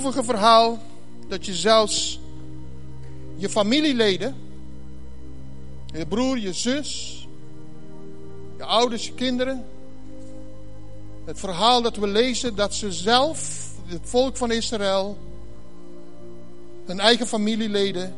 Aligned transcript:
droevige 0.00 0.24
verhaal 0.24 0.78
dat 1.28 1.46
je 1.46 1.54
zelfs 1.54 2.20
je 3.36 3.48
familieleden, 3.48 4.36
je 5.86 6.06
broer, 6.06 6.38
je 6.38 6.52
zus, 6.52 7.26
je 8.56 8.64
ouders, 8.64 9.06
je 9.06 9.12
kinderen, 9.12 9.64
het 11.24 11.38
verhaal 11.38 11.82
dat 11.82 11.96
we 11.96 12.06
lezen 12.06 12.54
dat 12.54 12.74
ze 12.74 12.92
zelf, 12.92 13.70
het 13.84 14.00
volk 14.02 14.36
van 14.36 14.50
Israël, 14.50 15.18
hun 16.86 17.00
eigen 17.00 17.26
familieleden 17.26 18.14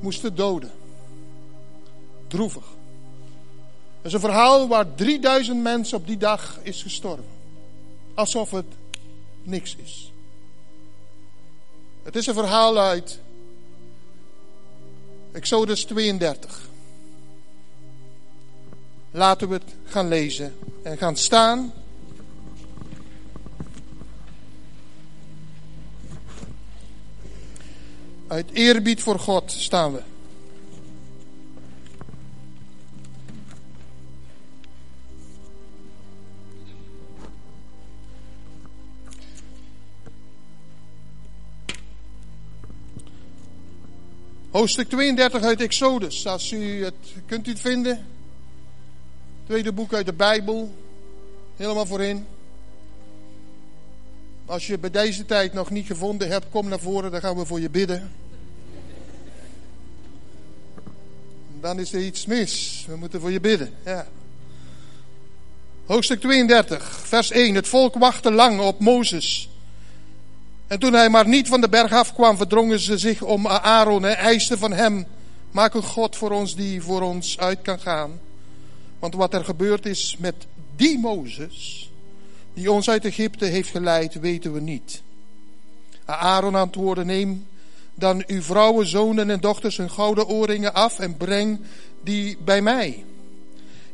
moesten 0.00 0.34
doden. 0.34 0.70
Droevig. 2.26 2.64
Het 3.96 4.06
is 4.06 4.12
een 4.12 4.20
verhaal 4.20 4.68
waar 4.68 4.94
3000 4.94 5.62
mensen 5.62 5.98
op 5.98 6.06
die 6.06 6.16
dag 6.16 6.58
is 6.62 6.82
gestorven. 6.82 7.32
Alsof 8.14 8.50
het 8.50 8.66
niks 9.42 9.76
is. 9.76 10.12
Het 12.04 12.16
is 12.16 12.26
een 12.26 12.34
verhaal 12.34 12.78
uit 12.78 13.18
Exodus 15.32 15.84
32. 15.84 16.60
Laten 19.10 19.48
we 19.48 19.54
het 19.54 19.74
gaan 19.84 20.08
lezen 20.08 20.54
en 20.82 20.98
gaan 20.98 21.16
staan. 21.16 21.72
Uit 28.26 28.50
eerbied 28.52 29.02
voor 29.02 29.18
God 29.18 29.52
staan 29.52 29.92
we. 29.92 30.02
Hoofdstuk 44.54 44.88
32 44.88 45.42
uit 45.42 45.60
Exodus. 45.60 46.26
Als 46.26 46.52
u 46.52 46.84
het, 46.84 46.94
kunt 47.26 47.46
u 47.46 47.50
het 47.50 47.60
vinden? 47.60 48.06
Tweede 49.46 49.72
boek 49.72 49.94
uit 49.94 50.06
de 50.06 50.12
Bijbel. 50.12 50.74
Helemaal 51.56 51.86
voorin. 51.86 52.26
Als 54.46 54.66
je 54.66 54.78
bij 54.78 54.90
deze 54.90 55.26
tijd 55.26 55.52
nog 55.52 55.70
niet 55.70 55.86
gevonden 55.86 56.28
hebt, 56.28 56.46
kom 56.50 56.68
naar 56.68 56.78
voren, 56.78 57.10
dan 57.10 57.20
gaan 57.20 57.36
we 57.36 57.46
voor 57.46 57.60
je 57.60 57.70
bidden. 57.70 58.12
Dan 61.60 61.78
is 61.78 61.92
er 61.92 62.00
iets 62.00 62.26
mis. 62.26 62.84
We 62.88 62.96
moeten 62.96 63.20
voor 63.20 63.32
je 63.32 63.40
bidden. 63.40 63.74
Ja. 63.84 64.06
Hoofdstuk 65.86 66.20
32, 66.20 67.00
vers 67.04 67.30
1. 67.30 67.54
Het 67.54 67.68
volk 67.68 67.94
wachtte 67.94 68.30
lang 68.30 68.60
op 68.60 68.80
Mozes. 68.80 69.48
En 70.66 70.78
toen 70.78 70.92
hij 70.92 71.08
maar 71.08 71.28
niet 71.28 71.48
van 71.48 71.60
de 71.60 71.68
berg 71.68 71.92
afkwam, 71.92 72.36
verdrongen 72.36 72.78
ze 72.78 72.98
zich 72.98 73.22
om 73.22 73.46
Aaron 73.46 74.04
en 74.04 74.16
eisten 74.16 74.58
van 74.58 74.72
hem: 74.72 75.06
Maak 75.50 75.74
een 75.74 75.82
God 75.82 76.16
voor 76.16 76.30
ons 76.30 76.56
die 76.56 76.82
voor 76.82 77.02
ons 77.02 77.38
uit 77.38 77.62
kan 77.62 77.80
gaan. 77.80 78.20
Want 78.98 79.14
wat 79.14 79.34
er 79.34 79.44
gebeurd 79.44 79.86
is 79.86 80.16
met 80.18 80.34
die 80.76 80.98
Mozes, 80.98 81.90
die 82.54 82.72
ons 82.72 82.90
uit 82.90 83.04
Egypte 83.04 83.44
heeft 83.44 83.70
geleid, 83.70 84.20
weten 84.20 84.52
we 84.52 84.60
niet. 84.60 85.02
Aaron 86.04 86.54
antwoordde: 86.54 87.04
Neem 87.04 87.46
dan 87.94 88.24
uw 88.26 88.42
vrouwen, 88.42 88.86
zonen 88.86 89.30
en 89.30 89.40
dochters 89.40 89.76
hun 89.76 89.90
gouden 89.90 90.26
oorringen 90.26 90.74
af 90.74 90.98
en 90.98 91.16
breng 91.16 91.60
die 92.02 92.36
bij 92.44 92.62
mij. 92.62 93.04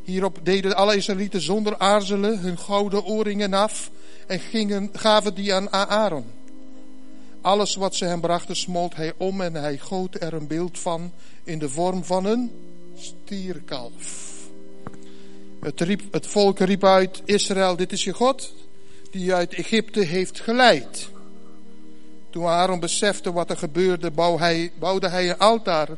Hierop 0.03 0.39
deden 0.43 0.75
alle 0.75 0.95
Israëlieten 0.95 1.41
zonder 1.41 1.77
aarzelen 1.77 2.39
hun 2.39 2.57
gouden 2.57 3.03
oorringen 3.03 3.53
af 3.53 3.91
en 4.27 4.89
gaven 4.93 5.33
die 5.33 5.53
aan 5.53 5.71
Aaron. 5.71 6.25
Alles 7.41 7.75
wat 7.75 7.95
ze 7.95 8.05
hem 8.05 8.21
brachten 8.21 8.55
smolt 8.55 8.95
hij 8.95 9.13
om 9.17 9.41
en 9.41 9.53
hij 9.53 9.77
goot 9.77 10.21
er 10.21 10.33
een 10.33 10.47
beeld 10.47 10.79
van 10.79 11.11
in 11.43 11.59
de 11.59 11.69
vorm 11.69 12.03
van 12.03 12.25
een 12.25 12.51
stierkalf. 12.95 14.29
Het, 15.59 15.81
riep, 15.81 16.13
het 16.13 16.27
volk 16.27 16.59
riep 16.59 16.83
uit, 16.83 17.21
Israël, 17.25 17.75
dit 17.75 17.91
is 17.91 18.03
je 18.03 18.13
God, 18.13 18.53
die 19.11 19.25
je 19.25 19.33
uit 19.33 19.53
Egypte 19.53 19.99
heeft 19.99 20.39
geleid. 20.39 21.09
Toen 22.29 22.45
Aaron 22.45 22.79
besefte 22.79 23.31
wat 23.31 23.49
er 23.49 23.57
gebeurde, 23.57 24.11
hij, 24.15 24.71
bouwde 24.79 25.07
hij 25.07 25.29
een 25.29 25.37
altaar 25.37 25.89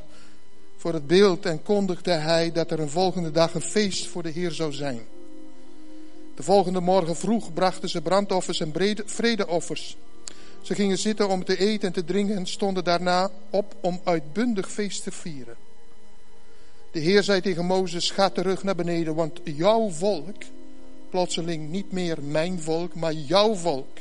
voor 0.77 0.93
het 0.93 1.07
beeld 1.07 1.45
en 1.45 1.63
kondigde 1.63 2.11
hij 2.11 2.51
dat 2.51 2.71
er 2.71 2.79
een 2.79 2.89
volgende 2.89 3.31
dag 3.31 3.53
een 3.53 3.61
feest 3.61 4.07
voor 4.07 4.23
de 4.23 4.29
Heer 4.29 4.51
zou 4.51 4.73
zijn. 4.73 5.01
De 6.35 6.43
volgende 6.43 6.79
morgen 6.79 7.15
vroeg 7.15 7.53
brachten 7.53 7.89
ze 7.89 8.01
brandoffers 8.01 8.59
en 8.59 8.73
vredeoffers. 9.05 9.97
Ze 10.63 10.75
gingen 10.75 10.97
zitten 10.97 11.29
om 11.29 11.43
te 11.43 11.57
eten 11.57 11.87
en 11.87 11.93
te 11.93 12.03
drinken 12.03 12.35
en 12.35 12.47
stonden 12.47 12.83
daarna 12.83 13.29
op 13.49 13.75
om 13.81 14.01
uitbundig 14.03 14.71
feest 14.71 15.03
te 15.03 15.11
vieren. 15.11 15.55
De 16.91 16.99
Heer 16.99 17.23
zei 17.23 17.41
tegen 17.41 17.65
Mozes, 17.65 18.11
ga 18.11 18.29
terug 18.29 18.63
naar 18.63 18.75
beneden, 18.75 19.15
want 19.15 19.39
jouw 19.43 19.89
volk, 19.89 20.43
plotseling 21.09 21.69
niet 21.69 21.91
meer 21.91 22.23
mijn 22.23 22.61
volk, 22.61 22.95
maar 22.95 23.13
jouw 23.13 23.55
volk, 23.55 23.97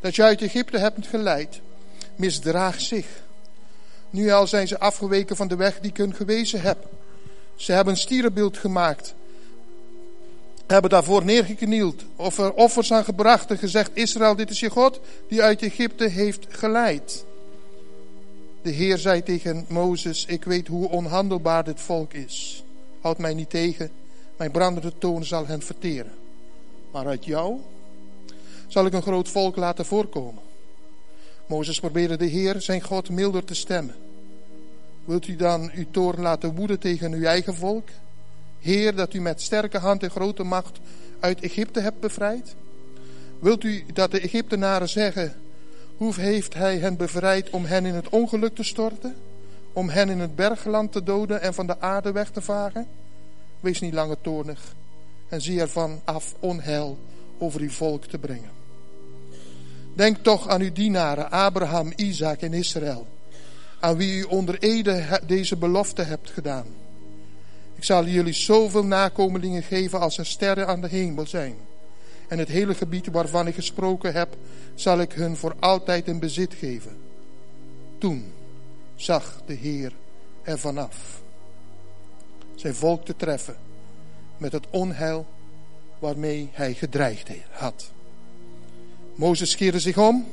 dat 0.00 0.16
je 0.16 0.22
uit 0.22 0.42
Egypte 0.42 0.78
hebt 0.78 1.06
geleid, 1.06 1.60
misdraagt 2.16 2.82
zich. 2.82 3.06
Nu 4.10 4.30
al 4.30 4.46
zijn 4.46 4.68
ze 4.68 4.78
afgeweken 4.78 5.36
van 5.36 5.48
de 5.48 5.56
weg 5.56 5.80
die 5.80 5.90
ik 5.90 5.96
hun 5.96 6.14
gewezen 6.14 6.60
heb. 6.60 6.88
Ze 7.54 7.72
hebben 7.72 7.92
een 7.92 8.00
stierenbeeld 8.00 8.58
gemaakt 8.58 9.14
hebben 10.66 10.90
daarvoor 10.90 11.24
neergeknield, 11.24 12.04
of 12.16 12.38
er 12.38 12.52
offers 12.52 12.92
aan 12.92 13.04
gebracht 13.04 13.50
en 13.50 13.58
gezegd, 13.58 13.90
Israël, 13.94 14.36
dit 14.36 14.50
is 14.50 14.60
je 14.60 14.70
God, 14.70 15.00
die 15.28 15.42
uit 15.42 15.62
Egypte 15.62 16.08
heeft 16.08 16.46
geleid. 16.48 17.24
De 18.62 18.70
Heer 18.70 18.98
zei 18.98 19.22
tegen 19.22 19.64
Mozes, 19.68 20.24
ik 20.24 20.44
weet 20.44 20.66
hoe 20.66 20.88
onhandelbaar 20.88 21.64
dit 21.64 21.80
volk 21.80 22.12
is. 22.12 22.64
Houd 23.00 23.18
mij 23.18 23.34
niet 23.34 23.50
tegen, 23.50 23.90
mijn 24.36 24.50
brandende 24.50 24.92
toon 24.98 25.24
zal 25.24 25.46
hen 25.46 25.62
verteren. 25.62 26.12
Maar 26.92 27.06
uit 27.06 27.24
jou 27.24 27.60
zal 28.66 28.86
ik 28.86 28.92
een 28.92 29.02
groot 29.02 29.28
volk 29.28 29.56
laten 29.56 29.86
voorkomen. 29.86 30.42
Mozes 31.46 31.80
probeerde 31.80 32.16
de 32.16 32.26
Heer, 32.26 32.60
zijn 32.60 32.82
God, 32.82 33.10
milder 33.10 33.44
te 33.44 33.54
stemmen. 33.54 33.94
Wilt 35.04 35.26
u 35.26 35.36
dan 35.36 35.70
uw 35.74 35.86
toorn 35.90 36.20
laten 36.20 36.54
woeden 36.54 36.78
tegen 36.78 37.12
uw 37.12 37.24
eigen 37.24 37.54
volk? 37.54 37.88
Heer, 38.60 38.94
dat 38.94 39.14
u 39.14 39.20
met 39.20 39.42
sterke 39.42 39.78
hand 39.78 40.02
en 40.02 40.10
grote 40.10 40.42
macht 40.42 40.78
uit 41.20 41.40
Egypte 41.40 41.80
hebt 41.80 42.00
bevrijd? 42.00 42.54
Wilt 43.38 43.64
u 43.64 43.84
dat 43.92 44.10
de 44.10 44.20
Egyptenaren 44.20 44.88
zeggen, 44.88 45.34
hoe 45.96 46.14
heeft 46.14 46.54
hij 46.54 46.78
hen 46.78 46.96
bevrijd 46.96 47.50
om 47.50 47.64
hen 47.64 47.86
in 47.86 47.94
het 47.94 48.08
ongeluk 48.08 48.54
te 48.54 48.62
storten? 48.62 49.14
Om 49.72 49.88
hen 49.88 50.08
in 50.08 50.20
het 50.20 50.34
bergland 50.34 50.92
te 50.92 51.02
doden 51.02 51.42
en 51.42 51.54
van 51.54 51.66
de 51.66 51.80
aarde 51.80 52.12
weg 52.12 52.30
te 52.30 52.40
vagen? 52.40 52.86
Wees 53.60 53.80
niet 53.80 53.94
langer 53.94 54.20
toornig 54.20 54.74
en 55.28 55.40
zie 55.40 55.60
ervan 55.60 56.00
af 56.04 56.34
onheil 56.40 56.98
over 57.38 57.60
uw 57.60 57.70
volk 57.70 58.04
te 58.04 58.18
brengen. 58.18 58.50
Denk 59.94 60.16
toch 60.16 60.48
aan 60.48 60.60
uw 60.60 60.72
dienaren 60.72 61.30
Abraham, 61.30 61.92
Isaac 61.96 62.40
en 62.40 62.52
Israël, 62.52 63.06
aan 63.80 63.96
wie 63.96 64.18
u 64.18 64.22
onder 64.22 64.58
ede 64.58 65.20
deze 65.26 65.56
belofte 65.56 66.02
hebt 66.02 66.30
gedaan. 66.30 66.66
Ik 67.76 67.84
zal 67.84 68.06
jullie 68.06 68.32
zoveel 68.32 68.84
nakomelingen 68.84 69.62
geven 69.62 70.00
als 70.00 70.18
er 70.18 70.26
sterren 70.26 70.66
aan 70.66 70.80
de 70.80 70.88
hemel 70.88 71.26
zijn. 71.26 71.56
En 72.28 72.38
het 72.38 72.48
hele 72.48 72.74
gebied 72.74 73.06
waarvan 73.06 73.46
ik 73.46 73.54
gesproken 73.54 74.12
heb, 74.12 74.36
zal 74.74 75.00
ik 75.00 75.12
hun 75.12 75.36
voor 75.36 75.54
altijd 75.58 76.06
in 76.06 76.18
bezit 76.18 76.54
geven. 76.54 76.96
Toen 77.98 78.32
zag 78.94 79.42
de 79.46 79.54
Heer 79.54 79.92
er 80.42 80.58
vanaf. 80.58 81.20
Zijn 82.54 82.74
volk 82.74 83.04
te 83.04 83.16
treffen 83.16 83.56
met 84.36 84.52
het 84.52 84.66
onheil 84.70 85.26
waarmee 85.98 86.48
hij 86.52 86.74
gedreigd 86.74 87.28
had. 87.50 87.90
Mozes 89.14 89.56
keerde 89.56 89.80
zich 89.80 89.98
om 89.98 90.26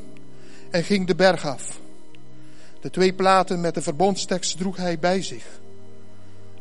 en 0.70 0.84
ging 0.84 1.08
de 1.08 1.16
berg 1.16 1.46
af. 1.46 1.80
De 2.82 2.90
twee 2.90 3.14
platen 3.14 3.62
met 3.62 3.74
de 3.74 3.82
verbondstekst 3.82 4.58
droeg 4.58 4.78
hij 4.78 5.00
bij 5.00 5.22
zich. 5.22 5.62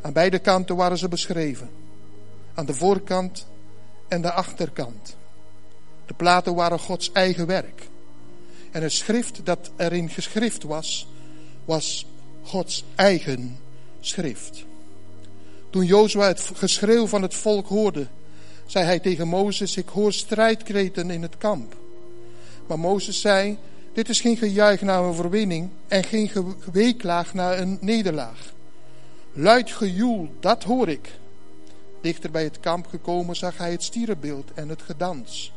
Aan 0.03 0.13
beide 0.13 0.39
kanten 0.39 0.77
waren 0.77 0.99
ze 0.99 1.09
beschreven. 1.09 1.71
Aan 2.55 2.67
de 2.67 2.75
voorkant 2.75 3.47
en 4.09 4.23
de 4.23 4.33
achterkant. 4.33 5.17
De 6.07 6.15
platen 6.15 6.55
waren 6.55 6.79
Gods 6.79 7.13
eigen 7.13 7.47
werk. 7.47 7.89
En 8.71 8.83
het 8.83 8.93
schrift 8.93 9.41
dat 9.45 9.71
erin 9.77 10.11
geschrift 10.11 10.63
was, 10.63 11.09
was 11.65 12.07
Gods 12.43 12.85
eigen 12.95 13.59
schrift. 14.01 14.65
Toen 15.71 15.85
Jozua 15.85 16.27
het 16.27 16.51
geschreeuw 16.55 17.07
van 17.07 17.23
het 17.23 17.35
volk 17.35 17.67
hoorde, 17.67 18.07
zei 18.67 18.85
hij 18.85 18.99
tegen 18.99 19.29
Mozes, 19.29 19.77
ik 19.77 19.89
hoor 19.89 20.13
strijdkreten 20.13 21.11
in 21.11 21.23
het 21.23 21.39
kamp. 21.39 21.77
Maar 22.67 22.79
Mozes 22.79 23.21
zei, 23.21 23.59
dit 23.93 24.09
is 24.09 24.21
geen 24.21 24.37
gejuich 24.37 24.81
naar 24.81 24.99
een 24.99 25.09
overwinning 25.09 25.71
en 25.89 26.05
geen 26.05 26.31
geweeklaag 26.59 27.35
naar 27.35 27.59
een 27.59 27.79
nederlaag. 27.81 28.53
Luid 29.35 29.71
gejoel, 29.71 30.35
dat 30.41 30.63
hoor 30.63 30.89
ik. 30.89 31.19
Dichter 32.01 32.31
bij 32.31 32.45
het 32.45 32.61
kamp 32.61 32.87
gekomen 32.87 33.37
zag 33.37 33.59
hij 33.59 33.71
het 33.71 33.83
stierenbeeld 33.83 34.53
en 34.55 34.69
het 34.69 34.83
gedans. 34.83 35.53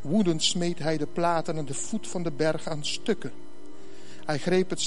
Woedend 0.00 0.42
smeet 0.42 0.78
hij 0.78 0.96
de 0.96 1.06
platen 1.06 1.56
aan 1.56 1.64
de 1.64 1.74
voet 1.74 2.08
van 2.08 2.22
de 2.22 2.30
berg 2.30 2.68
aan 2.68 2.84
stukken. 2.84 3.32
Hij 4.24 4.38
greep 4.38 4.70
het 4.70 4.80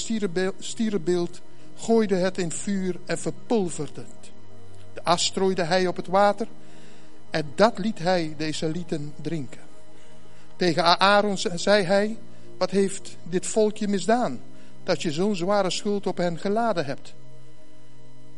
stierenbeeld, 0.58 1.40
gooide 1.76 2.14
het 2.14 2.38
in 2.38 2.52
vuur 2.52 2.96
en 3.04 3.18
verpulverde 3.18 4.00
het. 4.00 4.30
De 4.94 5.04
as 5.04 5.24
strooide 5.24 5.62
hij 5.62 5.86
op 5.86 5.96
het 5.96 6.06
water 6.06 6.46
en 7.30 7.52
dat 7.54 7.78
liet 7.78 7.98
hij 7.98 8.34
de 8.36 8.46
Israëlieten 8.46 9.12
drinken. 9.20 9.60
Tegen 10.56 11.00
Aaron 11.00 11.38
zei 11.38 11.84
hij, 11.84 12.18
wat 12.56 12.70
heeft 12.70 13.16
dit 13.22 13.46
volkje 13.46 13.88
misdaan, 13.88 14.40
dat 14.82 15.02
je 15.02 15.12
zo'n 15.12 15.36
zware 15.36 15.70
schuld 15.70 16.06
op 16.06 16.16
hen 16.16 16.38
geladen 16.38 16.84
hebt? 16.84 17.14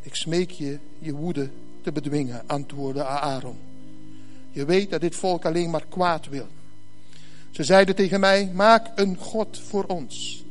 Ik 0.01 0.15
smeek 0.15 0.51
je 0.51 0.77
je 0.99 1.13
woede 1.13 1.49
te 1.81 1.91
bedwingen, 1.91 2.43
antwoordde 2.47 3.03
Aaron. 3.05 3.57
Je 4.51 4.65
weet 4.65 4.89
dat 4.89 5.01
dit 5.01 5.15
volk 5.15 5.45
alleen 5.45 5.69
maar 5.69 5.85
kwaad 5.89 6.29
wil. 6.29 6.47
Ze 7.51 7.63
zeiden 7.63 7.95
tegen 7.95 8.19
mij, 8.19 8.51
maak 8.53 8.91
een 8.95 9.17
God 9.17 9.59
voor 9.59 9.83
ons, 9.83 10.45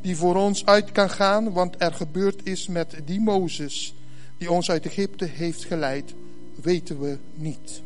die 0.00 0.16
voor 0.16 0.36
ons 0.36 0.66
uit 0.66 0.92
kan 0.92 1.10
gaan, 1.10 1.52
want 1.52 1.74
er 1.78 1.92
gebeurd 1.92 2.46
is 2.46 2.66
met 2.66 2.96
die 3.04 3.20
Mozes, 3.20 3.94
die 4.38 4.50
ons 4.50 4.70
uit 4.70 4.86
Egypte 4.86 5.24
heeft 5.24 5.64
geleid, 5.64 6.14
weten 6.62 7.00
we 7.00 7.18
niet. 7.34 7.82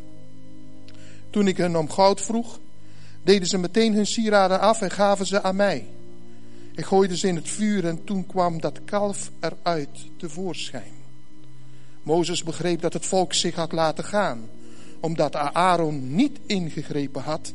Toen 1.30 1.48
ik 1.48 1.56
hen 1.56 1.76
om 1.76 1.90
goud 1.90 2.20
vroeg, 2.20 2.58
deden 3.22 3.48
ze 3.48 3.58
meteen 3.58 3.94
hun 3.94 4.06
sieraden 4.06 4.60
af 4.60 4.82
en 4.82 4.90
gaven 4.90 5.26
ze 5.26 5.42
aan 5.42 5.56
mij. 5.56 5.86
Ik 6.74 6.84
gooide 6.84 7.16
ze 7.16 7.28
in 7.28 7.36
het 7.36 7.48
vuur 7.48 7.86
en 7.86 8.04
toen 8.04 8.26
kwam 8.26 8.60
dat 8.60 8.80
kalf 8.84 9.30
eruit 9.40 9.98
tevoorschijn. 10.16 11.03
Mozes 12.04 12.42
begreep 12.42 12.80
dat 12.80 12.92
het 12.92 13.06
volk 13.06 13.32
zich 13.32 13.54
had 13.54 13.72
laten 13.72 14.04
gaan, 14.04 14.48
omdat 15.00 15.36
Aaron 15.36 16.14
niet 16.14 16.38
ingegrepen 16.46 17.22
had 17.22 17.52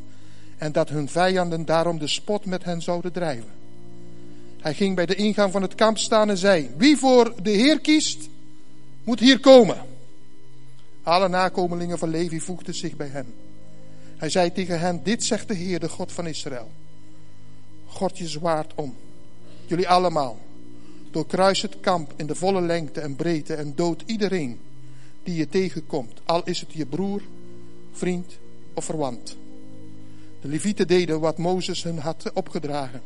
en 0.58 0.72
dat 0.72 0.88
hun 0.88 1.08
vijanden 1.08 1.64
daarom 1.64 1.98
de 1.98 2.06
spot 2.06 2.44
met 2.44 2.64
hen 2.64 2.82
zouden 2.82 3.12
drijven. 3.12 3.50
Hij 4.60 4.74
ging 4.74 4.96
bij 4.96 5.06
de 5.06 5.14
ingang 5.14 5.52
van 5.52 5.62
het 5.62 5.74
kamp 5.74 5.98
staan 5.98 6.30
en 6.30 6.38
zei: 6.38 6.70
Wie 6.76 6.96
voor 6.96 7.34
de 7.42 7.50
Heer 7.50 7.80
kiest, 7.80 8.28
moet 9.04 9.20
hier 9.20 9.40
komen. 9.40 9.76
Alle 11.02 11.28
nakomelingen 11.28 11.98
van 11.98 12.08
Levi 12.08 12.40
voegden 12.40 12.74
zich 12.74 12.96
bij 12.96 13.08
hem. 13.08 13.34
Hij 14.16 14.30
zei 14.30 14.52
tegen 14.52 14.80
hen: 14.80 15.00
Dit 15.02 15.24
zegt 15.24 15.48
de 15.48 15.54
Heer, 15.54 15.80
de 15.80 15.88
God 15.88 16.12
van 16.12 16.26
Israël. 16.26 16.70
God 17.86 18.18
je 18.18 18.28
zwaard 18.28 18.72
om. 18.74 18.96
Jullie 19.66 19.88
allemaal. 19.88 20.38
Doorkruis 21.10 21.62
het 21.62 21.80
kamp 21.80 22.12
in 22.16 22.26
de 22.26 22.34
volle 22.34 22.60
lengte 22.60 23.00
en 23.00 23.16
breedte 23.16 23.54
en 23.54 23.72
dood 23.74 24.02
iedereen 24.06 24.58
die 25.22 25.34
je 25.34 25.48
tegenkomt, 25.48 26.20
al 26.24 26.44
is 26.44 26.60
het 26.60 26.72
je 26.72 26.86
broer, 26.86 27.22
vriend 27.92 28.38
of 28.74 28.84
verwant. 28.84 29.36
De 30.40 30.48
Levieten 30.48 30.86
deden 30.86 31.20
wat 31.20 31.38
Mozes 31.38 31.82
hun 31.82 31.98
had 31.98 32.30
opgedragen. 32.34 33.02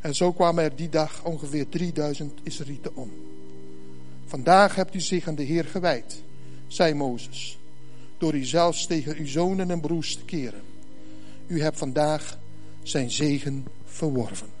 En 0.00 0.14
zo 0.14 0.32
kwamen 0.32 0.64
er 0.64 0.76
die 0.76 0.88
dag 0.88 1.24
ongeveer 1.24 1.68
3000 1.68 2.40
Israëlieten 2.42 2.96
om. 2.96 3.10
Vandaag 4.26 4.74
hebt 4.74 4.94
u 4.94 5.00
zich 5.00 5.28
aan 5.28 5.34
de 5.34 5.42
Heer 5.42 5.64
gewijd, 5.64 6.22
zei 6.66 6.94
Mozes, 6.94 7.58
door 8.18 8.34
u 8.34 8.44
zelfs 8.44 8.86
tegen 8.86 9.16
uw 9.16 9.26
zonen 9.26 9.70
en 9.70 9.80
broers 9.80 10.14
te 10.16 10.24
keren. 10.24 10.62
U 11.46 11.62
hebt 11.62 11.78
vandaag 11.78 12.38
zijn 12.82 13.10
zegen 13.10 13.66
verworven. 13.84 14.53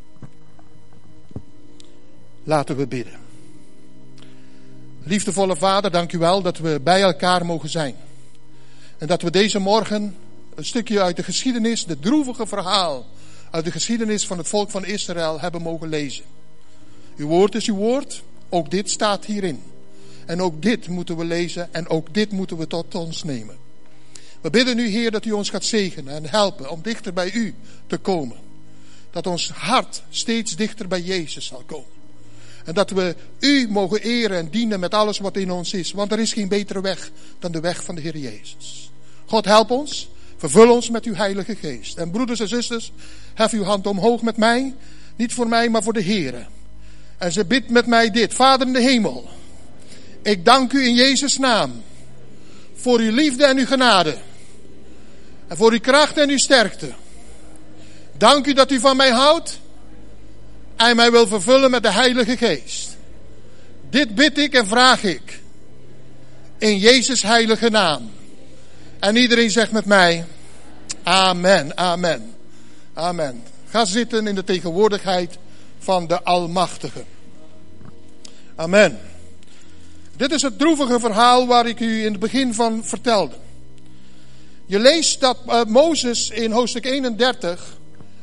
Laten 2.44 2.76
we 2.76 2.86
bidden. 2.86 3.18
Liefdevolle 5.02 5.56
Vader, 5.56 5.90
dank 5.90 6.12
u 6.12 6.18
wel 6.18 6.42
dat 6.42 6.58
we 6.58 6.80
bij 6.82 7.02
elkaar 7.02 7.46
mogen 7.46 7.68
zijn. 7.68 7.94
En 8.98 9.06
dat 9.06 9.22
we 9.22 9.30
deze 9.30 9.58
morgen 9.58 10.16
een 10.54 10.64
stukje 10.64 11.02
uit 11.02 11.16
de 11.16 11.22
geschiedenis, 11.22 11.84
de 11.84 11.98
droevige 11.98 12.46
verhaal 12.46 13.06
uit 13.50 13.64
de 13.64 13.70
geschiedenis 13.70 14.26
van 14.26 14.38
het 14.38 14.48
volk 14.48 14.70
van 14.70 14.84
Israël 14.84 15.40
hebben 15.40 15.62
mogen 15.62 15.88
lezen. 15.88 16.24
Uw 17.16 17.26
woord 17.26 17.54
is 17.54 17.68
uw 17.68 17.74
woord, 17.74 18.22
ook 18.48 18.70
dit 18.70 18.90
staat 18.90 19.24
hierin. 19.24 19.62
En 20.26 20.42
ook 20.42 20.62
dit 20.62 20.88
moeten 20.88 21.16
we 21.16 21.24
lezen 21.24 21.74
en 21.74 21.88
ook 21.88 22.14
dit 22.14 22.32
moeten 22.32 22.56
we 22.56 22.66
tot 22.66 22.94
ons 22.94 23.22
nemen. 23.22 23.56
We 24.40 24.50
bidden 24.50 24.78
u, 24.78 24.88
Heer, 24.88 25.10
dat 25.10 25.24
u 25.24 25.32
ons 25.32 25.50
gaat 25.50 25.64
zegenen 25.64 26.14
en 26.14 26.28
helpen 26.28 26.70
om 26.70 26.82
dichter 26.82 27.12
bij 27.12 27.32
u 27.32 27.54
te 27.86 27.96
komen. 27.96 28.36
Dat 29.10 29.26
ons 29.26 29.50
hart 29.50 30.02
steeds 30.10 30.56
dichter 30.56 30.88
bij 30.88 31.00
Jezus 31.00 31.46
zal 31.46 31.62
komen. 31.66 31.92
En 32.64 32.74
dat 32.74 32.90
we 32.90 33.16
u 33.38 33.66
mogen 33.70 34.02
eren 34.02 34.38
en 34.38 34.48
dienen 34.50 34.80
met 34.80 34.94
alles 34.94 35.18
wat 35.18 35.36
in 35.36 35.50
ons 35.50 35.72
is. 35.72 35.92
Want 35.92 36.12
er 36.12 36.18
is 36.18 36.32
geen 36.32 36.48
betere 36.48 36.80
weg 36.80 37.10
dan 37.38 37.52
de 37.52 37.60
weg 37.60 37.84
van 37.84 37.94
de 37.94 38.00
Heer 38.00 38.16
Jezus. 38.16 38.90
God 39.26 39.44
help 39.44 39.70
ons. 39.70 40.08
Vervul 40.36 40.72
ons 40.72 40.90
met 40.90 41.04
uw 41.04 41.14
Heilige 41.14 41.54
Geest. 41.54 41.96
En 41.96 42.10
broeders 42.10 42.40
en 42.40 42.48
zusters, 42.48 42.92
hef 43.34 43.52
uw 43.52 43.62
hand 43.62 43.86
omhoog 43.86 44.22
met 44.22 44.36
mij. 44.36 44.74
Niet 45.16 45.32
voor 45.32 45.48
mij, 45.48 45.68
maar 45.68 45.82
voor 45.82 45.92
de 45.92 46.00
Heer. 46.00 46.46
En 47.18 47.32
ze 47.32 47.44
bidt 47.44 47.70
met 47.70 47.86
mij 47.86 48.10
dit. 48.10 48.34
Vader 48.34 48.66
in 48.66 48.72
de 48.72 48.80
hemel. 48.80 49.28
Ik 50.22 50.44
dank 50.44 50.72
u 50.72 50.84
in 50.84 50.94
Jezus' 50.94 51.38
naam. 51.38 51.82
Voor 52.74 52.98
uw 52.98 53.12
liefde 53.12 53.44
en 53.44 53.58
uw 53.58 53.66
genade. 53.66 54.16
En 55.48 55.56
voor 55.56 55.72
uw 55.72 55.80
kracht 55.80 56.16
en 56.16 56.28
uw 56.28 56.38
sterkte. 56.38 56.92
Dank 58.16 58.46
u 58.46 58.52
dat 58.52 58.70
u 58.70 58.80
van 58.80 58.96
mij 58.96 59.10
houdt. 59.10 59.58
En 60.76 60.96
mij 60.96 61.10
wil 61.10 61.26
vervullen 61.26 61.70
met 61.70 61.82
de 61.82 61.92
Heilige 61.92 62.36
Geest. 62.36 62.96
Dit 63.90 64.14
bid 64.14 64.38
ik 64.38 64.54
en 64.54 64.66
vraag 64.66 65.02
ik. 65.02 65.42
In 66.58 66.78
Jezus' 66.78 67.22
heilige 67.22 67.70
naam. 67.70 68.10
En 68.98 69.16
iedereen 69.16 69.50
zegt 69.50 69.72
met 69.72 69.84
mij. 69.84 70.24
Amen, 71.02 71.76
amen, 71.76 72.34
amen. 72.94 73.42
Ga 73.68 73.84
zitten 73.84 74.26
in 74.26 74.34
de 74.34 74.44
tegenwoordigheid 74.44 75.38
van 75.78 76.06
de 76.06 76.22
Almachtige. 76.22 77.04
Amen. 78.56 79.00
Dit 80.16 80.32
is 80.32 80.42
het 80.42 80.58
droevige 80.58 81.00
verhaal 81.00 81.46
waar 81.46 81.66
ik 81.66 81.80
u 81.80 82.04
in 82.04 82.10
het 82.10 82.20
begin 82.20 82.54
van 82.54 82.84
vertelde. 82.84 83.34
Je 84.66 84.78
leest 84.78 85.20
dat 85.20 85.38
uh, 85.46 85.64
Mozes 85.64 86.30
in 86.30 86.50
hoofdstuk 86.50 86.84
31 86.84 87.76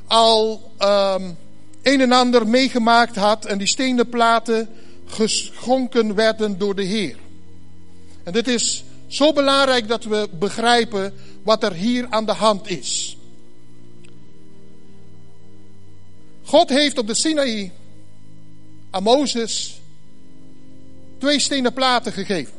al 0.08 0.72
um, 0.80 1.38
een 1.84 2.02
en 2.02 2.12
ander 2.12 2.48
meegemaakt 2.48 3.16
had 3.16 3.46
en 3.46 3.58
die 3.58 3.68
stenen 3.68 4.10
platen 4.10 4.70
geschonken 5.06 6.16
werden 6.16 6.58
door 6.58 6.76
de 6.76 6.84
Heer. 6.84 7.16
En 8.24 8.34
dit 8.34 8.48
is 8.48 8.84
zo 9.08 9.34
belangrijk 9.34 9.88
dat 9.88 10.04
we 10.04 10.30
begrijpen 10.40 11.14
wat 11.44 11.64
er 11.64 11.74
hier 11.74 12.08
aan 12.10 12.26
de 12.26 12.34
hand 12.34 12.70
is. 12.70 13.18
God 16.44 16.70
heeft 16.70 16.98
op 16.98 17.08
de 17.08 17.16
Sinaï 17.16 17.72
aan 18.90 19.04
Mozes 19.04 19.80
twee 21.18 21.40
stenen 21.40 21.74
platen 21.74 22.12
gegeven. 22.14 22.54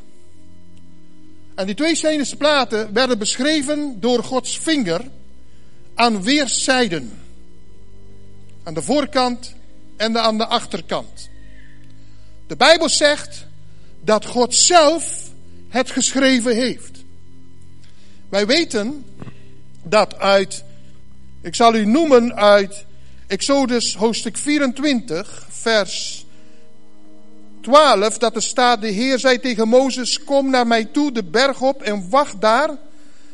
En 1.54 1.66
die 1.66 1.74
twee 1.74 1.96
stenen 1.96 2.36
platen 2.38 2.92
werden 2.92 3.18
beschreven 3.18 4.00
door 4.00 4.24
Gods 4.24 4.58
vinger 4.58 5.10
aan 5.94 6.22
weerszijden. 6.22 7.21
Aan 8.62 8.74
de 8.74 8.82
voorkant 8.82 9.54
en 9.96 10.18
aan 10.18 10.38
de 10.38 10.46
achterkant. 10.46 11.28
De 12.46 12.56
Bijbel 12.56 12.88
zegt 12.88 13.46
dat 14.00 14.26
God 14.26 14.54
zelf 14.54 15.30
het 15.68 15.90
geschreven 15.90 16.54
heeft. 16.54 17.04
Wij 18.28 18.46
weten 18.46 19.04
dat 19.82 20.18
uit, 20.18 20.64
ik 21.40 21.54
zal 21.54 21.74
u 21.74 21.86
noemen 21.86 22.34
uit 22.34 22.84
Exodus 23.26 23.94
hoofdstuk 23.96 24.36
24, 24.36 25.46
vers 25.50 26.26
12, 27.60 28.18
dat 28.18 28.36
er 28.36 28.42
staat, 28.42 28.80
de 28.80 28.88
Heer 28.88 29.18
zei 29.18 29.40
tegen 29.40 29.68
Mozes, 29.68 30.24
kom 30.24 30.50
naar 30.50 30.66
mij 30.66 30.84
toe 30.84 31.12
de 31.12 31.24
berg 31.24 31.60
op 31.60 31.82
en 31.82 32.10
wacht 32.10 32.40
daar. 32.40 32.70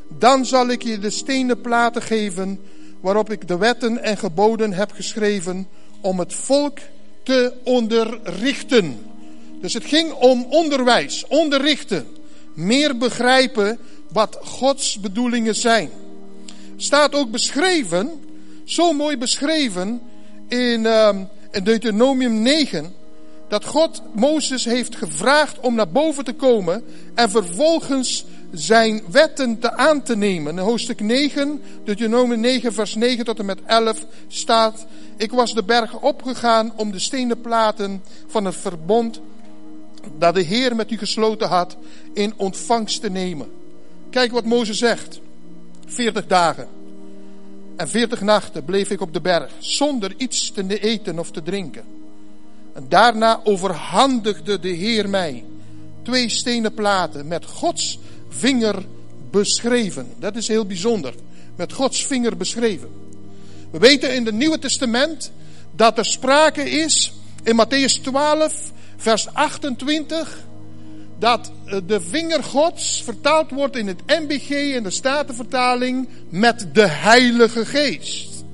Dan 0.08 0.46
zal 0.46 0.68
ik 0.68 0.82
je 0.82 0.98
de 0.98 1.10
stenen 1.10 1.60
platen 1.60 2.02
geven 2.02 2.60
waarop 3.00 3.30
ik 3.30 3.48
de 3.48 3.58
wetten 3.58 4.02
en 4.02 4.16
geboden 4.16 4.72
heb 4.72 4.92
geschreven 4.92 5.68
om 6.00 6.18
het 6.18 6.34
volk 6.34 6.78
te 7.22 7.52
onderrichten. 7.64 8.98
Dus 9.60 9.74
het 9.74 9.84
ging 9.84 10.12
om 10.12 10.46
onderwijs, 10.50 11.24
onderrichten 11.28 12.06
meer 12.58 12.96
begrijpen 12.96 13.78
wat 14.12 14.38
Gods 14.42 15.00
bedoelingen 15.00 15.54
zijn. 15.54 15.90
Staat 16.76 17.14
ook 17.14 17.30
beschreven, 17.30 18.10
zo 18.64 18.92
mooi 18.92 19.18
beschreven 19.18 20.00
in, 20.48 20.80
uh, 20.84 21.08
in 21.50 21.64
Deuteronomium 21.64 22.42
9, 22.42 22.94
dat 23.48 23.64
God 23.64 24.02
Mozes 24.14 24.64
heeft 24.64 24.96
gevraagd 24.96 25.60
om 25.60 25.74
naar 25.74 25.88
boven 25.88 26.24
te 26.24 26.32
komen 26.32 26.84
en 27.14 27.30
vervolgens 27.30 28.24
zijn 28.50 29.02
wetten 29.10 29.58
te 29.58 29.76
aan 29.76 30.02
te 30.02 30.16
nemen. 30.16 30.58
In 30.58 30.64
hoofdstuk 30.64 31.00
9, 31.00 31.62
Deuteronomium 31.84 32.40
9 32.40 32.72
vers 32.72 32.94
9 32.94 33.24
tot 33.24 33.38
en 33.38 33.44
met 33.44 33.60
11 33.66 34.06
staat, 34.28 34.86
ik 35.16 35.30
was 35.30 35.54
de 35.54 35.64
berg 35.64 36.00
opgegaan 36.00 36.72
om 36.76 36.92
de 36.92 36.98
stenen 36.98 37.40
platen 37.40 38.02
van 38.26 38.44
het 38.44 38.56
verbond 38.56 39.20
dat 40.18 40.34
de 40.34 40.42
Heer 40.42 40.76
met 40.76 40.90
u 40.90 40.98
gesloten 40.98 41.48
had 41.48 41.76
in 42.12 42.32
ontvangst 42.36 43.00
te 43.00 43.10
nemen. 43.10 43.50
Kijk 44.10 44.32
wat 44.32 44.44
Mozes 44.44 44.78
zegt. 44.78 45.20
40 45.86 46.26
dagen. 46.26 46.68
En 47.76 47.88
veertig 47.88 48.20
nachten 48.20 48.64
bleef 48.64 48.90
ik 48.90 49.00
op 49.00 49.12
de 49.12 49.20
berg, 49.20 49.52
zonder 49.58 50.14
iets 50.16 50.50
te 50.50 50.78
eten 50.80 51.18
of 51.18 51.30
te 51.30 51.42
drinken. 51.42 51.84
En 52.72 52.86
daarna 52.88 53.40
overhandigde 53.44 54.58
de 54.58 54.68
Heer 54.68 55.08
mij 55.08 55.44
twee 56.02 56.28
stenen 56.28 56.74
platen 56.74 57.28
met 57.28 57.44
Gods 57.44 57.98
vinger 58.28 58.84
beschreven. 59.30 60.06
Dat 60.18 60.36
is 60.36 60.48
heel 60.48 60.66
bijzonder. 60.66 61.14
Met 61.56 61.72
Gods 61.72 62.06
vinger 62.06 62.36
beschreven. 62.36 62.88
We 63.70 63.78
weten 63.78 64.14
in 64.14 64.26
het 64.26 64.34
Nieuwe 64.34 64.58
Testament 64.58 65.32
dat 65.72 65.98
er 65.98 66.04
sprake 66.04 66.70
is 66.70 67.12
in 67.42 67.60
Matthäus 67.64 68.02
12, 68.02 68.72
vers 68.96 69.34
28, 69.34 70.46
dat 71.18 71.52
eh, 71.64 71.78
de 71.86 72.00
vinger 72.00 72.44
Gods 72.44 73.02
vertaald 73.02 73.50
wordt 73.50 73.76
in 73.76 73.86
het 73.86 74.06
NBG 74.06 74.74
en 74.74 74.82
de 74.82 74.90
Statenvertaling 74.90 76.08
met 76.28 76.66
de 76.72 76.86
Heilige 76.86 77.66
Geest. 77.66 78.44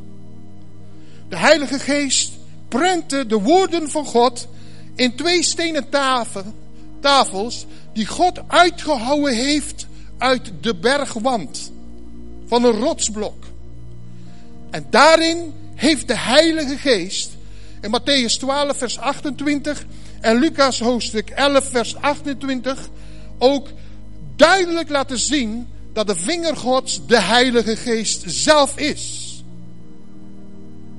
De 1.29 1.37
Heilige 1.37 1.79
Geest 1.79 2.33
prentte 2.69 3.27
de 3.27 3.41
woorden 3.41 3.91
van 3.91 4.05
God 4.05 4.49
in 4.95 5.17
twee 5.17 5.43
stenen 5.43 5.87
tafels 7.01 7.67
die 7.95 8.07
God 8.07 8.41
uitgehouwen 8.47 9.35
heeft 9.35 9.87
uit 10.19 10.53
de 10.61 10.75
bergwand 10.75 11.73
van 12.47 12.65
een 12.65 12.73
rotsblok. 12.73 13.45
En 14.71 14.87
daarin 14.91 15.53
heeft 15.75 16.09
de 16.09 16.19
Heilige 16.19 16.77
Geest 16.77 17.31
in 17.81 18.01
Matthäus 18.01 18.39
12 18.39 18.77
vers 18.77 18.99
28 18.99 19.85
en 20.21 20.39
Lucas 20.39 20.81
hoofdstuk 20.81 21.31
11 21.31 21.69
vers 21.71 21.97
28 21.97 22.89
ook 23.39 23.69
duidelijk 24.37 24.89
laten 24.89 25.19
zien 25.19 25.69
dat 25.93 26.07
de 26.07 26.17
vinger 26.17 26.57
Gods 26.57 27.07
de 27.07 27.21
Heilige 27.21 27.77
Geest 27.77 28.23
zelf 28.27 28.79
is. 28.79 29.23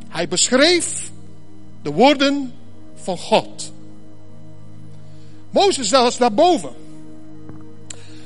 Hij 0.09 0.27
beschreef 0.27 1.11
de 1.81 1.91
woorden 1.91 2.53
van 2.95 3.17
God. 3.17 3.71
Mozes 5.49 5.87
zelfs 5.87 6.17
daarboven. 6.17 6.84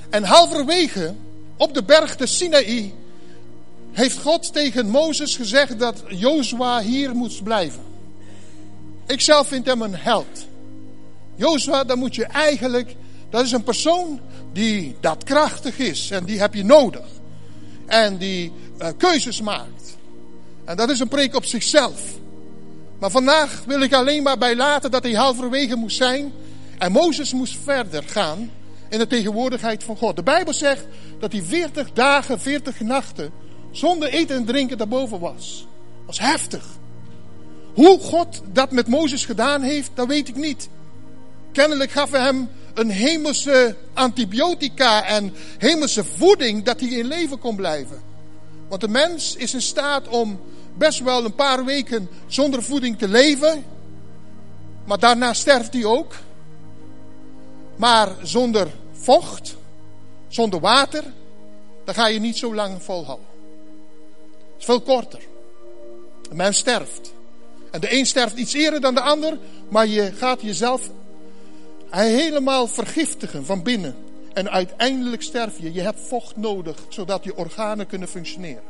En 0.10 0.24
halverwege 0.24 1.14
op 1.58 1.74
de 1.74 1.84
berg 1.84 2.16
de 2.16 2.26
Sinaï 2.26 2.94
heeft 3.92 4.18
God 4.18 4.54
tegen 4.54 4.90
Mozes 4.90 5.36
gezegd 5.36 5.80
dat 5.80 6.04
Jozua 6.08 6.82
hier 6.82 7.16
moest 7.16 7.44
blijven. 7.44 7.84
Ik 9.08 9.22
zelf 9.22 9.48
vind 9.48 9.66
hem 9.66 9.82
een 9.82 9.96
held. 9.96 10.48
Jozua, 11.36 11.84
dan 11.84 12.00
moet 12.00 12.16
je 12.16 12.26
eigenlijk, 12.26 12.96
dat 13.30 13.46
is 13.46 13.52
een 13.52 13.64
persoon 13.64 14.20
die 14.54 14.96
daadkrachtig 15.00 15.78
is 15.78 16.12
en 16.12 16.26
die 16.26 16.40
heb 16.40 16.54
je 16.54 16.64
nodig. 16.64 17.06
En 17.86 18.18
die 18.18 18.52
uh, 18.82 18.88
keuzes 18.98 19.42
maakt. 19.42 19.98
En 20.66 20.78
dat 20.78 20.90
is 20.90 21.00
een 21.00 21.08
preek 21.08 21.36
op 21.36 21.46
zichzelf. 21.46 22.02
Maar 23.00 23.12
vandaag 23.12 23.64
wil 23.66 23.82
ik 23.82 23.94
alleen 23.94 24.24
maar 24.24 24.38
bij 24.38 24.56
laten 24.56 24.92
dat 24.92 25.04
hij 25.04 25.14
halverwege 25.14 25.76
moest 25.76 25.98
zijn. 25.98 26.34
En 26.78 26.92
Mozes 26.92 27.34
moest 27.34 27.58
verder 27.64 28.04
gaan 28.08 28.52
in 28.90 29.00
de 29.00 29.08
tegenwoordigheid 29.08 29.84
van 29.84 29.98
God. 29.98 30.16
De 30.16 30.24
Bijbel 30.24 30.54
zegt 30.54 30.86
dat 31.20 31.32
hij 31.32 31.42
40 31.42 31.92
dagen, 31.92 32.40
40 32.40 32.80
nachten 32.80 33.32
zonder 33.72 34.10
eten 34.10 34.36
en 34.36 34.46
drinken 34.46 34.78
daarboven 34.78 35.20
was. 35.20 35.68
Dat 35.96 36.06
was 36.06 36.20
heftig. 36.20 36.66
Hoe 37.74 38.00
God 38.00 38.42
dat 38.52 38.72
met 38.72 38.88
Mozes 38.88 39.26
gedaan 39.26 39.62
heeft, 39.62 39.92
dat 39.94 40.08
weet 40.08 40.28
ik 40.28 40.36
niet. 40.36 40.70
Kennelijk 41.52 41.92
gaf 41.92 42.12
hij 42.12 42.22
hem 42.22 42.50
een 42.74 42.90
hemelse 42.90 43.76
antibiotica 43.94 45.04
en 45.04 45.34
hemelse 45.58 46.04
voeding 46.04 46.64
dat 46.64 46.80
hij 46.80 46.90
in 46.90 47.06
leven 47.06 47.40
kon 47.40 47.56
blijven. 47.56 48.02
Want 48.68 48.82
de 48.82 48.88
mens 48.88 49.36
is 49.36 49.54
in 49.54 49.62
staat 49.62 50.08
om 50.08 50.40
best 50.78 51.00
wel 51.00 51.26
een 51.26 51.36
paar 51.36 51.66
weken 51.66 52.10
zonder 52.28 52.64
voeding 52.64 52.98
te 52.98 53.08
leven. 53.08 53.64
Maar 54.86 55.00
daarna 55.00 55.34
sterft 55.34 55.74
hij 55.74 55.86
ook. 55.86 56.16
Maar 57.80 58.16
zonder 58.24 58.68
vocht, 58.92 59.56
zonder 60.28 60.60
water, 60.60 61.04
dan 61.86 61.94
ga 61.94 62.08
je 62.08 62.20
niet 62.20 62.38
zo 62.38 62.56
lang 62.56 62.84
volhouden. 62.84 63.28
Het 64.52 64.60
is 64.60 64.66
veel 64.66 64.82
korter. 64.82 65.20
Een 66.30 66.36
mens 66.36 66.58
sterft. 66.58 67.14
En 67.72 67.80
de 67.82 67.94
een 67.94 68.06
sterft 68.06 68.38
iets 68.38 68.54
eerder 68.54 68.82
dan 68.82 68.96
de 68.96 69.02
ander, 69.02 69.38
maar 69.70 69.88
je 69.88 70.12
gaat 70.12 70.42
jezelf 70.42 70.90
helemaal 71.90 72.68
vergiftigen 72.68 73.46
van 73.46 73.64
binnen. 73.64 73.96
En 74.34 74.50
uiteindelijk 74.50 75.22
sterf 75.22 75.60
je. 75.60 75.74
Je 75.74 75.82
hebt 75.82 76.00
vocht 76.00 76.36
nodig, 76.36 76.78
zodat 76.90 77.24
je 77.24 77.36
organen 77.36 77.88
kunnen 77.88 78.08
functioneren. 78.08 78.64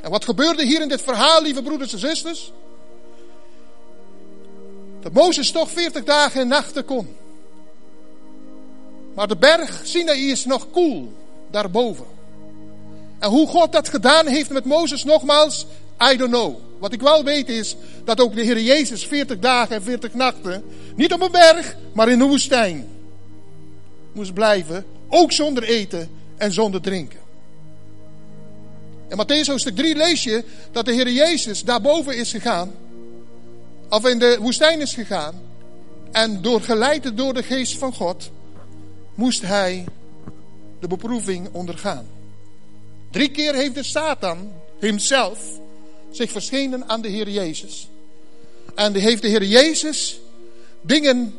En 0.00 0.10
wat 0.10 0.24
gebeurde 0.24 0.64
hier 0.64 0.80
in 0.80 0.88
dit 0.88 1.02
verhaal, 1.02 1.42
lieve 1.42 1.62
broeders 1.62 1.92
en 1.92 1.98
zusters? 1.98 2.52
Dat 5.00 5.12
Mozes 5.12 5.50
toch 5.50 5.70
40 5.70 6.04
dagen 6.04 6.40
en 6.40 6.48
nachten 6.48 6.84
kon. 6.84 7.20
Maar 9.14 9.28
de 9.28 9.36
berg 9.36 9.80
Sinaï 9.84 10.30
is 10.30 10.44
nog 10.44 10.70
koel 10.70 11.12
daarboven. 11.50 12.06
En 13.18 13.30
hoe 13.30 13.46
God 13.46 13.72
dat 13.72 13.88
gedaan 13.88 14.26
heeft 14.26 14.50
met 14.50 14.64
Mozes, 14.64 15.04
nogmaals, 15.04 15.66
I 16.12 16.16
don't 16.16 16.30
know. 16.30 16.56
Wat 16.78 16.92
ik 16.92 17.00
wel 17.00 17.24
weet 17.24 17.48
is 17.48 17.76
dat 18.04 18.20
ook 18.20 18.34
de 18.34 18.42
Heer 18.42 18.60
Jezus 18.60 19.06
40 19.06 19.38
dagen 19.38 19.76
en 19.76 19.82
40 19.82 20.14
nachten, 20.14 20.64
niet 20.96 21.12
op 21.12 21.20
een 21.20 21.30
berg, 21.30 21.76
maar 21.92 22.08
in 22.08 22.18
de 22.18 22.24
woestijn, 22.24 22.88
moest 24.12 24.34
blijven. 24.34 24.84
Ook 25.08 25.32
zonder 25.32 25.62
eten 25.62 26.10
en 26.36 26.52
zonder 26.52 26.80
drinken. 26.80 27.20
In 29.08 29.18
Matthäus 29.18 29.46
hoofdstuk 29.46 29.76
3 29.76 29.96
lees 29.96 30.24
je 30.24 30.44
dat 30.70 30.84
de 30.84 30.92
Heer 30.92 31.10
Jezus 31.10 31.64
daarboven 31.64 32.16
is 32.16 32.30
gegaan. 32.30 32.72
Of 33.88 34.06
in 34.06 34.18
de 34.18 34.38
woestijn 34.40 34.80
is 34.80 34.94
gegaan. 34.94 35.40
En 36.12 36.42
door 36.42 36.60
geleid 36.60 37.16
door 37.16 37.34
de 37.34 37.42
geest 37.42 37.78
van 37.78 37.94
God 37.94 38.30
moest 39.14 39.42
hij 39.42 39.84
de 40.80 40.88
beproeving 40.88 41.48
ondergaan. 41.52 42.06
Drie 43.10 43.30
keer 43.30 43.54
heeft 43.54 43.74
de 43.74 43.82
Satan 43.82 44.52
hemzelf 44.78 45.60
zich 46.10 46.30
verschenen 46.30 46.88
aan 46.88 47.00
de 47.02 47.08
Heer 47.08 47.28
Jezus. 47.28 47.88
En 48.74 48.92
die 48.92 49.02
heeft 49.02 49.22
de 49.22 49.28
Heer 49.28 49.44
Jezus 49.44 50.20
dingen 50.80 51.34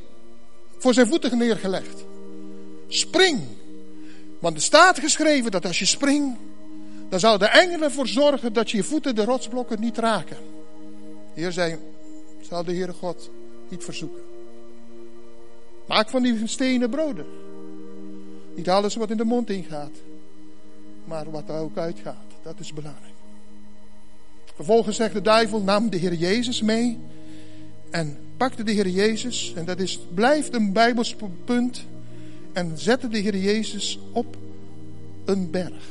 voor 0.78 0.94
zijn 0.94 1.08
voeten 1.08 1.38
neergelegd. 1.38 2.04
Spring. 2.88 3.42
Want 4.40 4.56
er 4.56 4.62
staat 4.62 5.00
geschreven 5.00 5.52
dat 5.52 5.66
als 5.66 5.80
je 5.80 5.86
springt, 5.86 6.38
dan 7.10 7.20
zal 7.20 7.38
de 7.38 7.48
engelen 7.48 7.82
ervoor 7.82 8.08
zorgen 8.08 8.54
dat 8.54 8.72
je 8.72 8.84
voeten 8.84 9.16
de 9.16 9.26
rotsblokken 9.26 9.80
niet 9.80 9.98
raken. 9.98 10.38
Hier 11.34 11.52
zei, 11.52 11.78
zal 12.42 12.64
de 12.64 12.74
Heere 12.74 12.94
God 12.94 13.30
niet 13.70 13.84
verzoeken. 13.84 14.22
Maak 15.88 16.10
van 16.10 16.24
die 16.24 16.48
stenen 16.48 16.90
broden. 16.90 17.26
Niet 18.56 18.70
alles 18.70 18.96
wat 18.96 19.10
in 19.10 19.18
de 19.18 19.24
mond 19.24 19.50
ingaat, 19.50 19.92
maar 21.06 21.32
wat 21.32 21.50
er 21.50 21.60
ook 21.60 21.78
uitgaat. 21.78 22.16
Dat 22.44 22.60
is 22.60 22.74
belangrijk. 22.74 23.14
Vervolgens 24.56 24.96
zegt 24.96 25.14
de 25.14 25.22
duivel, 25.22 25.62
nam 25.62 25.90
de 25.90 25.98
Heer 25.98 26.14
Jezus 26.14 26.62
mee 26.62 27.00
en 27.90 28.18
pakte 28.38 28.64
de 28.64 28.72
Heer 28.72 28.88
Jezus, 28.88 29.54
en 29.56 29.66
dat 29.66 29.80
is, 29.80 30.00
blijft 30.14 30.54
een 30.54 30.74
Bijbels 30.74 31.16
punt, 31.46 31.86
en 32.54 32.72
zette 32.76 33.08
de 33.08 33.18
Heer 33.18 33.38
Jezus 33.38 34.00
op 34.12 34.38
een 35.26 35.52
berg, 35.52 35.84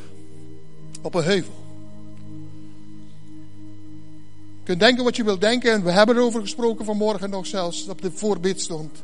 op 1.03 1.15
een 1.15 1.25
heuvel. 1.25 1.55
Je 4.59 4.69
kunt 4.69 4.81
denken 4.81 5.05
wat 5.05 5.17
je 5.17 5.25
wilt 5.25 5.41
denken, 5.41 5.73
en 5.73 5.85
we 5.85 5.91
hebben 5.91 6.17
erover 6.17 6.41
gesproken 6.41 6.85
vanmorgen 6.85 7.31
nog 7.31 7.47
zelfs, 7.47 7.89
op 7.89 8.03
de 8.03 8.11
voorbid 8.11 8.61
stond. 8.61 9.03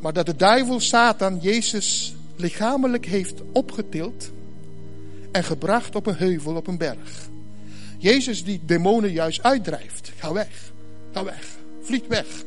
Maar 0.00 0.12
dat 0.12 0.26
de 0.26 0.36
duivel, 0.36 0.80
Satan, 0.80 1.38
Jezus 1.38 2.14
lichamelijk 2.36 3.06
heeft 3.06 3.42
opgetild 3.52 4.30
en 5.30 5.44
gebracht 5.44 5.94
op 5.94 6.06
een 6.06 6.16
heuvel, 6.16 6.54
op 6.56 6.66
een 6.66 6.78
berg. 6.78 7.28
Jezus 7.98 8.44
die 8.44 8.60
demonen 8.64 9.12
juist 9.12 9.42
uitdrijft. 9.42 10.12
Ga 10.16 10.32
weg, 10.32 10.72
ga 11.12 11.24
weg, 11.24 11.56
vlieg 11.82 12.06
weg. 12.08 12.44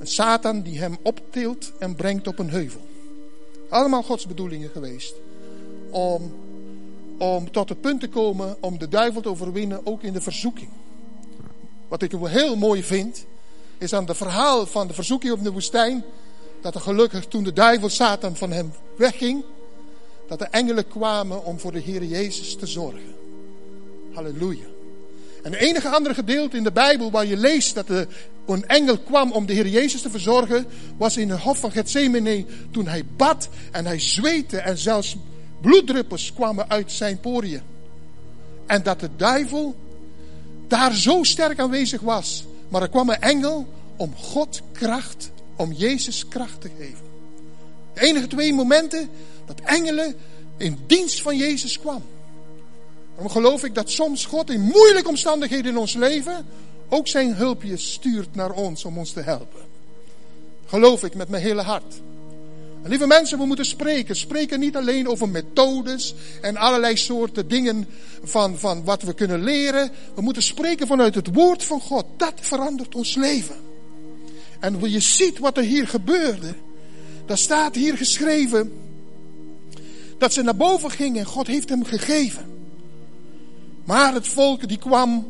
En 0.00 0.06
Satan 0.06 0.62
die 0.62 0.78
hem 0.78 0.96
optilt 1.02 1.72
en 1.78 1.94
brengt 1.94 2.26
op 2.26 2.38
een 2.38 2.50
heuvel. 2.50 2.80
Allemaal 3.68 4.02
Gods 4.02 4.26
bedoelingen 4.26 4.70
geweest. 4.70 5.14
Om, 5.90 6.34
om 7.18 7.50
tot 7.50 7.68
het 7.68 7.80
punt 7.80 8.00
te 8.00 8.08
komen 8.08 8.56
om 8.60 8.78
de 8.78 8.88
duivel 8.88 9.20
te 9.20 9.28
overwinnen, 9.28 9.86
ook 9.86 10.02
in 10.02 10.12
de 10.12 10.20
verzoeking. 10.20 10.70
Wat 11.88 12.02
ik 12.02 12.12
heel 12.12 12.56
mooi 12.56 12.82
vind, 12.82 13.26
is 13.78 13.92
aan 13.92 14.06
het 14.06 14.16
verhaal 14.16 14.66
van 14.66 14.86
de 14.86 14.94
verzoeking 14.94 15.32
op 15.32 15.42
de 15.42 15.52
woestijn. 15.52 16.04
Dat 16.60 16.74
er 16.74 16.80
gelukkig 16.80 17.26
toen 17.26 17.44
de 17.44 17.52
duivel 17.52 17.88
Satan 17.88 18.36
van 18.36 18.52
hem 18.52 18.72
wegging, 18.96 19.44
dat 20.28 20.38
de 20.38 20.44
engelen 20.44 20.88
kwamen 20.88 21.44
om 21.44 21.58
voor 21.58 21.72
de 21.72 21.80
Heer 21.80 22.04
Jezus 22.04 22.56
te 22.56 22.66
zorgen. 22.66 23.14
Halleluja. 24.12 24.66
En 25.42 25.52
het 25.52 25.60
enige 25.60 25.88
andere 25.88 26.14
gedeelte 26.14 26.56
in 26.56 26.62
de 26.62 26.72
Bijbel 26.72 27.10
waar 27.10 27.26
je 27.26 27.36
leest 27.36 27.74
dat 27.74 27.86
de, 27.86 28.06
een 28.46 28.66
engel 28.66 28.98
kwam 28.98 29.32
om 29.32 29.46
de 29.46 29.52
Heer 29.52 29.68
Jezus 29.68 30.02
te 30.02 30.10
verzorgen, 30.10 30.66
was 30.96 31.16
in 31.16 31.30
het 31.30 31.40
hof 31.40 31.58
van 31.58 31.72
Gethsemane 31.72 32.44
toen 32.70 32.86
hij 32.86 33.04
bad 33.16 33.48
en 33.70 33.86
hij 33.86 33.98
zweette 33.98 34.58
en 34.58 34.78
zelfs 34.78 35.16
bloeddruppels 35.60 36.32
kwamen 36.32 36.70
uit 36.70 36.92
zijn 36.92 37.20
poriën. 37.20 37.62
En 38.66 38.82
dat 38.82 39.00
de 39.00 39.08
duivel 39.16 39.74
daar 40.68 40.94
zo 40.94 41.22
sterk 41.22 41.58
aanwezig 41.58 42.00
was. 42.00 42.44
Maar 42.68 42.82
er 42.82 42.88
kwam 42.88 43.08
een 43.08 43.20
engel 43.20 43.66
om 43.96 44.14
God 44.16 44.62
kracht, 44.72 45.30
om 45.60 45.72
Jezus 45.72 46.28
kracht 46.28 46.60
te 46.60 46.70
geven. 46.78 47.04
De 47.94 48.00
enige 48.00 48.26
twee 48.26 48.52
momenten 48.52 49.10
dat 49.46 49.60
engelen 49.60 50.16
in 50.56 50.78
dienst 50.86 51.22
van 51.22 51.36
Jezus 51.36 51.78
kwam. 51.78 52.02
Daarom 53.10 53.30
geloof 53.30 53.64
ik 53.64 53.74
dat 53.74 53.90
soms 53.90 54.26
God 54.26 54.50
in 54.50 54.60
moeilijke 54.60 55.08
omstandigheden 55.08 55.72
in 55.72 55.78
ons 55.78 55.94
leven 55.94 56.46
ook 56.88 57.08
zijn 57.08 57.34
hulpje 57.34 57.76
stuurt 57.76 58.34
naar 58.34 58.50
ons 58.50 58.84
om 58.84 58.98
ons 58.98 59.12
te 59.12 59.20
helpen. 59.20 59.60
Geloof 60.66 61.04
ik 61.04 61.14
met 61.14 61.28
mijn 61.28 61.42
hele 61.42 61.62
hart. 61.62 62.00
Lieve 62.82 63.06
mensen, 63.06 63.38
we 63.38 63.44
moeten 63.44 63.64
spreken. 63.64 64.16
Spreken 64.16 64.60
niet 64.60 64.76
alleen 64.76 65.08
over 65.08 65.28
methodes 65.28 66.14
en 66.40 66.56
allerlei 66.56 66.96
soorten 66.96 67.48
dingen 67.48 67.86
van, 68.22 68.58
van 68.58 68.84
wat 68.84 69.02
we 69.02 69.14
kunnen 69.14 69.42
leren. 69.42 69.90
We 70.14 70.22
moeten 70.22 70.42
spreken 70.42 70.86
vanuit 70.86 71.14
het 71.14 71.34
woord 71.34 71.64
van 71.64 71.80
God. 71.80 72.04
Dat 72.16 72.34
verandert 72.40 72.94
ons 72.94 73.14
leven. 73.14 73.69
En 74.60 74.90
je 74.90 75.00
ziet 75.00 75.38
wat 75.38 75.56
er 75.56 75.62
hier 75.62 75.88
gebeurde. 75.88 76.54
Daar 77.26 77.38
staat 77.38 77.74
hier 77.74 77.96
geschreven 77.96 78.72
dat 80.18 80.32
ze 80.32 80.42
naar 80.42 80.56
boven 80.56 80.90
gingen. 80.90 81.24
God 81.24 81.46
heeft 81.46 81.68
hem 81.68 81.84
gegeven. 81.84 82.44
Maar 83.84 84.14
het 84.14 84.28
volk 84.28 84.68
die 84.68 84.78
kwam, 84.78 85.28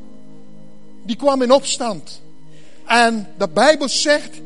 die 1.03 1.17
kwam 1.17 1.43
in 1.43 1.53
opstand. 1.53 2.23
En 2.85 3.27
de 3.39 3.49
Bijbel 3.49 3.89
zegt 3.89 4.41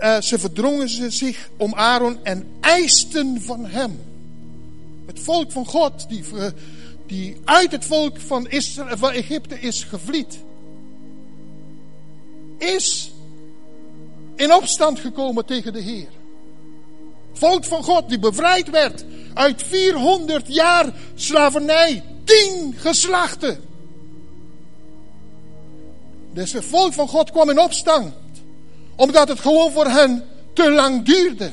uh, 0.00 0.20
ze 0.20 0.38
verdrongen 0.38 0.88
ze 0.88 1.10
zich 1.10 1.50
om 1.56 1.74
Aaron 1.74 2.24
en 2.24 2.46
eisten 2.60 3.42
van 3.42 3.66
hem. 3.66 4.00
Het 5.06 5.20
volk 5.20 5.52
van 5.52 5.66
God, 5.66 6.08
die, 6.08 6.24
uh, 6.34 6.46
die 7.06 7.36
uit 7.44 7.72
het 7.72 7.84
volk 7.84 8.20
van, 8.20 8.48
Israël, 8.48 8.96
van 8.96 9.10
Egypte 9.10 9.60
is 9.60 9.84
gevlied, 9.84 10.38
is 12.58 13.12
in 14.38 14.54
opstand 14.54 15.00
gekomen 15.00 15.44
tegen 15.44 15.72
de 15.72 15.80
Heer. 15.80 16.08
Volk 17.32 17.64
van 17.64 17.82
God 17.82 18.08
die 18.08 18.18
bevrijd 18.18 18.70
werd 18.70 19.04
uit 19.34 19.62
400 19.62 20.54
jaar 20.54 20.92
slavernij, 21.14 22.04
tien 22.24 22.74
geslachten. 22.76 23.60
Dus 26.32 26.52
het 26.52 26.64
volk 26.64 26.92
van 26.92 27.08
God 27.08 27.30
kwam 27.30 27.50
in 27.50 27.58
opstand 27.58 28.14
omdat 28.98 29.28
het 29.28 29.40
gewoon 29.40 29.72
voor 29.72 29.86
hen 29.86 30.24
te 30.52 30.70
lang 30.70 31.04
duurde. 31.04 31.52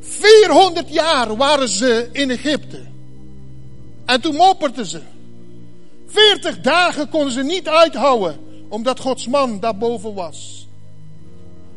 400 0.00 0.92
jaar 0.92 1.36
waren 1.36 1.68
ze 1.68 2.08
in 2.12 2.30
Egypte. 2.30 2.86
En 4.04 4.20
toen 4.20 4.34
mopperden 4.34 4.86
ze. 4.86 5.00
40 6.06 6.60
dagen 6.60 7.08
konden 7.08 7.32
ze 7.32 7.42
niet 7.42 7.68
uithouden, 7.68 8.38
omdat 8.68 9.00
Gods 9.00 9.26
man 9.26 9.60
daarboven 9.60 10.14
was. 10.14 10.65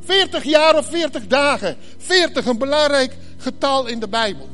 40 0.09 0.43
jaar 0.43 0.77
of 0.77 0.85
40 0.85 1.27
dagen. 1.27 1.77
40, 1.97 2.45
een 2.45 2.57
belangrijk 2.57 3.17
getal 3.37 3.87
in 3.87 3.99
de 3.99 4.07
Bijbel. 4.07 4.49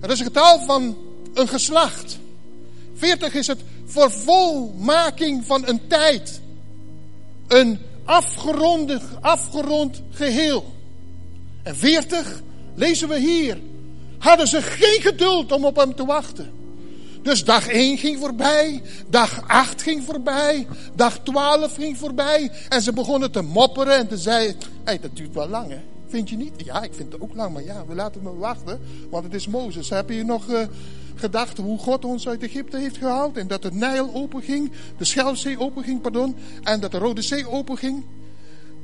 Het 0.00 0.10
is 0.10 0.18
een 0.18 0.24
getal 0.24 0.60
van 0.60 0.96
een 1.34 1.48
geslacht. 1.48 2.18
40 2.94 3.34
is 3.34 3.46
het 3.46 3.60
vervolmaking 3.84 5.44
van 5.46 5.66
een 5.66 5.86
tijd. 5.86 6.40
Een 7.48 7.78
afgeronde, 8.04 9.00
afgerond 9.20 10.02
geheel. 10.10 10.74
En 11.62 11.76
40, 11.76 12.42
lezen 12.74 13.08
we 13.08 13.18
hier, 13.18 13.58
hadden 14.18 14.48
ze 14.48 14.62
geen 14.62 15.00
geduld 15.00 15.52
om 15.52 15.64
op 15.64 15.76
hem 15.76 15.94
te 15.94 16.04
wachten. 16.04 16.57
Dus 17.28 17.44
dag 17.44 17.68
1 17.68 17.98
ging 17.98 18.18
voorbij, 18.18 18.82
dag 19.08 19.48
8 19.48 19.82
ging 19.82 20.04
voorbij, 20.04 20.66
dag 20.94 21.18
12 21.18 21.74
ging 21.74 21.98
voorbij. 21.98 22.50
En 22.68 22.82
ze 22.82 22.92
begonnen 22.92 23.30
te 23.30 23.42
mopperen 23.42 23.96
en 23.96 24.08
te 24.08 24.18
zeggen, 24.18 24.56
hey, 24.84 25.00
dat 25.00 25.16
duurt 25.16 25.34
wel 25.34 25.48
lang 25.48 25.70
hè. 25.70 25.78
Vind 26.06 26.28
je 26.28 26.36
niet? 26.36 26.52
Ja, 26.56 26.82
ik 26.82 26.94
vind 26.94 27.12
het 27.12 27.20
ook 27.20 27.34
lang, 27.34 27.52
maar 27.52 27.64
ja, 27.64 27.86
we 27.86 27.94
laten 27.94 28.22
me 28.22 28.36
wachten, 28.36 28.80
want 29.10 29.24
het 29.24 29.34
is 29.34 29.46
Mozes. 29.46 29.88
Heb 29.88 30.10
je 30.10 30.24
nog 30.24 30.50
uh, 30.50 30.66
gedacht 31.14 31.58
hoe 31.58 31.78
God 31.78 32.04
ons 32.04 32.28
uit 32.28 32.42
Egypte 32.42 32.78
heeft 32.78 32.96
gehaald? 32.96 33.36
En 33.36 33.46
dat 33.46 33.62
de 33.62 33.72
Nijl 33.72 34.10
openging, 34.14 34.72
de 34.98 35.04
Schelfzee 35.04 35.58
openging, 35.58 36.00
pardon, 36.00 36.36
en 36.62 36.80
dat 36.80 36.90
de 36.90 36.98
Rode 36.98 37.22
Zee 37.22 37.48
openging? 37.48 38.04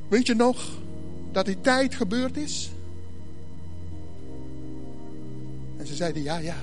Weet 0.07 0.27
je 0.27 0.35
nog 0.35 0.67
dat 1.31 1.45
die 1.45 1.61
tijd 1.61 1.95
gebeurd 1.95 2.37
is? 2.37 2.69
En 5.77 5.87
ze 5.87 5.95
zeiden 5.95 6.23
ja, 6.23 6.37
ja. 6.37 6.55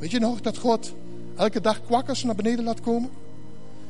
Weet 0.00 0.10
je 0.10 0.18
nog 0.18 0.40
dat 0.40 0.58
God 0.58 0.92
elke 1.36 1.60
dag 1.60 1.82
kwakkers 1.84 2.22
naar 2.22 2.34
beneden 2.34 2.64
laat 2.64 2.80
komen? 2.80 3.10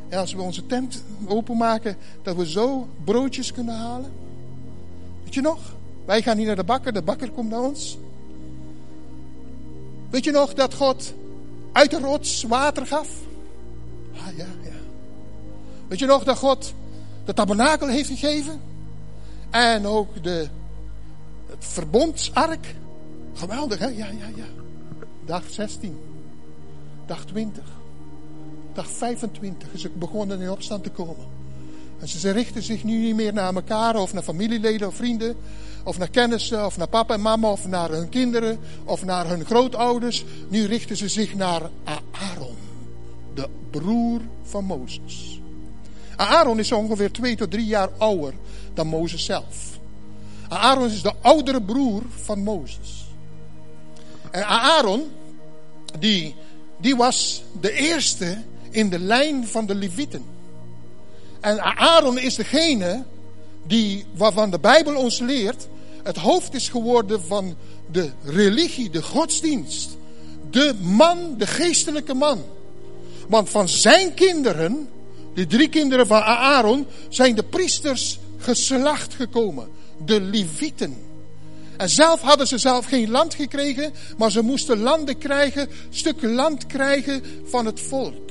En 0.08 0.18
als 0.18 0.32
we 0.32 0.42
onze 0.42 0.66
tent 0.66 1.02
openmaken, 1.26 1.96
dat 2.22 2.36
we 2.36 2.50
zo 2.50 2.88
broodjes 3.04 3.52
kunnen 3.52 3.74
halen? 3.74 4.12
Weet 5.24 5.34
je 5.34 5.40
nog? 5.40 5.58
Wij 6.04 6.22
gaan 6.22 6.36
niet 6.36 6.46
naar 6.46 6.56
de 6.56 6.64
bakker, 6.64 6.92
de 6.92 7.02
bakker 7.02 7.30
komt 7.30 7.50
naar 7.50 7.62
ons. 7.62 7.98
Weet 10.10 10.24
je 10.24 10.30
nog 10.30 10.54
dat 10.54 10.74
God 10.74 11.14
uit 11.72 11.90
de 11.90 11.98
rots 11.98 12.42
water 12.42 12.86
gaf? 12.86 13.08
Ah 14.14 14.36
ja, 14.36 14.46
ja. 14.62 14.76
Weet 15.88 15.98
je 15.98 16.06
nog 16.06 16.24
dat 16.24 16.38
God 16.38 16.74
de 17.24 17.34
tabernakel 17.34 17.88
heeft 17.88 18.08
gegeven? 18.08 18.60
En 19.50 19.86
ook 19.86 20.22
de, 20.22 20.48
het 21.46 21.64
verbondsark? 21.64 22.74
Geweldig, 23.34 23.78
hè? 23.78 23.86
Ja, 23.86 24.06
ja, 24.06 24.26
ja. 24.36 24.59
Dag 25.30 25.44
16. 25.50 25.98
Dag 27.06 27.24
20. 27.24 27.62
Dag 28.74 28.86
25 28.90 29.72
is 29.72 29.86
begonnen 29.92 30.40
in 30.40 30.50
opstand 30.50 30.82
te 30.82 30.90
komen. 30.90 31.26
En 31.98 32.08
ze 32.08 32.30
richten 32.30 32.62
zich 32.62 32.84
nu 32.84 32.96
niet 32.96 33.14
meer 33.14 33.32
naar 33.32 33.54
elkaar 33.54 33.96
of 33.96 34.12
naar 34.12 34.22
familieleden 34.22 34.88
of 34.88 34.94
vrienden. 34.94 35.36
Of 35.84 35.98
naar 35.98 36.10
kennissen 36.10 36.66
of 36.66 36.76
naar 36.76 36.88
papa 36.88 37.14
en 37.14 37.20
mama 37.20 37.50
of 37.50 37.66
naar 37.66 37.90
hun 37.90 38.08
kinderen 38.08 38.58
of 38.84 39.04
naar 39.04 39.28
hun 39.28 39.44
grootouders. 39.44 40.24
Nu 40.48 40.64
richten 40.64 40.96
ze 40.96 41.08
zich 41.08 41.34
naar 41.34 41.62
Aaron, 42.10 42.56
de 43.34 43.48
broer 43.70 44.20
van 44.42 44.64
Mozes. 44.64 45.40
Aaron 46.16 46.58
is 46.58 46.72
ongeveer 46.72 47.12
twee 47.12 47.36
tot 47.36 47.50
drie 47.50 47.66
jaar 47.66 47.88
ouder 47.98 48.34
dan 48.74 48.86
Mozes 48.86 49.24
zelf. 49.24 49.78
Aaron 50.48 50.90
is 50.90 51.02
de 51.02 51.12
oudere 51.20 51.62
broer 51.62 52.02
van 52.08 52.42
Mozes. 52.42 53.09
En 54.30 54.46
Aaron, 54.46 55.10
die, 55.98 56.34
die 56.80 56.96
was 56.96 57.42
de 57.60 57.72
eerste 57.72 58.42
in 58.70 58.90
de 58.90 58.98
lijn 58.98 59.46
van 59.46 59.66
de 59.66 59.74
Levieten. 59.74 60.24
En 61.40 61.60
Aaron 61.62 62.18
is 62.18 62.34
degene 62.34 63.04
die, 63.66 64.04
waarvan 64.14 64.50
de 64.50 64.58
Bijbel 64.58 64.96
ons 64.96 65.18
leert, 65.18 65.68
het 66.02 66.16
hoofd 66.16 66.54
is 66.54 66.68
geworden 66.68 67.22
van 67.22 67.56
de 67.90 68.10
religie, 68.24 68.90
de 68.90 69.02
godsdienst. 69.02 69.96
De 70.50 70.74
man, 70.80 71.34
de 71.38 71.46
geestelijke 71.46 72.14
man. 72.14 72.42
Want 73.28 73.50
van 73.50 73.68
zijn 73.68 74.14
kinderen, 74.14 74.88
de 75.34 75.46
drie 75.46 75.68
kinderen 75.68 76.06
van 76.06 76.22
Aaron, 76.22 76.86
zijn 77.08 77.34
de 77.34 77.42
priesters 77.42 78.18
geslacht 78.38 79.14
gekomen. 79.14 79.68
De 80.04 80.20
Levieten. 80.20 80.96
En 81.80 81.88
zelf 81.88 82.20
hadden 82.20 82.46
ze 82.46 82.58
zelf 82.58 82.86
geen 82.86 83.10
land 83.10 83.34
gekregen, 83.34 83.92
maar 84.18 84.30
ze 84.30 84.42
moesten 84.42 84.78
landen 84.78 85.18
krijgen, 85.18 85.68
stukken 85.90 86.32
land 86.34 86.66
krijgen 86.66 87.22
van 87.44 87.66
het 87.66 87.80
volk. 87.80 88.30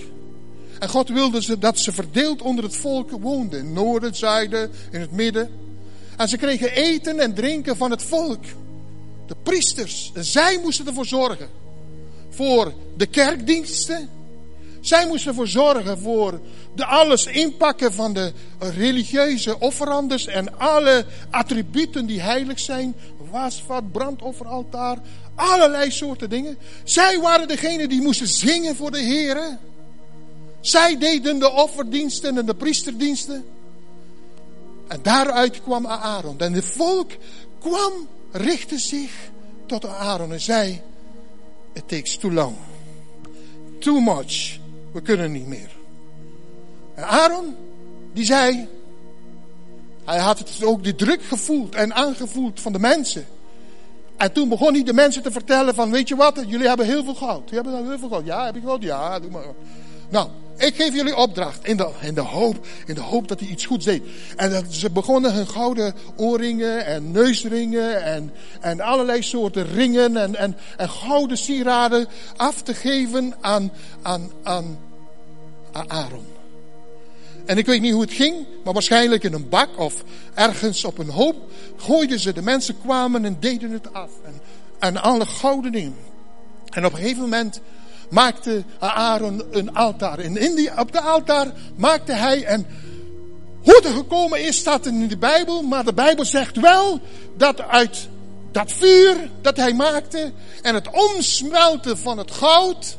En 0.80 0.90
God 0.90 1.10
wilde 1.10 1.42
ze, 1.42 1.58
dat 1.58 1.80
ze 1.80 1.92
verdeeld 1.92 2.42
onder 2.42 2.64
het 2.64 2.76
volk 2.76 3.12
woonden. 3.12 3.60
In 3.60 3.74
noorden, 3.74 4.16
zuiden, 4.16 4.72
in 4.92 5.00
het 5.00 5.12
midden. 5.12 5.50
En 6.18 6.28
ze 6.28 6.38
kregen 6.38 6.72
eten 6.72 7.20
en 7.20 7.34
drinken 7.34 7.78
van 7.78 7.92
het 7.92 8.04
volk. 8.04 8.44
De 9.28 9.36
priesters. 9.44 10.12
En 10.14 10.26
zij 10.26 10.60
moesten 10.64 10.88
ervoor 10.88 11.06
zorgen. 11.06 11.50
Voor 12.30 12.74
de 12.98 13.06
kerkdiensten. 13.06 14.10
Zij 14.82 15.08
moesten 15.08 15.30
ervoor 15.30 15.48
zorgen 15.48 16.00
voor 16.00 16.40
de 16.76 16.86
alles 16.86 17.26
inpakken 17.26 17.94
van 17.94 18.14
de 18.14 18.32
religieuze 18.60 19.60
offerandes 19.60 20.26
en 20.26 20.60
alle 20.60 21.06
attributen 21.30 22.06
die 22.06 22.22
heilig 22.22 22.60
zijn. 22.60 22.96
Wasvat, 23.30 23.92
brandofferaltaar, 23.92 24.98
allerlei 25.36 25.92
soorten 25.92 26.30
dingen. 26.30 26.58
Zij 26.84 27.20
waren 27.20 27.48
degene 27.48 27.88
die 27.88 28.02
moesten 28.02 28.28
zingen 28.28 28.76
voor 28.76 28.92
de 28.92 29.00
Heren. 29.00 29.60
Zij 30.60 30.98
deden 30.98 31.40
de 31.40 31.52
offerdiensten 31.52 32.38
en 32.38 32.46
de 32.46 32.56
priesterdiensten. 32.56 33.46
En 34.88 35.00
daaruit 35.02 35.62
kwam 35.62 35.88
Aaron. 35.88 36.40
En 36.40 36.54
het 36.54 36.66
volk 36.66 37.12
kwam, 37.60 38.08
richtte 38.32 38.78
zich 38.78 39.12
tot 39.66 39.86
Aaron 39.86 40.32
en 40.32 40.42
zei: 40.42 40.82
It 41.74 41.88
takes 41.88 42.18
too 42.18 42.32
long. 42.32 42.56
Too 43.80 44.00
much. 44.00 44.60
We 44.92 45.02
kunnen 45.02 45.32
niet 45.32 45.48
meer. 45.48 45.70
En 46.96 47.08
Aaron, 47.08 47.56
die 48.14 48.26
zei, 48.26 48.68
hij 50.10 50.20
had 50.20 50.40
het 50.40 50.64
ook 50.64 50.84
die 50.84 50.96
druk 50.96 51.24
gevoeld 51.24 51.76
en 51.76 51.94
aangevoeld 51.94 52.60
van 52.62 52.74
de 52.74 52.80
mensen. 52.80 53.26
En 54.18 54.32
toen 54.32 54.50
begon 54.50 54.74
hij 54.74 54.84
de 54.84 54.94
mensen 54.94 55.22
te 55.22 55.32
vertellen 55.32 55.76
van, 55.76 55.92
weet 55.92 56.08
je 56.08 56.16
wat, 56.16 56.44
jullie 56.48 56.68
hebben 56.68 56.86
heel 56.86 57.04
veel 57.04 57.16
goud. 57.16 57.50
Jullie 57.50 57.66
hebben 57.66 57.90
heel 57.90 58.00
veel 58.00 58.10
goud. 58.10 58.26
Ja, 58.26 58.46
heb 58.46 58.56
ik 58.56 58.64
goud? 58.66 58.84
Ja, 58.84 59.20
doe 59.20 59.32
maar. 59.32 59.44
Nou, 60.10 60.30
ik 60.58 60.76
geef 60.76 60.94
jullie 60.94 61.16
opdracht 61.16 61.66
in 61.66 61.78
de, 61.78 61.90
in 62.02 62.14
de, 62.14 62.22
hoop, 62.22 62.68
in 62.86 62.96
de 62.96 63.02
hoop 63.02 63.28
dat 63.28 63.40
hij 63.40 63.50
iets 63.50 63.66
goeds 63.66 63.86
deed. 63.86 64.04
En 64.36 64.52
dat, 64.52 64.64
ze 64.70 64.90
begonnen 64.90 65.34
hun 65.34 65.48
gouden 65.48 65.94
oorringen 66.16 66.86
en 66.86 67.12
neusringen 67.12 68.04
en, 68.04 68.34
en 68.62 68.82
allerlei 68.82 69.24
soorten 69.24 69.66
ringen 69.66 70.18
en, 70.18 70.36
en, 70.36 70.58
en 70.78 70.90
gouden 70.90 71.38
sieraden 71.38 72.08
af 72.36 72.62
te 72.62 72.74
geven 72.74 73.34
aan, 73.42 73.72
aan, 74.02 74.32
aan, 74.44 74.80
aan 75.72 75.90
Aaron. 75.90 76.39
En 77.46 77.58
ik 77.58 77.66
weet 77.66 77.82
niet 77.82 77.94
hoe 77.94 78.02
het 78.02 78.14
ging, 78.14 78.46
maar 78.64 78.74
waarschijnlijk 78.74 79.24
in 79.24 79.34
een 79.34 79.50
bak 79.50 79.70
of 79.78 80.04
ergens 80.34 80.86
op 80.86 80.98
een 80.98 81.10
hoop 81.10 81.36
gooiden 81.78 82.20
ze. 82.20 82.34
De 82.34 82.42
mensen 82.42 82.82
kwamen 82.82 83.26
en 83.26 83.38
deden 83.40 83.72
het 83.72 83.94
af. 83.94 84.12
En, 84.80 85.02
alle 85.02 85.26
gouden 85.26 85.72
dingen. 85.72 85.96
En 86.70 86.86
op 86.86 86.92
een 86.92 87.00
gegeven 87.00 87.22
moment 87.22 87.62
maakte 88.10 88.64
Aaron 88.80 89.44
een 89.52 89.74
altaar. 89.74 90.20
En 90.20 90.38
in 90.38 90.56
die, 90.56 90.80
op 90.80 90.92
de 90.92 91.02
altaar 91.02 91.54
maakte 91.76 92.12
hij 92.12 92.44
en 92.44 92.66
hoe 93.62 93.76
het 93.76 93.86
gekomen 93.86 94.46
is, 94.46 94.58
staat 94.58 94.86
in 94.86 95.08
de 95.08 95.18
Bijbel. 95.18 95.62
Maar 95.62 95.86
de 95.86 95.94
Bijbel 95.94 96.26
zegt 96.26 96.60
wel 96.60 97.00
dat 97.38 97.62
uit 97.62 98.10
dat 98.52 98.72
vuur 98.72 99.30
dat 99.42 99.58
hij 99.58 99.74
maakte 99.74 100.32
en 100.62 100.74
het 100.76 100.90
omsmelten 100.90 101.98
van 101.98 102.18
het 102.18 102.32
goud, 102.32 102.98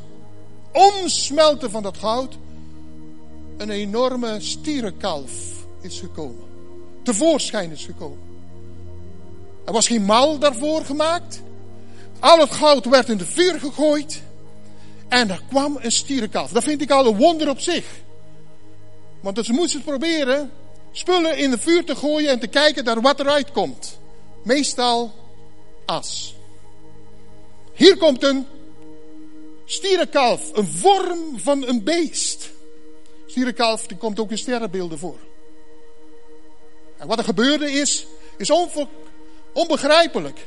omsmelten 0.72 1.70
van 1.70 1.82
dat 1.82 1.96
goud, 1.96 2.36
een 3.60 3.70
enorme 3.70 4.40
stierenkalf 4.40 5.32
is 5.80 6.00
gekomen. 6.00 6.44
Tevoorschijn 7.02 7.70
is 7.70 7.84
gekomen. 7.84 8.18
Er 9.64 9.72
was 9.72 9.86
geen 9.86 10.04
mal 10.04 10.38
daarvoor 10.38 10.84
gemaakt. 10.84 11.42
Al 12.20 12.38
het 12.38 12.50
goud 12.50 12.84
werd 12.84 13.08
in 13.08 13.16
de 13.16 13.26
vuur 13.26 13.60
gegooid. 13.60 14.22
En 15.08 15.30
er 15.30 15.42
kwam 15.48 15.78
een 15.80 15.92
stierenkalf. 15.92 16.52
Dat 16.52 16.62
vind 16.62 16.80
ik 16.80 16.90
al 16.90 17.06
een 17.06 17.16
wonder 17.16 17.48
op 17.48 17.60
zich. 17.60 17.86
Want 19.20 19.44
ze 19.44 19.52
moesten 19.52 19.82
proberen 19.82 20.50
spullen 20.92 21.38
in 21.38 21.50
het 21.50 21.60
vuur 21.60 21.84
te 21.84 21.96
gooien 21.96 22.30
en 22.30 22.40
te 22.40 22.46
kijken 22.46 22.84
naar 22.84 23.00
wat 23.00 23.20
eruit 23.20 23.52
komt. 23.52 23.98
Meestal 24.42 25.12
as. 25.86 26.34
Hier 27.74 27.96
komt 27.96 28.22
een 28.22 28.46
stierenkalf, 29.64 30.56
een 30.56 30.66
vorm 30.66 31.38
van 31.38 31.66
een 31.66 31.84
beest. 31.84 32.50
Stierenkalf, 33.30 33.86
die 33.86 33.96
komt 33.96 34.20
ook 34.20 34.30
in 34.30 34.38
sterrenbeelden 34.38 34.98
voor. 34.98 35.18
En 36.96 37.06
wat 37.06 37.18
er 37.18 37.24
gebeurde 37.24 37.72
is, 37.72 38.06
is 38.36 38.50
onbegrijpelijk. 39.52 40.46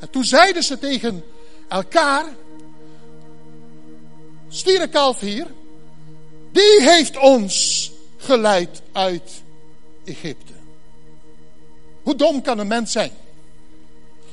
En 0.00 0.10
toen 0.10 0.24
zeiden 0.24 0.62
ze 0.62 0.78
tegen 0.78 1.24
elkaar, 1.68 2.24
stierenkalf 4.48 5.20
hier, 5.20 5.46
die 6.52 6.80
heeft 6.80 7.18
ons 7.18 7.90
geleid 8.16 8.82
uit 8.92 9.42
Egypte. 10.04 10.52
Hoe 12.02 12.16
dom 12.16 12.42
kan 12.42 12.58
een 12.58 12.66
mens 12.66 12.92
zijn? 12.92 13.12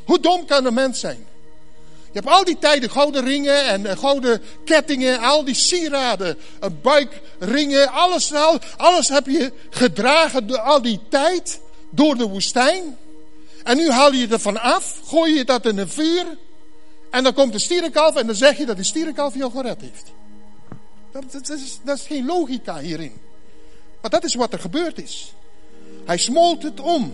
Hoe 0.05 0.19
dom 0.19 0.45
kan 0.45 0.65
een 0.65 0.73
mens 0.73 0.99
zijn? 0.99 1.25
Je 2.11 2.19
hebt 2.19 2.27
al 2.27 2.43
die 2.43 2.57
tijden 2.59 2.89
gouden 2.89 3.23
ringen 3.23 3.65
en 3.65 3.85
eh, 3.85 3.97
gouden 3.97 4.41
kettingen, 4.65 5.19
al 5.19 5.43
die 5.43 5.55
sieraden, 5.55 6.37
buikringen, 6.81 7.91
alles, 7.91 8.33
alles 8.77 9.09
heb 9.09 9.25
je 9.25 9.53
gedragen 9.69 10.47
door 10.47 10.59
al 10.59 10.81
die 10.81 10.99
tijd 11.09 11.59
door 11.89 12.17
de 12.17 12.27
woestijn. 12.27 12.97
En 13.63 13.77
nu 13.77 13.89
haal 13.89 14.11
je 14.11 14.27
ervan 14.27 14.61
af, 14.61 14.99
gooi 15.05 15.35
je 15.35 15.45
dat 15.45 15.65
in 15.65 15.77
een 15.77 15.89
vuur 15.89 16.25
en 17.09 17.23
dan 17.23 17.33
komt 17.33 17.53
de 17.53 17.59
stierenkalf 17.59 18.15
en 18.15 18.25
dan 18.25 18.35
zeg 18.35 18.57
je 18.57 18.65
dat 18.65 18.75
die 18.75 18.85
stierenkalf 18.85 19.35
jou 19.35 19.51
gered 19.51 19.81
heeft. 19.81 20.11
Dat, 21.11 21.31
dat, 21.31 21.49
is, 21.49 21.79
dat 21.83 21.97
is 21.97 22.05
geen 22.05 22.25
logica 22.25 22.79
hierin. 22.79 23.13
Maar 24.01 24.09
dat 24.09 24.23
is 24.23 24.35
wat 24.35 24.53
er 24.53 24.59
gebeurd 24.59 24.97
is. 24.97 25.33
Hij 26.05 26.17
smolt 26.17 26.63
het 26.63 26.79
om. 26.79 27.13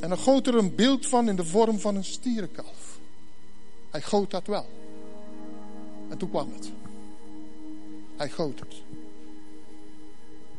En 0.00 0.08
dan 0.08 0.18
goot 0.18 0.46
er 0.46 0.54
een 0.54 0.74
beeld 0.74 1.06
van 1.06 1.28
in 1.28 1.36
de 1.36 1.44
vorm 1.44 1.80
van 1.80 1.96
een 1.96 2.04
stierenkalf. 2.04 2.85
Hij 3.96 4.04
goot 4.04 4.30
dat 4.30 4.46
wel. 4.46 4.66
En 6.08 6.18
toen 6.18 6.30
kwam 6.30 6.52
het. 6.52 6.70
Hij 8.16 8.28
goot 8.28 8.60
het. 8.60 8.74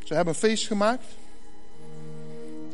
Ze 0.04 0.14
hebben 0.14 0.34
een 0.34 0.40
feest 0.40 0.66
gemaakt. 0.66 1.04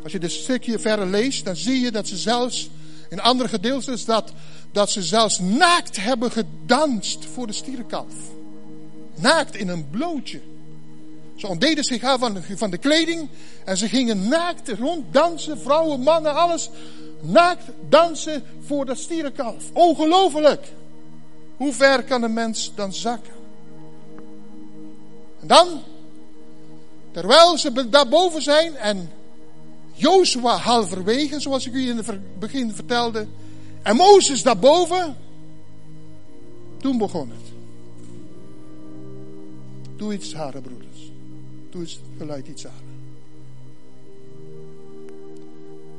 Als 0.03 0.13
je 0.13 0.19
dit 0.19 0.33
stukje 0.33 0.79
verder 0.79 1.07
leest, 1.07 1.45
dan 1.45 1.57
zie 1.57 1.81
je 1.81 1.91
dat 1.91 2.09
ze 2.09 2.17
zelfs 2.17 2.71
in 3.09 3.21
andere 3.21 3.49
gedeeltes 3.49 4.05
dat, 4.05 4.33
dat 4.73 4.91
ze 4.91 5.03
zelfs 5.03 5.39
naakt 5.39 5.97
hebben 5.97 6.31
gedanst 6.31 7.25
voor 7.25 7.47
de 7.47 7.53
stierenkalf. 7.53 8.15
Naakt 9.15 9.57
in 9.57 9.69
een 9.69 9.91
blootje. 9.91 10.41
Ze 11.37 11.47
ontdeden 11.47 11.85
zich 11.85 12.03
aan 12.03 12.19
van, 12.19 12.43
van 12.57 12.71
de 12.71 12.79
kleding 12.79 13.29
en 13.65 13.77
ze 13.77 13.89
gingen 13.89 14.29
naakt 14.29 14.69
rond 14.69 15.13
dansen, 15.13 15.59
vrouwen, 15.59 16.01
mannen, 16.01 16.35
alles. 16.35 16.71
Naakt 17.25 17.65
dansen 17.89 18.43
voor 18.61 18.87
dat 18.87 18.99
stierenkalf. 18.99 19.65
Ongelooflijk. 19.73 20.73
Hoe 21.57 21.73
ver 21.73 22.03
kan 22.03 22.23
een 22.23 22.33
mens 22.33 22.73
dan 22.75 22.93
zakken? 22.93 23.33
En 25.41 25.47
dan, 25.47 25.69
terwijl 27.13 27.59
ze 27.59 27.89
daarboven 27.89 28.43
zijn 28.43 28.77
en 28.77 29.11
Jozua 29.93 30.57
halverwege, 30.57 31.41
zoals 31.41 31.67
ik 31.67 31.73
u 31.73 31.89
in 31.89 31.97
het 31.97 32.39
begin 32.39 32.73
vertelde, 32.73 33.27
en 33.83 33.97
Mozes 33.97 34.43
daarboven, 34.43 35.17
toen 36.79 36.99
begon 36.99 37.31
het. 37.31 37.53
Doe 39.97 40.13
iets 40.13 40.35
haren, 40.35 40.63
broeders. 40.63 41.11
Doe 41.71 41.83
iets, 41.83 42.01
geluid 42.19 42.47
iets 42.47 42.65
haren. 42.65 42.95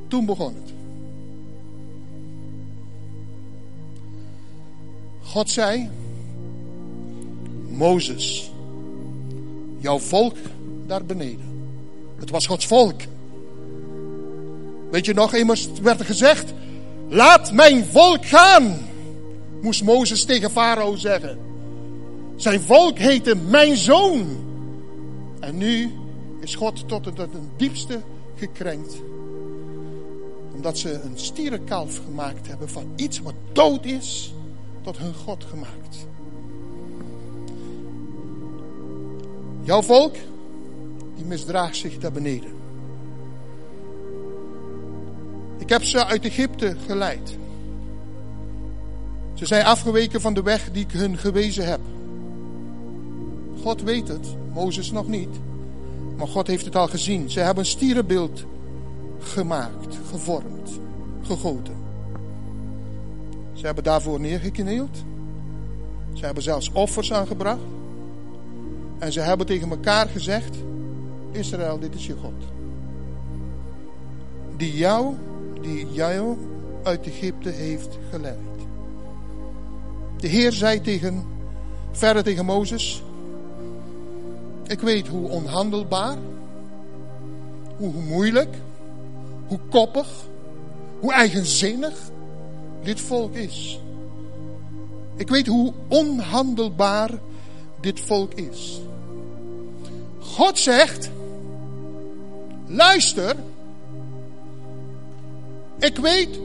Toen 0.08 0.26
begon 0.26 0.54
het. 0.54 0.75
God 5.36 5.50
zei, 5.50 5.90
Mozes, 7.68 8.50
jouw 9.78 9.98
volk 9.98 10.36
daar 10.86 11.04
beneden. 11.04 11.68
Het 12.18 12.30
was 12.30 12.46
Gods 12.46 12.66
volk. 12.66 13.00
Weet 14.90 15.06
je 15.06 15.14
nog, 15.14 15.34
immers 15.34 15.68
werd 15.82 16.00
er 16.00 16.06
gezegd, 16.06 16.52
laat 17.08 17.52
mijn 17.52 17.84
volk 17.84 18.26
gaan, 18.26 18.78
moest 19.62 19.82
Mozes 19.82 20.24
tegen 20.24 20.50
Farao 20.50 20.94
zeggen. 20.94 21.38
Zijn 22.36 22.60
volk 22.60 22.98
heette 22.98 23.34
mijn 23.34 23.76
zoon. 23.76 24.26
En 25.40 25.56
nu 25.56 25.90
is 26.40 26.54
God 26.54 26.88
tot 26.88 27.04
het, 27.04 27.28
diepste 27.56 28.02
gekrenkt. 28.36 28.96
Omdat 30.54 30.78
ze 30.78 30.92
een 30.92 31.18
stierenkalf 31.18 32.00
gemaakt 32.04 32.48
hebben 32.48 32.68
van 32.68 32.92
iets 32.96 33.20
wat 33.20 33.34
dood 33.52 33.84
is, 33.84 34.34
tot 34.86 34.98
hun 34.98 35.14
God 35.14 35.44
gemaakt. 35.44 36.06
Jouw 39.62 39.82
volk, 39.82 40.14
die 41.14 41.24
misdraagt 41.24 41.76
zich 41.76 41.98
daar 41.98 42.12
beneden. 42.12 42.50
Ik 45.58 45.68
heb 45.68 45.84
ze 45.84 46.04
uit 46.04 46.24
Egypte 46.24 46.76
geleid. 46.86 47.36
Ze 49.34 49.46
zijn 49.46 49.64
afgeweken 49.64 50.20
van 50.20 50.34
de 50.34 50.42
weg 50.42 50.70
die 50.72 50.84
ik 50.84 50.92
hun 50.92 51.18
gewezen 51.18 51.66
heb. 51.66 51.80
God 53.62 53.82
weet 53.82 54.08
het, 54.08 54.36
Mozes 54.52 54.90
nog 54.90 55.08
niet. 55.08 55.40
Maar 56.16 56.28
God 56.28 56.46
heeft 56.46 56.64
het 56.64 56.76
al 56.76 56.88
gezien. 56.88 57.30
Ze 57.30 57.40
hebben 57.40 57.64
een 57.64 57.70
stierenbeeld 57.70 58.44
gemaakt, 59.18 59.98
gevormd, 60.10 60.70
gegoten. 61.22 61.85
Ze 63.66 63.72
hebben 63.72 63.92
daarvoor 63.92 64.20
neergeknield. 64.20 64.96
Ze 66.12 66.24
hebben 66.24 66.42
zelfs 66.42 66.70
offers 66.72 67.12
aangebracht. 67.12 67.60
En 68.98 69.12
ze 69.12 69.20
hebben 69.20 69.46
tegen 69.46 69.70
elkaar 69.70 70.08
gezegd: 70.08 70.56
Israël, 71.32 71.78
dit 71.78 71.94
is 71.94 72.06
je 72.06 72.14
God. 72.16 72.44
Die 74.56 74.76
jou, 74.76 75.14
die 75.60 75.86
jou 75.92 76.36
uit 76.82 77.06
Egypte 77.06 77.48
heeft 77.48 77.98
geleid. 78.10 78.36
De 80.16 80.28
Heer 80.28 80.52
zei 80.52 80.80
tegen, 80.80 81.24
verder 81.90 82.22
tegen 82.22 82.44
Mozes: 82.44 83.02
Ik 84.66 84.80
weet 84.80 85.08
hoe 85.08 85.28
onhandelbaar, 85.28 86.16
hoe 87.76 87.92
moeilijk, 87.92 88.56
hoe 89.46 89.60
koppig, 89.70 90.08
hoe 91.00 91.12
eigenzinnig 91.12 92.14
dit 92.82 93.00
volk 93.00 93.34
is. 93.34 93.80
Ik 95.16 95.28
weet 95.28 95.46
hoe 95.46 95.72
onhandelbaar 95.88 97.10
dit 97.80 98.00
volk 98.00 98.34
is. 98.34 98.80
God 100.18 100.58
zegt, 100.58 101.10
luister, 102.66 103.36
ik 105.78 105.96
weet 105.96 106.40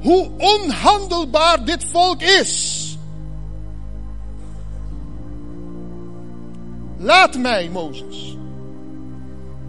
hoe 0.00 0.30
onhandelbaar 0.38 1.64
dit 1.64 1.84
volk 1.84 2.22
is. 2.22 2.82
Laat 6.96 7.38
mij, 7.38 7.70
Mozes, 7.70 8.36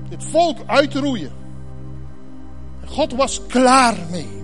dit 0.09 0.23
volk 0.23 0.57
uitroeien. 0.65 1.44
God 2.85 3.13
was 3.13 3.41
klaar 3.47 3.95
mee. 4.11 4.43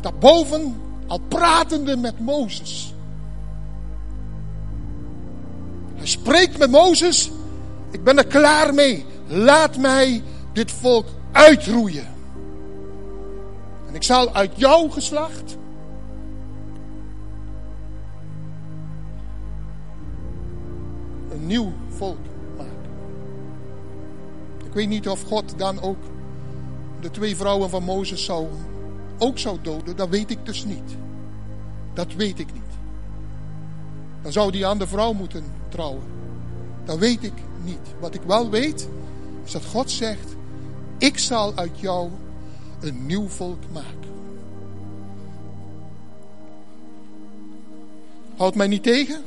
Daarboven, 0.00 0.80
al 1.06 1.20
pratende 1.28 1.96
met 1.96 2.20
Mozes. 2.20 2.94
Hij 5.94 6.06
spreekt 6.06 6.58
met 6.58 6.70
Mozes. 6.70 7.30
Ik 7.90 8.04
ben 8.04 8.18
er 8.18 8.26
klaar 8.26 8.74
mee. 8.74 9.04
Laat 9.26 9.76
mij 9.76 10.22
dit 10.52 10.70
volk 10.70 11.06
uitroeien. 11.32 12.06
En 13.88 13.94
ik 13.94 14.02
zal 14.02 14.34
uit 14.34 14.52
jouw 14.56 14.88
geslacht 14.88 15.56
een 21.30 21.46
nieuw 21.46 21.72
volk 21.88 22.18
maken. 22.56 22.90
Ik 24.66 24.72
weet 24.72 24.88
niet 24.88 25.08
of 25.08 25.22
God 25.22 25.58
dan 25.58 25.80
ook 25.80 25.98
de 27.00 27.10
twee 27.10 27.36
vrouwen 27.36 27.70
van 27.70 27.82
Mozes 27.82 28.24
zou, 28.24 28.46
ook 29.18 29.38
zou 29.38 29.58
doden. 29.62 29.96
Dat 29.96 30.08
weet 30.08 30.30
ik 30.30 30.46
dus 30.46 30.64
niet. 30.64 30.96
Dat 31.94 32.14
weet 32.14 32.38
ik 32.38 32.52
niet. 32.52 32.62
Dan 34.22 34.32
zou 34.32 34.50
die 34.50 34.66
andere 34.66 34.90
vrouw 34.90 35.12
moeten 35.12 35.44
trouwen. 35.68 36.02
Dat 36.84 36.98
weet 36.98 37.22
ik 37.22 37.32
niet. 37.64 37.94
Wat 38.00 38.14
ik 38.14 38.22
wel 38.22 38.50
weet, 38.50 38.88
is 39.44 39.52
dat 39.52 39.64
God 39.64 39.90
zegt: 39.90 40.36
Ik 40.98 41.18
zal 41.18 41.52
uit 41.54 41.80
jou 41.80 42.10
een 42.80 43.06
nieuw 43.06 43.28
volk 43.28 43.62
maken. 43.72 43.96
Houd 48.36 48.54
mij 48.54 48.66
niet 48.66 48.82
tegen. 48.82 49.20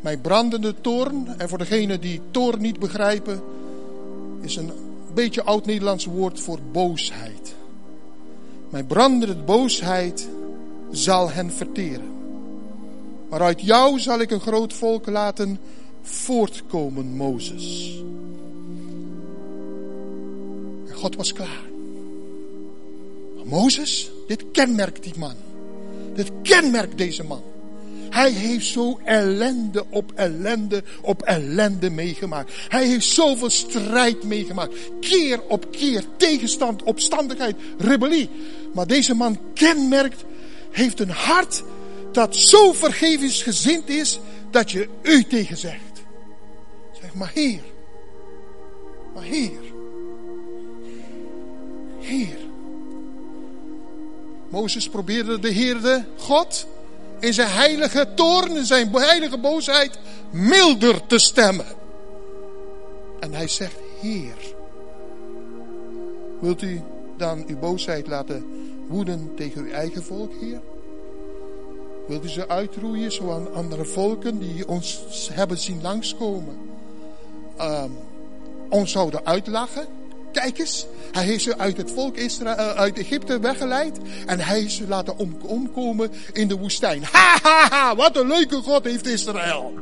Mijn 0.00 0.20
brandende 0.20 0.74
toorn, 0.80 1.34
en 1.38 1.48
voor 1.48 1.58
degenen 1.58 2.00
die 2.00 2.20
toorn 2.30 2.60
niet 2.60 2.78
begrijpen, 2.78 3.42
is 4.40 4.56
een 4.56 4.72
beetje 5.14 5.42
oud-Nederlands 5.42 6.04
woord 6.04 6.40
voor 6.40 6.58
boosheid. 6.72 7.54
Mijn 8.70 8.86
brandende 8.86 9.36
boosheid 9.36 10.28
zal 10.90 11.30
hen 11.30 11.52
verteren. 11.52 12.16
Maar 13.30 13.40
uit 13.40 13.60
jou 13.60 13.98
zal 13.98 14.20
ik 14.20 14.30
een 14.30 14.40
groot 14.40 14.72
volk 14.72 15.06
laten 15.06 15.58
voortkomen, 16.02 17.16
Mozes. 17.16 18.02
En 20.88 20.94
God 20.94 21.16
was 21.16 21.32
klaar. 21.32 21.66
Mozes, 23.44 24.10
dit 24.26 24.44
kenmerkt 24.52 25.02
die 25.02 25.18
man. 25.18 25.34
Dit 26.14 26.32
kenmerkt 26.42 26.98
deze 26.98 27.24
man. 27.24 27.42
Hij 28.10 28.30
heeft 28.30 28.66
zo 28.66 29.00
ellende 29.04 29.84
op 29.90 30.12
ellende 30.14 30.82
op 31.02 31.22
ellende 31.22 31.90
meegemaakt. 31.90 32.52
Hij 32.68 32.86
heeft 32.86 33.06
zoveel 33.06 33.50
strijd 33.50 34.22
meegemaakt. 34.24 34.74
Keer 35.00 35.42
op 35.48 35.70
keer 35.70 36.04
tegenstand, 36.16 36.82
opstandigheid, 36.82 37.56
rebellie. 37.78 38.30
Maar 38.74 38.86
deze 38.86 39.14
man 39.14 39.38
kenmerkt, 39.54 40.24
heeft 40.70 41.00
een 41.00 41.10
hart 41.10 41.62
dat 42.12 42.36
zo 42.36 42.72
vergevingsgezind 42.72 43.88
is 43.88 44.20
dat 44.50 44.70
je 44.70 44.88
u 45.02 45.24
tegen 45.24 45.56
zegt. 45.56 46.02
Zeg 47.00 47.14
maar 47.14 47.30
Heer, 47.34 47.62
maar 49.14 49.22
Heer, 49.22 49.60
Heer. 52.00 52.36
Mozes 54.48 54.88
probeerde 54.88 55.38
de 55.38 55.48
Heer, 55.48 55.80
de 55.80 56.02
God, 56.16 56.66
in 57.20 57.34
zijn 57.34 57.50
heilige 57.50 58.08
toorn, 58.14 58.56
in 58.56 58.66
zijn 58.66 58.92
heilige 58.92 59.38
boosheid, 59.38 59.98
milder 60.30 61.06
te 61.06 61.18
stemmen. 61.18 61.66
En 63.20 63.34
hij 63.34 63.48
zegt, 63.48 63.76
Heer, 64.00 64.36
wilt 66.40 66.62
u 66.62 66.82
dan 67.16 67.44
uw 67.46 67.58
boosheid 67.58 68.06
laten 68.06 68.46
woeden 68.88 69.32
tegen 69.36 69.62
uw 69.62 69.70
eigen 69.70 70.02
volk, 70.02 70.32
Heer? 70.40 70.60
Wilt 72.06 72.24
u 72.24 72.28
ze 72.28 72.48
uitroeien 72.48 73.12
zoals 73.12 73.48
andere 73.52 73.84
volken 73.84 74.38
die 74.38 74.68
ons 74.68 75.02
hebben 75.32 75.58
zien 75.58 75.82
langskomen? 75.82 76.56
Um, 77.60 77.98
ons 78.68 78.92
zouden 78.92 79.26
uitlachen? 79.26 79.86
Kijk 80.32 80.58
eens, 80.58 80.86
hij 81.12 81.24
heeft 81.24 81.42
ze 81.42 81.58
uit 81.58 81.76
het 81.76 81.90
volk 81.90 82.16
Israël, 82.16 82.58
uh, 82.58 82.70
uit 82.70 82.98
Egypte 82.98 83.40
weggeleid. 83.40 83.98
En 84.26 84.40
hij 84.40 84.58
heeft 84.58 84.74
ze 84.74 84.88
laten 84.88 85.18
om, 85.18 85.36
omkomen 85.42 86.10
in 86.32 86.48
de 86.48 86.56
woestijn. 86.56 87.02
Ha, 87.12 87.38
ha, 87.42 87.68
ha, 87.68 87.96
wat 87.96 88.16
een 88.16 88.26
leuke 88.26 88.56
God 88.56 88.84
heeft 88.84 89.06
Israël. 89.06 89.74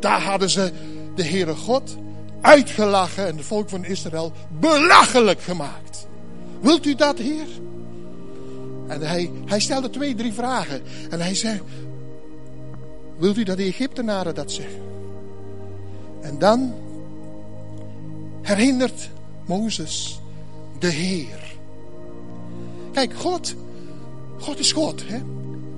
Daar 0.00 0.22
hadden 0.22 0.50
ze 0.50 0.72
de 1.14 1.24
Heere 1.24 1.54
God 1.54 1.96
uitgelachen 2.40 3.26
en 3.26 3.36
het 3.36 3.46
volk 3.46 3.68
van 3.68 3.84
Israël 3.84 4.32
belachelijk 4.60 5.40
gemaakt. 5.40 6.06
Wilt 6.60 6.86
u 6.86 6.94
dat, 6.94 7.18
Heer? 7.18 7.46
En 8.86 9.00
hij, 9.00 9.30
hij 9.44 9.60
stelde 9.60 9.90
twee, 9.90 10.14
drie 10.14 10.32
vragen. 10.32 10.82
En 11.10 11.20
hij 11.20 11.34
zei, 11.34 11.60
wilt 13.18 13.36
u 13.36 13.42
dat 13.42 13.56
de 13.56 13.64
Egyptenaren 13.64 14.34
dat 14.34 14.52
zeggen? 14.52 14.82
En 16.20 16.38
dan 16.38 16.74
herinnert 18.42 19.10
Mozes 19.48 20.20
de 20.78 20.86
Heer. 20.86 21.56
Kijk, 22.92 23.14
God, 23.14 23.54
God 24.38 24.58
is 24.58 24.72
God. 24.72 25.02
Hè? 25.06 25.18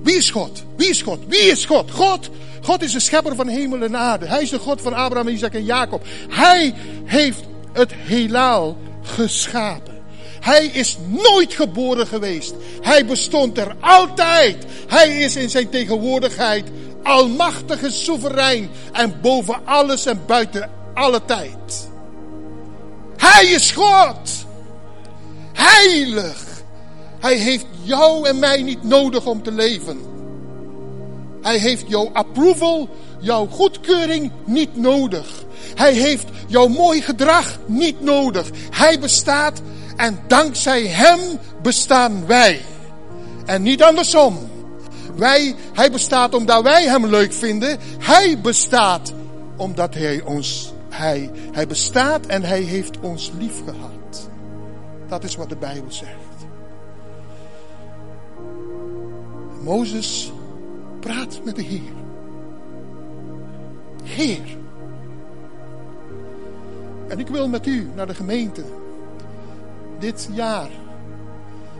Wie 0.03 0.17
is 0.17 0.31
God? 0.31 0.63
Wie 0.77 0.89
is 0.89 1.03
God? 1.03 1.19
Wie 1.29 1.51
is 1.51 1.65
God? 1.65 1.91
God, 1.91 2.31
God 2.63 2.83
is 2.83 2.93
de 2.93 3.01
schepper 3.01 3.35
van 3.35 3.49
hemel 3.49 3.83
en 3.83 3.97
aarde. 3.97 4.27
Hij 4.27 4.43
is 4.43 4.51
de 4.51 4.59
God 4.59 4.81
van 4.81 4.95
Abraham, 4.95 5.29
Isaac 5.29 5.55
en 5.55 5.65
Jacob. 5.65 6.07
Hij 6.29 6.75
heeft 7.05 7.43
het 7.73 7.93
heelal 7.95 8.77
geschapen. 9.03 9.99
Hij 10.41 10.67
is 10.67 10.99
nooit 11.09 11.53
geboren 11.53 12.07
geweest. 12.07 12.55
Hij 12.81 13.07
bestond 13.07 13.59
er 13.59 13.77
altijd. 13.81 14.65
Hij 14.87 15.19
is 15.19 15.37
in 15.37 15.51
zijn 15.51 15.69
tegenwoordigheid 15.69 16.69
almachtige 17.03 17.91
soeverein 17.91 18.71
en 18.93 19.21
boven 19.21 19.67
alles 19.67 20.07
en 20.07 20.21
buiten 20.27 20.71
alle 20.95 21.25
tijd. 21.25 21.90
Hij 23.21 23.47
is 23.47 23.71
God. 23.71 24.47
Heilig. 25.53 26.63
Hij 27.21 27.37
heeft 27.37 27.67
jou 27.83 28.29
en 28.29 28.39
mij 28.39 28.63
niet 28.63 28.83
nodig 28.83 29.27
om 29.27 29.43
te 29.43 29.53
leven. 29.53 30.01
Hij 31.43 31.59
heeft 31.59 31.85
jouw 31.89 32.11
approval, 32.13 32.89
jouw 33.19 33.47
goedkeuring 33.47 34.31
niet 34.45 34.77
nodig. 34.77 35.45
Hij 35.75 35.93
heeft 35.93 36.27
jouw 36.47 36.67
mooi 36.67 37.03
gedrag 37.03 37.59
niet 37.67 38.01
nodig. 38.01 38.51
Hij 38.71 38.99
bestaat 38.99 39.61
en 39.97 40.19
dankzij 40.27 40.87
Hem 40.87 41.19
bestaan 41.63 42.27
wij. 42.27 42.61
En 43.47 43.63
niet 43.63 43.83
andersom. 43.83 44.39
Wij, 45.17 45.55
hij 45.73 45.91
bestaat 45.91 46.35
omdat 46.35 46.63
wij 46.63 46.85
Hem 46.85 47.07
leuk 47.07 47.33
vinden. 47.33 47.79
Hij 47.99 48.39
bestaat 48.43 49.13
omdat 49.57 49.95
Hij 49.95 50.23
ons, 50.23 50.73
Hij, 50.91 51.31
Hij 51.53 51.67
bestaat 51.67 52.27
en 52.27 52.43
Hij 52.43 52.61
heeft 52.61 53.01
ons 53.01 53.33
lief 53.39 53.65
gehad. 53.65 54.31
Dat 55.09 55.25
is 55.25 55.37
wat 55.37 55.49
de 55.49 55.57
Bijbel 55.57 55.93
zegt. 55.93 56.13
Mozes 59.63 60.33
praat 61.01 61.41
met 61.45 61.57
de 61.57 61.63
Heer. 61.63 61.93
Heer. 64.05 64.59
En 67.09 67.19
ik 67.19 67.29
wil 67.29 67.49
met 67.49 67.67
u 67.67 67.91
naar 67.95 68.07
de 68.07 68.15
gemeente 68.15 68.65
dit 69.99 70.29
jaar 70.33 70.71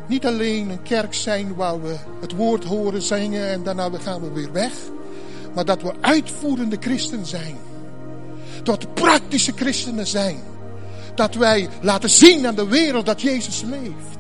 niet 0.07 0.27
alleen 0.27 0.71
een 0.71 0.83
kerk 0.83 1.15
zijn 1.15 1.55
waar 1.55 1.83
we 1.83 1.97
het 2.21 2.33
woord 2.33 2.65
horen 2.65 3.03
zingen 3.03 3.49
en 3.49 3.63
daarna 3.63 3.91
gaan 4.03 4.21
we 4.21 4.33
weer 4.33 4.53
weg. 4.53 4.73
Maar 5.55 5.65
dat 5.65 5.83
we 5.83 5.93
uitvoerende 6.01 6.77
christen 6.81 7.27
zijn. 7.27 7.57
We 8.65 8.79
praktische 8.95 9.53
christenen 9.53 10.07
zijn. 10.07 10.39
Dat 11.15 11.35
wij 11.35 11.69
laten 11.83 12.11
zien 12.11 12.47
aan 12.47 12.55
de 12.55 12.67
wereld 12.67 13.07
dat 13.07 13.23
Jezus 13.23 13.63
leeft. 13.63 14.19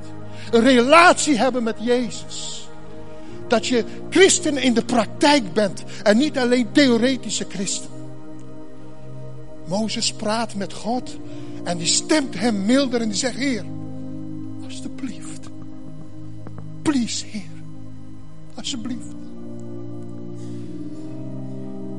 Een 0.51 0.63
relatie 0.63 1.39
hebben 1.39 1.63
met 1.63 1.77
Jezus. 1.81 2.69
Dat 3.49 3.67
je 3.67 3.85
christen 4.11 4.57
in 4.57 4.75
de 4.75 4.85
praktijk 4.85 5.53
bent 5.53 5.85
en 6.03 6.19
niet 6.19 6.39
alleen 6.39 6.73
theoretische 6.73 7.47
christen. 7.49 7.91
Mozes 9.67 10.13
praat 10.13 10.55
met 10.55 10.73
God 10.73 11.17
en 11.65 11.79
die 11.79 11.87
stemt 11.87 12.39
hem 12.39 12.65
milder 12.65 13.01
en 13.01 13.09
die 13.09 13.19
zegt: 13.19 13.37
Heer, 13.37 13.65
alsjeblieft, 14.65 15.49
please, 16.83 17.27
Heer, 17.27 17.43
alsjeblieft. 18.55 19.15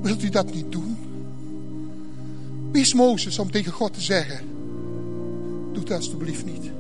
Wilt 0.02 0.24
u 0.24 0.30
dat 0.30 0.54
niet 0.54 0.72
doen? 0.72 1.11
Wie 2.72 2.82
is 2.82 2.94
Mozes 2.94 3.40
om 3.40 3.52
tegen 3.52 3.72
God 3.72 3.94
te 3.94 4.02
zeggen: 4.02 4.40
Doe 5.74 5.84
het 5.84 5.92
alsjeblieft 5.92 6.46
niet? 6.46 6.72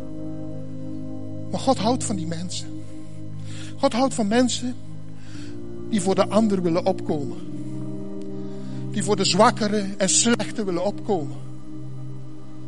Maar 1.51 1.59
God 1.59 1.77
houdt 1.77 2.03
van 2.03 2.15
die 2.15 2.27
mensen. 2.27 2.83
God 3.77 3.93
houdt 3.93 4.13
van 4.13 4.27
mensen 4.27 4.75
die 5.89 6.01
voor 6.01 6.15
de 6.15 6.27
ander 6.27 6.61
willen 6.61 6.85
opkomen. 6.85 7.37
Die 8.91 9.03
voor 9.03 9.15
de 9.15 9.25
zwakkere 9.25 9.85
en 9.97 10.09
slechte 10.09 10.63
willen 10.63 10.85
opkomen. 10.85 11.37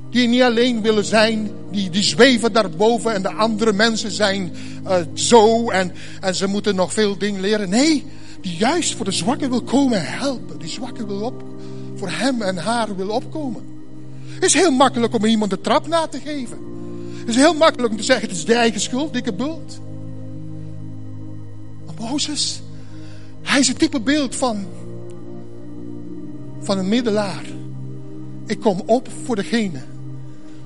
Die 0.09 0.27
niet 0.27 0.41
alleen 0.41 0.81
willen 0.81 1.05
zijn, 1.05 1.51
die, 1.71 1.89
die 1.89 2.03
zweven 2.03 2.53
daarboven 2.53 3.13
en 3.13 3.21
de 3.21 3.31
andere 3.31 3.73
mensen 3.73 4.11
zijn 4.11 4.51
uh, 4.85 4.95
zo 5.13 5.69
en, 5.69 5.91
en 6.21 6.35
ze 6.35 6.47
moeten 6.47 6.75
nog 6.75 6.93
veel 6.93 7.17
dingen 7.17 7.41
leren. 7.41 7.69
Nee, 7.69 8.05
die 8.41 8.55
juist 8.55 8.95
voor 8.95 9.05
de 9.05 9.11
zwakke 9.11 9.49
wil 9.49 9.63
komen 9.63 9.97
en 9.97 10.17
helpen. 10.17 10.59
Die 10.59 10.69
zwakke 10.69 11.05
wil 11.05 11.21
op, 11.21 11.43
voor 12.03 12.11
hem 12.11 12.41
en 12.41 12.57
haar 12.57 12.95
wil 12.95 13.09
opkomen. 13.09 13.63
Het 14.25 14.43
is 14.43 14.53
heel 14.53 14.71
makkelijk 14.71 15.13
om 15.13 15.25
iemand 15.25 15.51
de 15.51 15.61
trap 15.61 15.87
na 15.87 16.07
te 16.07 16.19
geven. 16.19 16.57
Het 17.19 17.29
is 17.29 17.35
heel 17.35 17.53
makkelijk 17.53 17.91
om 17.91 17.97
te 17.97 18.03
zeggen, 18.03 18.27
het 18.27 18.37
is 18.37 18.45
de 18.45 18.53
eigen 18.53 18.81
schuld, 18.81 19.13
dikke 19.13 19.33
bult. 19.33 19.79
Maar 21.85 22.09
Mozes, 22.09 22.61
hij 23.41 23.59
is 23.59 23.67
het 23.67 23.79
type 23.79 23.99
beeld 23.99 24.35
van, 24.35 24.65
van 26.59 26.77
een 26.77 26.87
middelaar. 26.87 27.45
Ik 28.45 28.59
kom 28.59 28.81
op 28.85 29.09
voor 29.25 29.35
degene 29.35 29.81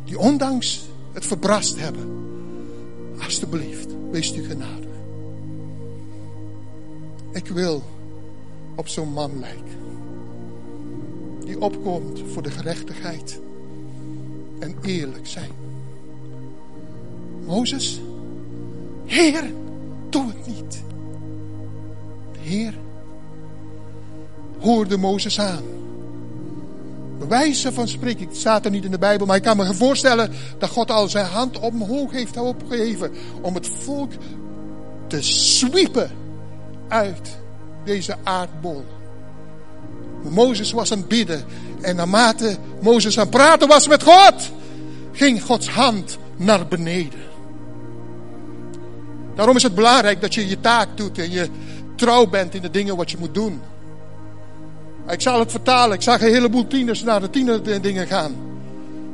die 0.06 0.20
ondanks 0.20 0.82
het 1.14 1.26
verbrast 1.26 1.80
hebben. 1.80 2.10
Alsjeblieft, 3.24 3.88
wees 4.12 4.36
u 4.36 4.44
genadig. 4.44 4.90
Ik 7.32 7.48
wil 7.48 7.84
op 8.76 8.88
zo'n 8.88 9.14
man 9.14 9.40
lijken. 9.40 9.87
Die 11.48 11.62
opkomt 11.62 12.22
voor 12.34 12.42
de 12.42 12.52
gerechtigheid 12.52 13.40
en 14.60 14.76
eerlijk 14.82 15.28
zijn. 15.28 15.52
Mozes, 17.46 18.02
Heer, 19.06 19.54
doe 20.10 20.28
het 20.28 20.48
niet. 20.48 20.84
De 22.32 22.40
Heer 22.40 22.74
hoorde 24.60 24.98
Mozes 24.98 25.40
aan. 25.40 25.64
Bewijzen 27.20 27.74
van 27.74 27.88
spreken, 27.88 28.28
het 28.28 28.38
staat 28.38 28.66
er 28.66 28.72
niet 28.72 28.86
in 28.86 28.92
de 28.92 29.00
Bijbel, 29.00 29.26
maar 29.26 29.36
ik 29.36 29.44
kan 29.44 29.58
me 29.58 29.74
voorstellen 29.74 30.32
dat 30.58 30.70
God 30.70 30.92
al 30.92 31.08
zijn 31.08 31.26
hand 31.26 31.60
omhoog 31.60 32.12
heeft 32.12 32.38
opgeheven 32.38 33.12
om 33.42 33.54
het 33.54 33.68
volk 33.68 34.12
te 35.08 35.22
zwiepen 35.22 36.12
uit 36.88 37.38
deze 37.84 38.16
aardbol. 38.24 38.86
Mozes 40.30 40.72
was 40.72 40.92
aan 40.92 40.98
het 40.98 41.08
bidden 41.08 41.46
en 41.82 41.96
naarmate 41.96 42.58
Mozes 42.82 43.18
aan 43.18 43.28
het 43.28 43.36
praten 43.36 43.68
was 43.68 43.88
met 43.88 44.04
God, 44.04 44.34
ging 45.12 45.44
Gods 45.44 45.70
hand 45.70 46.18
naar 46.36 46.68
beneden. 46.68 47.20
Daarom 49.36 49.56
is 49.56 49.64
het 49.64 49.76
belangrijk 49.76 50.22
dat 50.22 50.34
je 50.34 50.48
je 50.48 50.60
taak 50.60 50.88
doet 50.96 51.18
en 51.18 51.32
je 51.32 51.50
trouw 51.96 52.28
bent 52.28 52.56
in 52.56 52.62
de 52.62 52.70
dingen 52.70 52.96
wat 52.96 53.12
je 53.12 53.18
moet 53.20 53.34
doen. 53.34 53.62
Ik 55.10 55.22
zal 55.22 55.40
het 55.40 55.52
vertalen. 55.52 55.96
Ik 55.96 56.02
zag 56.02 56.22
een 56.22 56.34
heleboel 56.34 56.68
tieners 56.68 57.04
naar 57.04 57.22
de 57.22 57.30
tienerdingen 57.30 58.08
gaan. 58.08 58.36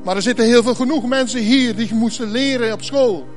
Maar 0.04 0.16
er 0.16 0.22
zitten 0.22 0.46
heel 0.46 0.64
veel 0.64 0.76
genoeg 0.76 1.06
mensen 1.06 1.40
hier 1.40 1.76
die 1.76 1.94
moesten 1.94 2.32
leren 2.32 2.74
op 2.74 2.82
school. 2.82 3.28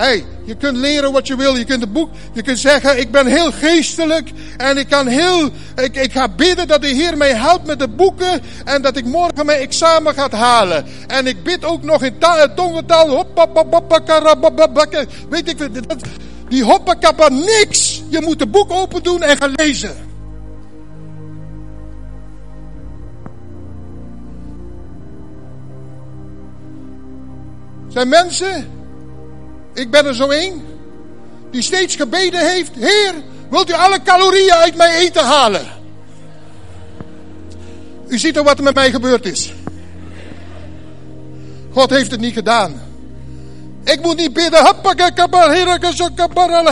Hey, 0.00 0.24
je 0.44 0.56
kunt 0.56 0.76
leren 0.76 1.12
wat 1.12 1.26
je 1.26 1.36
wil. 1.36 1.56
Je 1.56 1.64
kunt 1.64 1.80
het 1.80 1.92
boek, 1.92 2.10
je 2.32 2.42
kunt 2.42 2.58
zeggen, 2.58 2.98
ik 2.98 3.10
ben 3.10 3.26
heel 3.26 3.52
geestelijk. 3.52 4.30
En 4.56 4.78
ik 4.78 4.88
kan 4.88 5.06
heel, 5.06 5.50
ik, 5.76 5.96
ik 5.96 6.12
ga 6.12 6.28
bidden 6.28 6.68
dat 6.68 6.82
de 6.82 6.88
Heer 6.88 7.16
mij 7.16 7.34
helpt 7.34 7.66
met 7.66 7.78
de 7.78 7.88
boeken. 7.88 8.40
En 8.64 8.82
dat 8.82 8.96
ik 8.96 9.04
morgen 9.04 9.46
mijn 9.46 9.60
examen 9.60 10.14
ga 10.14 10.30
halen. 10.30 10.84
En 11.06 11.26
ik 11.26 11.42
bid 11.42 11.64
ook 11.64 11.82
nog 11.82 12.02
in 12.02 12.18
tongentaal. 12.56 13.26
Weet 15.28 15.48
ik, 15.48 15.68
die 16.48 16.64
hoppakappa, 16.64 17.28
niks. 17.28 18.02
Je 18.08 18.20
moet 18.20 18.38
de 18.38 18.46
boek 18.46 18.72
open 18.72 19.02
doen 19.02 19.22
en 19.22 19.36
gaan 19.36 19.52
lezen. 19.54 20.08
zijn 27.92 28.08
mensen, 28.08 28.79
ik 29.74 29.90
ben 29.90 30.06
er 30.06 30.14
zo 30.14 30.28
één, 30.28 30.64
die 31.50 31.62
steeds 31.62 31.96
gebeden 31.96 32.48
heeft, 32.48 32.70
Heer, 32.74 33.14
wilt 33.50 33.70
u 33.70 33.72
alle 33.72 34.02
calorieën 34.02 34.52
uit 34.52 34.76
mijn 34.76 34.92
eten 34.92 35.24
halen? 35.24 35.66
U 38.08 38.18
ziet 38.18 38.38
al 38.38 38.44
wat 38.44 38.58
er 38.58 38.64
met 38.64 38.74
mij 38.74 38.90
gebeurd 38.90 39.26
is. 39.26 39.52
God 41.72 41.90
heeft 41.90 42.10
het 42.10 42.20
niet 42.20 42.34
gedaan. 42.34 42.82
Ik 43.84 44.02
moet 44.02 44.16
niet 44.16 44.32
bidden, 44.32 44.64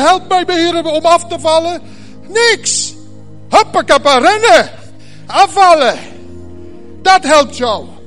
help 0.01 0.29
mij 0.29 0.57
Heer 0.57 0.85
om 0.85 1.05
af 1.05 1.27
te 1.27 1.41
vallen. 1.41 1.83
Niks. 2.29 2.95
Hoppakapa, 3.49 4.19
rennen. 4.19 4.71
Afvallen. 5.27 5.99
Dat 7.03 7.23
helpt 7.23 7.57
jou. 7.57 7.98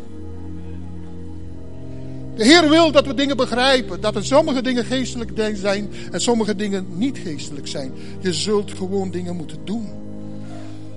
De 2.36 2.44
Heer 2.44 2.70
wil 2.70 2.92
dat 2.92 3.06
we 3.06 3.14
dingen 3.14 3.38
begrijpen. 3.38 4.02
Dat 4.02 4.16
er 4.16 4.26
sommige 4.26 4.62
dingen 4.62 4.86
geestelijk 4.86 5.32
zijn 5.54 5.90
en 6.12 6.22
sommige 6.22 6.56
dingen 6.56 6.86
niet 6.90 7.18
geestelijk 7.18 7.68
zijn. 7.68 7.92
Je 8.20 8.34
zult 8.34 8.72
gewoon 8.72 9.12
dingen 9.12 9.36
moeten 9.36 9.58
doen. 9.66 9.90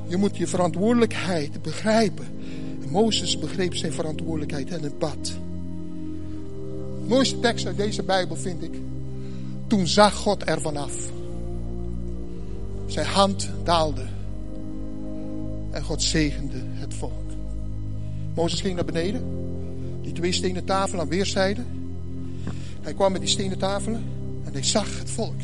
Je 0.06 0.16
moet 0.16 0.36
je 0.36 0.46
verantwoordelijkheid 0.46 1.62
begrijpen. 1.62 2.26
En 2.82 2.90
Mozes 2.90 3.38
begreep 3.38 3.74
zijn 3.74 3.92
verantwoordelijkheid 3.92 4.68
en 4.68 4.82
het 4.82 4.98
pad. 4.98 5.32
De 7.00 7.08
mooiste 7.08 7.40
tekst 7.40 7.66
uit 7.66 7.76
deze 7.76 8.02
Bijbel 8.02 8.36
vind 8.36 8.62
ik. 8.62 8.74
Toen 9.66 9.86
zag 9.86 10.14
God 10.14 10.48
er 10.48 10.60
vanaf. 10.60 10.94
Zijn 12.86 13.06
hand 13.06 13.50
daalde. 13.64 14.04
En 15.70 15.82
God 15.82 16.02
zegende 16.02 16.58
het 16.62 16.94
volk. 16.94 17.12
Mozes 18.34 18.60
ging 18.60 18.74
naar 18.74 18.84
beneden 18.84 19.43
twee 20.14 20.32
stenen 20.32 20.64
tafelen 20.64 21.00
aan 21.00 21.08
weerszijden. 21.08 21.66
Hij 22.80 22.94
kwam 22.94 23.12
met 23.12 23.20
die 23.20 23.30
stenen 23.30 23.58
tafelen 23.58 24.02
en 24.44 24.52
hij 24.52 24.62
zag 24.62 24.98
het 24.98 25.10
volk. 25.10 25.40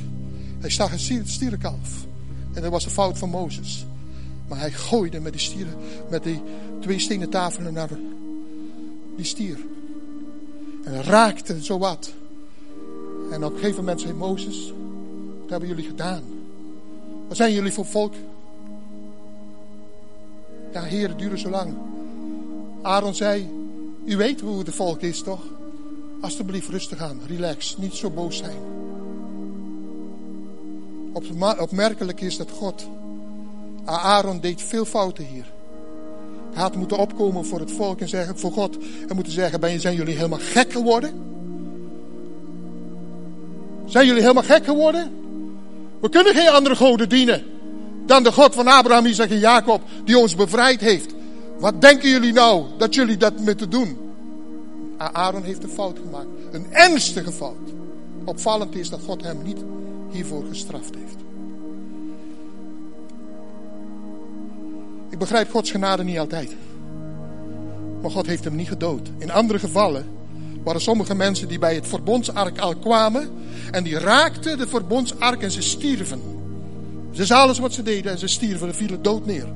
Hij 0.59 0.71
zag 0.71 0.93
een 0.93 1.27
stierenkalf. 1.27 2.07
En 2.53 2.63
dat 2.63 2.71
was 2.71 2.85
de 2.85 2.91
fout 2.91 3.19
van 3.19 3.29
Mozes. 3.29 3.87
Maar 4.49 4.59
hij 4.59 4.73
gooide 4.73 5.21
met 5.21 5.33
die, 5.33 5.41
stieren, 5.41 5.75
met 6.11 6.23
die 6.23 6.43
twee 6.81 6.99
stenen 6.99 7.31
tafelen 7.31 7.73
naar 7.73 7.91
die 9.17 9.25
stier. 9.25 9.59
En 10.85 11.03
raakte 11.03 11.65
zo 11.65 11.79
wat. 11.79 12.13
En 13.31 13.45
op 13.45 13.53
een 13.53 13.59
gegeven 13.59 13.79
moment 13.85 14.01
zei 14.01 14.13
Mozes, 14.13 14.73
wat 15.41 15.51
hebben 15.51 15.69
jullie 15.69 15.85
gedaan? 15.85 16.23
Wat 17.29 17.37
zijn 17.37 17.53
jullie 17.53 17.73
voor 17.73 17.87
volk? 17.87 18.15
Ja, 20.73 20.83
heer, 20.83 21.09
het 21.09 21.19
duurde 21.19 21.39
zo 21.39 21.51
lang. 21.51 21.75
Aaron 22.83 23.15
zei, 23.15 23.49
u 24.11 24.17
weet 24.17 24.41
hoe 24.41 24.59
het 24.59 24.75
volk 24.75 25.01
is, 25.01 25.23
toch? 25.23 25.41
Alsjeblieft 26.21 26.69
rustig 26.69 26.99
aan, 26.99 27.21
relax, 27.27 27.77
niet 27.79 27.95
zo 27.95 28.11
boos 28.11 28.37
zijn. 28.37 28.57
Opmerkelijk 31.59 32.21
is 32.21 32.37
dat 32.37 32.51
God, 32.51 32.87
Aaron 33.85 34.41
deed 34.41 34.63
veel 34.63 34.85
fouten 34.85 35.25
hier. 35.25 35.53
Hij 36.53 36.63
had 36.63 36.77
moeten 36.77 36.97
opkomen 36.97 37.45
voor 37.47 37.61
het 37.61 37.71
volk 37.71 38.01
en 38.01 38.09
zeggen, 38.09 38.39
voor 38.39 38.53
God 38.53 38.79
en 39.09 39.15
moeten 39.15 39.33
zeggen, 39.33 39.61
ben, 39.61 39.81
zijn 39.81 39.95
jullie 39.95 40.17
helemaal 40.17 40.39
gek 40.39 40.73
geworden? 40.73 41.13
Zijn 43.87 44.07
jullie 44.07 44.23
helemaal 44.23 44.43
gek 44.43 44.65
geworden? 44.65 45.11
We 46.01 46.09
kunnen 46.09 46.35
geen 46.35 46.49
andere 46.49 46.77
goden 46.77 47.09
dienen 47.09 47.45
dan 48.07 48.23
de 48.23 48.33
God 48.33 48.55
van 48.55 48.67
Abraham, 48.67 49.07
Isaac 49.07 49.31
en 49.31 49.39
Jacob, 49.39 49.83
die 50.05 50.19
ons 50.19 50.35
bevrijd 50.35 50.81
heeft. 50.81 51.15
Wat 51.61 51.81
denken 51.81 52.09
jullie 52.09 52.33
nou 52.33 52.65
dat 52.79 52.95
jullie 52.95 53.17
dat 53.17 53.39
moeten 53.39 53.71
doen? 53.71 53.97
Aaron 54.97 55.43
heeft 55.43 55.63
een 55.63 55.71
fout 55.71 55.99
gemaakt. 55.99 56.27
Een 56.53 56.67
ernstige 56.73 57.33
fout. 57.33 57.73
Opvallend 58.25 58.77
is 58.77 58.91
dat 58.91 59.01
God 59.05 59.23
hem 59.23 59.43
niet 59.43 59.59
hiervoor 60.11 60.45
gestraft 60.49 60.95
heeft. 60.95 61.17
Ik 65.11 65.19
begrijp 65.19 65.51
Gods 65.51 65.71
genade 65.71 66.05
niet 66.05 66.19
altijd. 66.19 66.57
Maar 68.01 68.11
God 68.11 68.27
heeft 68.27 68.45
hem 68.45 68.57
niet 68.57 68.69
gedood. 68.69 69.11
In 69.19 69.31
andere 69.31 69.59
gevallen 69.59 70.07
waren 70.65 70.81
sommige 70.81 71.15
mensen 71.15 71.49
die 71.49 71.59
bij 71.59 71.75
het 71.75 71.87
verbondsark 71.87 72.59
al 72.59 72.77
kwamen. 72.77 73.31
En 73.71 73.85
die 73.85 73.99
raakten 73.99 74.59
de 74.59 74.69
verbondsark 74.69 75.43
en 75.43 75.51
ze 75.51 75.63
stierven. 75.63 76.21
Ze 77.11 77.23
is 77.23 77.33
alles 77.33 77.59
wat 77.59 77.73
ze 77.73 77.83
deden 77.83 78.13
en 78.13 78.19
ze 78.19 78.27
stierven 78.27 78.69
en 78.69 78.75
vielen 78.75 79.03
dood 79.03 79.27
neer. 79.27 79.47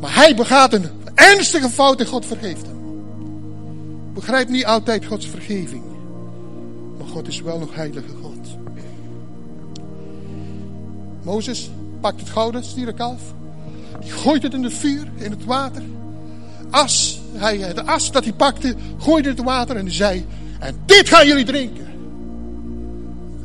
Maar 0.00 0.14
hij 0.14 0.34
begaat 0.34 0.72
een 0.72 0.88
ernstige 1.14 1.68
fout 1.68 2.00
en 2.00 2.06
God 2.06 2.26
vergeeft 2.26 2.66
hem. 2.66 2.76
Begrijp 4.14 4.48
niet 4.48 4.64
altijd 4.64 5.06
Gods 5.06 5.26
vergeving. 5.26 5.82
Maar 6.98 7.06
God 7.06 7.28
is 7.28 7.40
wel 7.40 7.58
nog 7.58 7.74
heilige 7.74 8.14
God. 8.22 8.56
Mozes 11.22 11.70
pakt 12.00 12.20
het 12.20 12.28
gouden 12.28 12.64
stierenkalf. 12.64 13.20
Die 14.00 14.10
gooit 14.10 14.42
het 14.42 14.54
in 14.54 14.62
het 14.62 14.74
vuur, 14.74 15.10
in 15.14 15.30
het 15.30 15.44
water. 15.44 15.82
As, 16.70 17.20
hij, 17.32 17.74
de 17.74 17.82
as 17.84 18.12
dat 18.12 18.24
hij 18.24 18.32
pakte, 18.32 18.74
gooide 18.98 19.28
het 19.28 19.42
water 19.42 19.76
en 19.76 19.90
zei... 19.90 20.26
En 20.58 20.76
dit 20.86 21.08
gaan 21.08 21.26
jullie 21.26 21.44
drinken. 21.44 21.86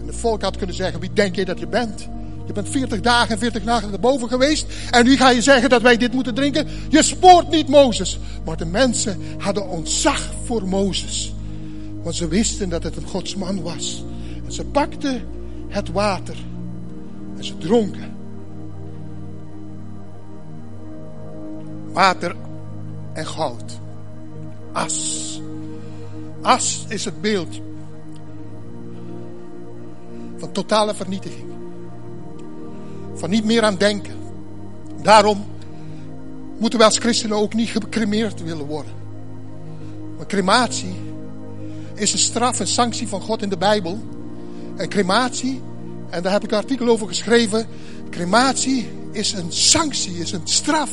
volk 0.05 0.41
had 0.41 0.57
kunnen 0.57 0.75
zeggen, 0.75 0.99
wie 0.99 1.13
denk 1.13 1.35
je 1.35 1.45
dat 1.45 1.59
je 1.59 1.67
bent? 1.67 2.07
Je 2.45 2.53
bent 2.53 2.69
40 2.69 3.01
dagen 3.01 3.29
en 3.29 3.37
40 3.37 3.63
nachten 3.63 3.91
erboven 3.91 4.27
geweest. 4.27 4.65
En 4.89 5.05
nu 5.05 5.17
ga 5.17 5.29
je 5.29 5.41
zeggen 5.41 5.69
dat 5.69 5.81
wij 5.81 5.97
dit 5.97 6.13
moeten 6.13 6.33
drinken. 6.33 6.67
Je 6.89 7.03
spoort 7.03 7.49
niet 7.49 7.67
Mozes. 7.67 8.19
Maar 8.45 8.57
de 8.57 8.65
mensen 8.65 9.19
hadden 9.37 9.69
ontzag 9.69 10.33
voor 10.43 10.67
Mozes. 10.67 11.33
Want 12.03 12.15
ze 12.15 12.27
wisten 12.27 12.69
dat 12.69 12.83
het 12.83 12.95
een 12.95 13.07
godsman 13.07 13.61
was. 13.61 14.03
En 14.45 14.51
ze 14.51 14.65
pakten 14.65 15.27
het 15.67 15.91
water. 15.91 16.35
En 17.37 17.43
ze 17.43 17.57
dronken. 17.57 18.15
Water 21.91 22.35
en 23.13 23.27
goud. 23.27 23.79
As. 24.71 25.41
As 26.41 26.85
is 26.87 27.05
het 27.05 27.21
beeld 27.21 27.59
van 30.37 30.51
totale 30.51 30.95
vernietiging. 30.95 31.50
Van 33.13 33.29
niet 33.29 33.45
meer 33.45 33.63
aan 33.63 33.75
denken. 33.77 34.15
Daarom 35.01 35.45
moeten 36.57 36.79
we 36.79 36.85
als 36.85 36.97
christenen 36.97 37.37
ook 37.37 37.53
niet 37.53 37.69
gecremeerd 37.69 38.43
willen 38.43 38.65
worden. 38.65 38.93
Maar 40.17 40.25
crematie 40.25 40.95
is 41.93 42.13
een 42.13 42.19
straf 42.19 42.59
en 42.59 42.67
sanctie 42.67 43.07
van 43.07 43.21
God 43.21 43.41
in 43.41 43.49
de 43.49 43.57
Bijbel. 43.57 43.99
En 44.75 44.89
crematie, 44.89 45.61
en 46.09 46.23
daar 46.23 46.31
heb 46.31 46.43
ik 46.43 46.51
een 46.51 46.57
artikel 46.57 46.87
over 46.87 47.07
geschreven. 47.07 47.67
Crematie 48.09 48.89
is 49.11 49.33
een 49.33 49.51
sanctie, 49.51 50.17
is 50.17 50.31
een 50.31 50.47
straf. 50.47 50.89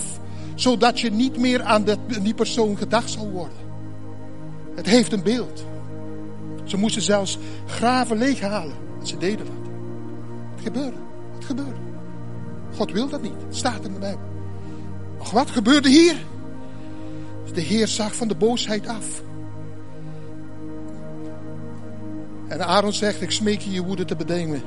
Zodat 0.54 1.00
je 1.00 1.10
niet 1.10 1.38
meer 1.38 1.62
aan 1.62 1.84
die 2.22 2.34
persoon 2.34 2.76
gedacht 2.76 3.10
zal 3.10 3.30
worden. 3.30 3.58
Het 4.74 4.86
heeft 4.86 5.12
een 5.12 5.22
beeld. 5.22 5.64
Ze 6.64 6.76
moesten 6.76 7.02
zelfs 7.02 7.38
graven 7.66 8.18
leeghalen. 8.18 8.76
En 9.00 9.06
ze 9.06 9.16
deden 9.16 9.46
dat. 9.46 9.54
Het 10.54 10.64
gebeurde. 10.64 10.96
Het 11.34 11.44
gebeurde. 11.44 11.87
God 12.78 12.92
wil 12.92 13.08
dat 13.08 13.22
niet. 13.22 13.42
Het 13.46 13.56
staat 13.56 13.84
in 13.84 13.92
de 13.92 13.98
Bijbel. 13.98 14.26
Maar 15.18 15.30
wat 15.32 15.50
gebeurde 15.50 15.88
hier? 15.88 16.16
De 17.52 17.60
Heer 17.60 17.88
zag 17.88 18.14
van 18.14 18.28
de 18.28 18.34
boosheid 18.34 18.86
af. 18.86 19.22
En 22.48 22.66
Aaron 22.66 22.92
zegt, 22.92 23.22
ik 23.22 23.30
smeek 23.30 23.60
je 23.60 23.70
je 23.70 23.84
woede 23.84 24.04
te 24.04 24.16
bedenken. 24.16 24.62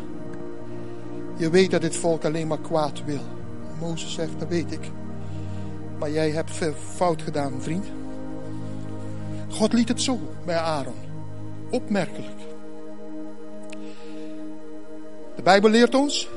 Je 1.38 1.50
weet 1.50 1.72
dat 1.72 1.82
dit 1.82 1.96
volk 1.96 2.26
alleen 2.26 2.48
maar 2.48 2.60
kwaad 2.60 3.04
wil. 3.06 3.22
En 3.70 3.78
Mozes 3.80 4.14
zegt, 4.14 4.40
dat 4.40 4.48
weet 4.48 4.72
ik. 4.72 4.92
Maar 6.00 6.12
jij 6.12 6.32
hebt 6.32 6.52
fout 6.96 7.22
gedaan, 7.22 7.62
vriend. 7.62 7.86
God 9.50 9.74
liet 9.74 9.88
het 9.88 10.02
zo 10.02 10.20
bij 10.46 10.58
Aaron. 10.58 10.96
Opmerkelijk. 11.70 12.40
De 15.36 15.42
Bijbel 15.44 15.70
leert 15.70 15.96
ons, 15.96 16.30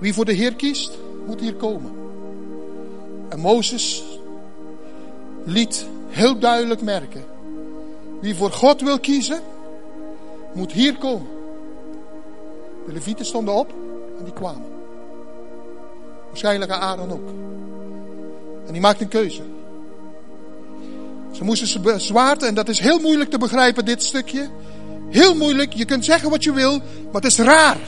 wie 0.00 0.14
voor 0.14 0.24
de 0.24 0.32
Heer 0.32 0.54
kiest, 0.54 0.98
moet 1.26 1.40
hier 1.40 1.54
komen. 1.54 1.92
En 3.28 3.38
Mozes 3.38 4.04
liet 5.44 5.86
heel 6.08 6.38
duidelijk 6.38 6.82
merken, 6.82 7.24
wie 8.20 8.34
voor 8.34 8.50
God 8.50 8.80
wil 8.80 9.00
kiezen, 9.00 9.40
moet 10.52 10.72
hier 10.72 10.96
komen. 10.96 11.28
De 12.86 12.92
levieten 12.92 13.26
stonden 13.26 13.54
op 13.54 13.72
en 14.18 14.24
die 14.24 14.32
kwamen. 14.32 14.66
Waarschijnlijk 16.26 16.70
Aaron 16.70 17.12
ook. 17.12 17.28
En 18.66 18.72
die 18.72 18.80
maakte 18.80 19.02
een 19.02 19.08
keuze. 19.08 19.42
Ze 21.30 21.44
moesten 21.44 22.00
zwaard, 22.00 22.42
en 22.42 22.54
dat 22.54 22.68
is 22.68 22.78
heel 22.78 22.98
moeilijk 22.98 23.30
te 23.30 23.38
begrijpen, 23.38 23.84
dit 23.84 24.02
stukje. 24.02 24.48
Heel 25.08 25.34
moeilijk, 25.34 25.72
je 25.72 25.84
kunt 25.84 26.04
zeggen 26.04 26.30
wat 26.30 26.44
je 26.44 26.52
wil, 26.52 26.78
maar 26.78 27.22
het 27.22 27.24
is 27.24 27.38
raar. 27.38 27.78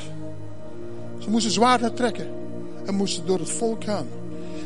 Ze 1.22 1.30
moesten 1.30 1.52
zwaard 1.52 1.96
trekken 1.96 2.26
en 2.86 2.94
moesten 2.94 3.26
door 3.26 3.38
het 3.38 3.50
volk 3.50 3.84
gaan. 3.84 4.06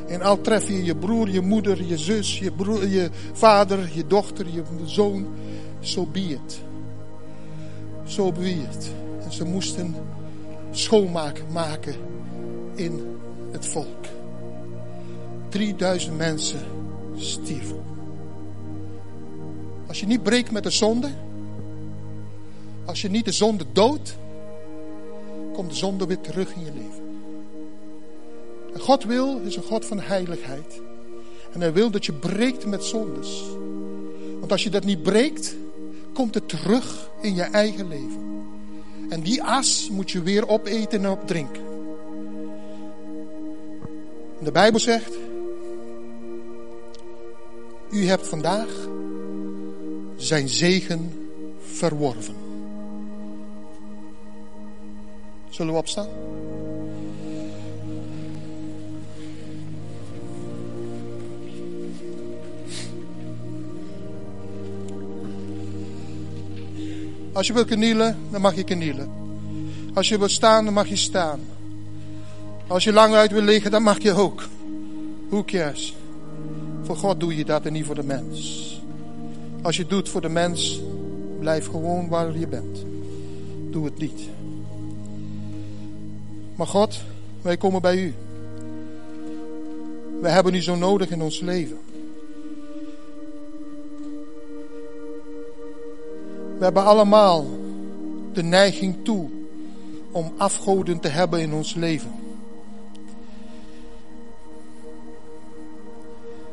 En 0.08 0.22
al 0.22 0.40
tref 0.40 0.68
je 0.68 0.84
je 0.84 0.96
broer, 0.96 1.30
je 1.30 1.40
moeder, 1.40 1.84
je 1.84 1.98
zus, 1.98 2.38
je, 2.38 2.52
broer, 2.52 2.88
je 2.88 3.10
vader, 3.32 3.90
je 3.92 4.06
dochter, 4.06 4.46
je 4.48 4.62
zoon. 4.84 5.26
Zo 5.80 6.00
so 6.00 6.06
be. 6.06 6.38
Zo 8.04 8.24
so 8.24 8.32
be. 8.32 8.64
En 9.24 9.32
ze 9.32 9.44
moesten 9.44 9.94
schoonmaak 10.70 11.42
maken 11.52 11.94
in 12.74 13.18
het 13.50 13.66
volk. 13.66 14.04
3000 15.48 16.16
mensen 16.16 16.60
stierven. 17.16 17.82
Als 19.86 20.00
je 20.00 20.06
niet 20.06 20.22
breekt 20.22 20.50
met 20.50 20.62
de 20.62 20.70
zonde, 20.70 21.08
als 22.84 23.02
je 23.02 23.10
niet 23.10 23.24
de 23.24 23.32
zonde 23.32 23.64
doodt, 23.72 24.16
komt 25.56 25.70
de 25.70 25.76
zonde 25.76 26.06
weer 26.06 26.20
terug 26.20 26.54
in 26.54 26.64
je 26.64 26.72
leven. 26.74 27.04
En 28.74 28.80
God 28.80 29.04
wil, 29.04 29.40
is 29.44 29.56
een 29.56 29.62
God 29.62 29.84
van 29.84 30.00
heiligheid. 30.00 30.80
En 31.52 31.60
hij 31.60 31.72
wil 31.72 31.90
dat 31.90 32.06
je 32.06 32.12
breekt 32.12 32.66
met 32.66 32.84
zondes. 32.84 33.44
Want 34.38 34.52
als 34.52 34.62
je 34.62 34.70
dat 34.70 34.84
niet 34.84 35.02
breekt, 35.02 35.56
komt 36.12 36.34
het 36.34 36.48
terug 36.48 37.10
in 37.20 37.34
je 37.34 37.42
eigen 37.42 37.88
leven. 37.88 38.44
En 39.08 39.20
die 39.20 39.42
as 39.42 39.88
moet 39.90 40.10
je 40.10 40.22
weer 40.22 40.48
opeten 40.48 41.04
en 41.04 41.10
opdrinken. 41.10 41.62
De 44.38 44.52
Bijbel 44.52 44.80
zegt, 44.80 45.14
u 47.90 48.06
hebt 48.06 48.26
vandaag 48.26 48.88
zijn 50.16 50.48
zegen 50.48 51.28
verworven. 51.60 52.45
Zullen 55.56 55.72
we 55.72 55.78
opstaan? 55.78 56.08
Als 67.32 67.46
je 67.46 67.52
wil 67.52 67.64
knielen, 67.64 68.16
dan 68.30 68.40
mag 68.40 68.54
je 68.54 68.64
knielen. 68.64 69.10
Als 69.94 70.08
je 70.08 70.18
wil 70.18 70.28
staan, 70.28 70.64
dan 70.64 70.74
mag 70.74 70.88
je 70.88 70.96
staan. 70.96 71.40
Als 72.66 72.84
je 72.84 72.92
lang 72.92 73.14
uit 73.14 73.32
wil 73.32 73.42
liggen, 73.42 73.70
dan 73.70 73.82
mag 73.82 74.02
je 74.02 74.12
ook. 74.12 74.48
Who 75.28 75.44
cares? 75.44 75.96
Voor 76.82 76.96
God 76.96 77.20
doe 77.20 77.36
je 77.36 77.44
dat 77.44 77.66
en 77.66 77.72
niet 77.72 77.86
voor 77.86 77.94
de 77.94 78.04
mens. 78.04 78.80
Als 79.62 79.76
je 79.76 79.86
doet 79.86 80.08
voor 80.08 80.20
de 80.20 80.28
mens, 80.28 80.80
blijf 81.38 81.66
gewoon 81.66 82.08
waar 82.08 82.38
je 82.38 82.48
bent. 82.48 82.84
Doe 83.70 83.84
het 83.84 83.98
niet. 83.98 84.20
Maar 86.56 86.66
God, 86.66 87.00
wij 87.42 87.56
komen 87.56 87.82
bij 87.82 87.96
u. 87.96 88.14
Wij 90.20 90.30
hebben 90.32 90.54
u 90.54 90.62
zo 90.62 90.74
nodig 90.74 91.10
in 91.10 91.22
ons 91.22 91.40
leven. 91.40 91.78
We 96.58 96.64
hebben 96.64 96.84
allemaal 96.84 97.46
de 98.32 98.42
neiging 98.42 99.04
toe 99.04 99.28
om 100.10 100.32
afgoden 100.36 101.00
te 101.00 101.08
hebben 101.08 101.40
in 101.40 101.52
ons 101.52 101.74
leven. 101.74 102.14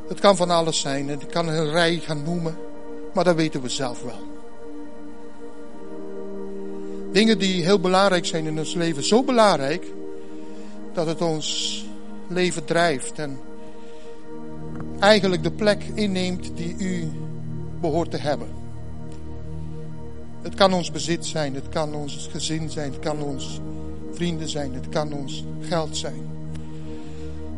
Het 0.07 0.19
kan 0.19 0.35
van 0.35 0.49
alles 0.49 0.79
zijn. 0.79 1.07
Het 1.07 1.25
kan 1.25 1.47
een 1.47 1.69
rij 1.69 1.97
gaan 1.97 2.23
noemen. 2.23 2.57
Maar 3.13 3.23
dat 3.23 3.35
weten 3.35 3.61
we 3.61 3.69
zelf 3.69 4.03
wel. 4.03 4.32
Dingen 7.13 7.39
die 7.39 7.63
heel 7.63 7.79
belangrijk 7.79 8.25
zijn 8.25 8.45
in 8.45 8.57
ons 8.57 8.73
leven. 8.73 9.03
Zo 9.03 9.23
belangrijk 9.23 9.85
dat 10.93 11.07
het 11.07 11.21
ons 11.21 11.85
leven 12.27 12.65
drijft. 12.65 13.19
En 13.19 13.39
eigenlijk 14.99 15.43
de 15.43 15.51
plek 15.51 15.83
inneemt 15.93 16.57
die 16.57 16.75
u 16.77 17.11
behoort 17.81 18.11
te 18.11 18.17
hebben. 18.17 18.47
Het 20.41 20.55
kan 20.55 20.73
ons 20.73 20.91
bezit 20.91 21.25
zijn, 21.25 21.55
het 21.55 21.69
kan 21.69 21.93
ons 21.93 22.27
gezin 22.31 22.69
zijn, 22.69 22.91
het 22.91 22.99
kan 22.99 23.21
ons 23.21 23.61
vrienden 24.11 24.49
zijn, 24.49 24.73
het 24.73 24.89
kan 24.89 25.13
ons 25.13 25.45
geld 25.59 25.97
zijn. 25.97 26.29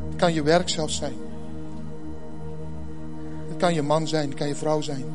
Het 0.09 0.15
kan 0.15 0.33
je 0.33 0.43
werk 0.43 0.69
zelfs 0.69 0.95
zijn. 0.95 1.15
Het 3.47 3.57
kan 3.57 3.73
je 3.73 3.81
man 3.81 4.07
zijn, 4.07 4.29
het 4.29 4.37
kan 4.37 4.47
je 4.47 4.55
vrouw 4.55 4.81
zijn. 4.81 5.05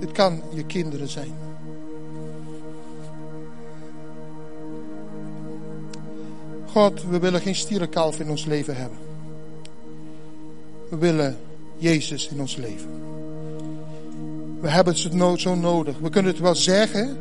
Het 0.00 0.12
kan 0.12 0.42
je 0.54 0.64
kinderen 0.64 1.08
zijn. 1.08 1.45
God, 6.76 7.04
we 7.04 7.18
willen 7.18 7.40
geen 7.40 7.54
stierenkalf 7.54 8.20
in 8.20 8.30
ons 8.30 8.44
leven 8.44 8.76
hebben. 8.76 8.98
We 10.88 10.96
willen 10.96 11.36
Jezus 11.76 12.28
in 12.28 12.40
ons 12.40 12.56
leven. 12.56 12.90
We 14.60 14.68
hebben 14.68 14.94
het 14.94 15.40
zo 15.40 15.54
nodig. 15.54 15.98
We 15.98 16.10
kunnen 16.10 16.32
het 16.32 16.40
wel 16.40 16.54
zeggen, 16.54 17.18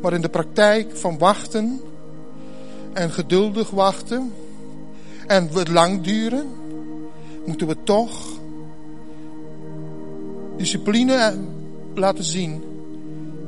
maar 0.00 0.12
in 0.12 0.20
de 0.20 0.28
praktijk 0.28 0.96
van 0.96 1.18
wachten 1.18 1.80
en 2.92 3.10
geduldig 3.10 3.70
wachten 3.70 4.32
en 5.26 5.48
het 5.52 5.68
lang 5.68 6.02
duren, 6.02 6.46
moeten 7.46 7.66
we 7.66 7.76
toch 7.84 8.40
discipline 10.56 11.38
laten 11.94 12.24
zien 12.24 12.62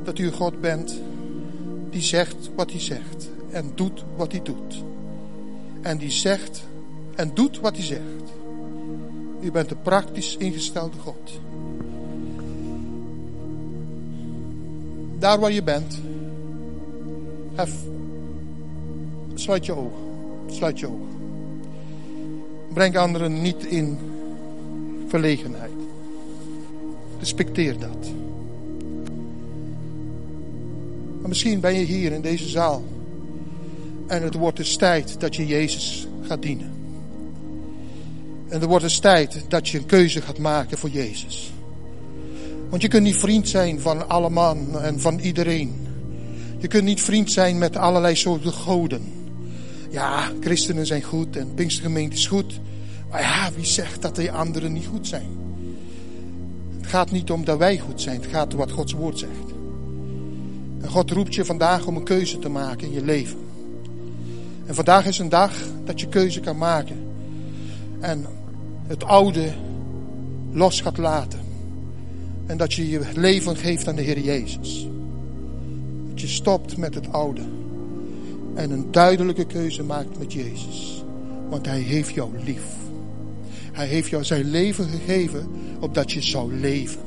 dat 0.03 0.17
u 0.17 0.31
God 0.31 0.61
bent 0.61 1.01
die 1.89 2.01
zegt 2.01 2.49
wat 2.55 2.71
hij 2.71 2.81
zegt 2.81 3.29
en 3.49 3.71
doet 3.75 4.03
wat 4.15 4.31
hij 4.31 4.41
doet. 4.41 4.89
En 5.81 5.97
die 5.97 6.11
zegt 6.11 6.63
en 7.15 7.31
doet 7.33 7.59
wat 7.59 7.75
hij 7.75 7.85
zegt. 7.85 8.33
U 9.41 9.51
bent 9.51 9.71
een 9.71 9.81
praktisch 9.81 10.37
ingestelde 10.37 10.97
God. 10.97 11.39
Daar 15.19 15.39
waar 15.39 15.51
je 15.51 15.63
bent, 15.63 15.99
hef, 17.53 17.73
sluit 19.33 19.65
je 19.65 19.75
ogen. 19.75 19.99
Sluit 20.45 20.79
je 20.79 20.87
ogen. 20.87 21.07
Breng 22.73 22.97
anderen 22.97 23.41
niet 23.41 23.65
in 23.65 23.97
verlegenheid. 25.07 25.71
Respecteer 27.19 27.79
dat. 27.79 28.11
Maar 31.19 31.29
misschien 31.29 31.59
ben 31.59 31.73
je 31.73 31.85
hier 31.85 32.11
in 32.11 32.21
deze 32.21 32.49
zaal. 32.49 32.83
En 34.11 34.23
het 34.23 34.33
wordt 34.33 34.57
dus 34.57 34.75
tijd 34.75 35.19
dat 35.19 35.35
je 35.35 35.45
Jezus 35.45 36.07
gaat 36.21 36.41
dienen. 36.41 36.71
En 38.49 38.61
er 38.61 38.67
wordt 38.67 38.83
eens 38.83 38.99
tijd 38.99 39.45
dat 39.47 39.69
je 39.69 39.77
een 39.77 39.85
keuze 39.85 40.21
gaat 40.21 40.37
maken 40.37 40.77
voor 40.77 40.89
Jezus. 40.89 41.51
Want 42.69 42.81
je 42.81 42.87
kunt 42.87 43.03
niet 43.03 43.15
vriend 43.15 43.49
zijn 43.49 43.79
van 43.79 44.09
alle 44.09 44.29
man 44.29 44.79
en 44.79 44.99
van 44.99 45.19
iedereen. 45.19 45.87
Je 46.57 46.67
kunt 46.67 46.83
niet 46.83 47.01
vriend 47.01 47.31
zijn 47.31 47.57
met 47.57 47.77
allerlei 47.77 48.15
soorten 48.15 48.53
goden. 48.53 49.01
Ja, 49.89 50.31
christenen 50.39 50.85
zijn 50.85 51.03
goed 51.03 51.35
en 51.35 51.53
Pinkstergemeente 51.53 52.15
is 52.15 52.27
goed. 52.27 52.59
Maar 53.09 53.21
ja, 53.21 53.49
wie 53.55 53.65
zegt 53.65 54.01
dat 54.01 54.15
de 54.15 54.31
anderen 54.31 54.73
niet 54.73 54.87
goed 54.87 55.07
zijn? 55.07 55.29
Het 56.77 56.87
gaat 56.87 57.11
niet 57.11 57.31
om 57.31 57.45
dat 57.45 57.57
wij 57.57 57.79
goed 57.79 58.01
zijn. 58.01 58.21
Het 58.21 58.31
gaat 58.31 58.51
om 58.53 58.59
wat 58.59 58.71
Gods 58.71 58.93
woord 58.93 59.19
zegt. 59.19 59.51
En 60.81 60.89
God 60.89 61.11
roept 61.11 61.35
je 61.35 61.45
vandaag 61.45 61.85
om 61.85 61.95
een 61.95 62.03
keuze 62.03 62.39
te 62.39 62.49
maken 62.49 62.87
in 62.87 62.93
je 62.93 63.05
leven. 63.05 63.40
En 64.71 64.77
vandaag 64.77 65.05
is 65.05 65.19
een 65.19 65.29
dag 65.29 65.53
dat 65.85 65.99
je 65.99 66.07
keuze 66.07 66.39
kan 66.39 66.57
maken. 66.57 66.97
En 67.99 68.25
het 68.87 69.03
oude 69.03 69.53
los 70.51 70.81
gaat 70.81 70.97
laten. 70.97 71.39
En 72.45 72.57
dat 72.57 72.73
je 72.73 72.89
je 72.89 73.01
leven 73.15 73.55
geeft 73.55 73.87
aan 73.87 73.95
de 73.95 74.01
Heer 74.01 74.19
Jezus. 74.19 74.87
Dat 76.09 76.21
je 76.21 76.27
stopt 76.27 76.77
met 76.77 76.95
het 76.95 77.11
oude. 77.11 77.41
En 78.55 78.71
een 78.71 78.91
duidelijke 78.91 79.45
keuze 79.45 79.83
maakt 79.83 80.19
met 80.19 80.33
Jezus. 80.33 81.03
Want 81.49 81.65
Hij 81.65 81.79
heeft 81.79 82.13
jou 82.13 82.31
lief. 82.43 82.65
Hij 83.71 83.87
heeft 83.87 84.09
jou 84.09 84.23
zijn 84.23 84.49
leven 84.49 84.87
gegeven 84.89 85.47
opdat 85.79 86.11
je 86.11 86.21
zou 86.21 86.53
leven. 86.59 87.01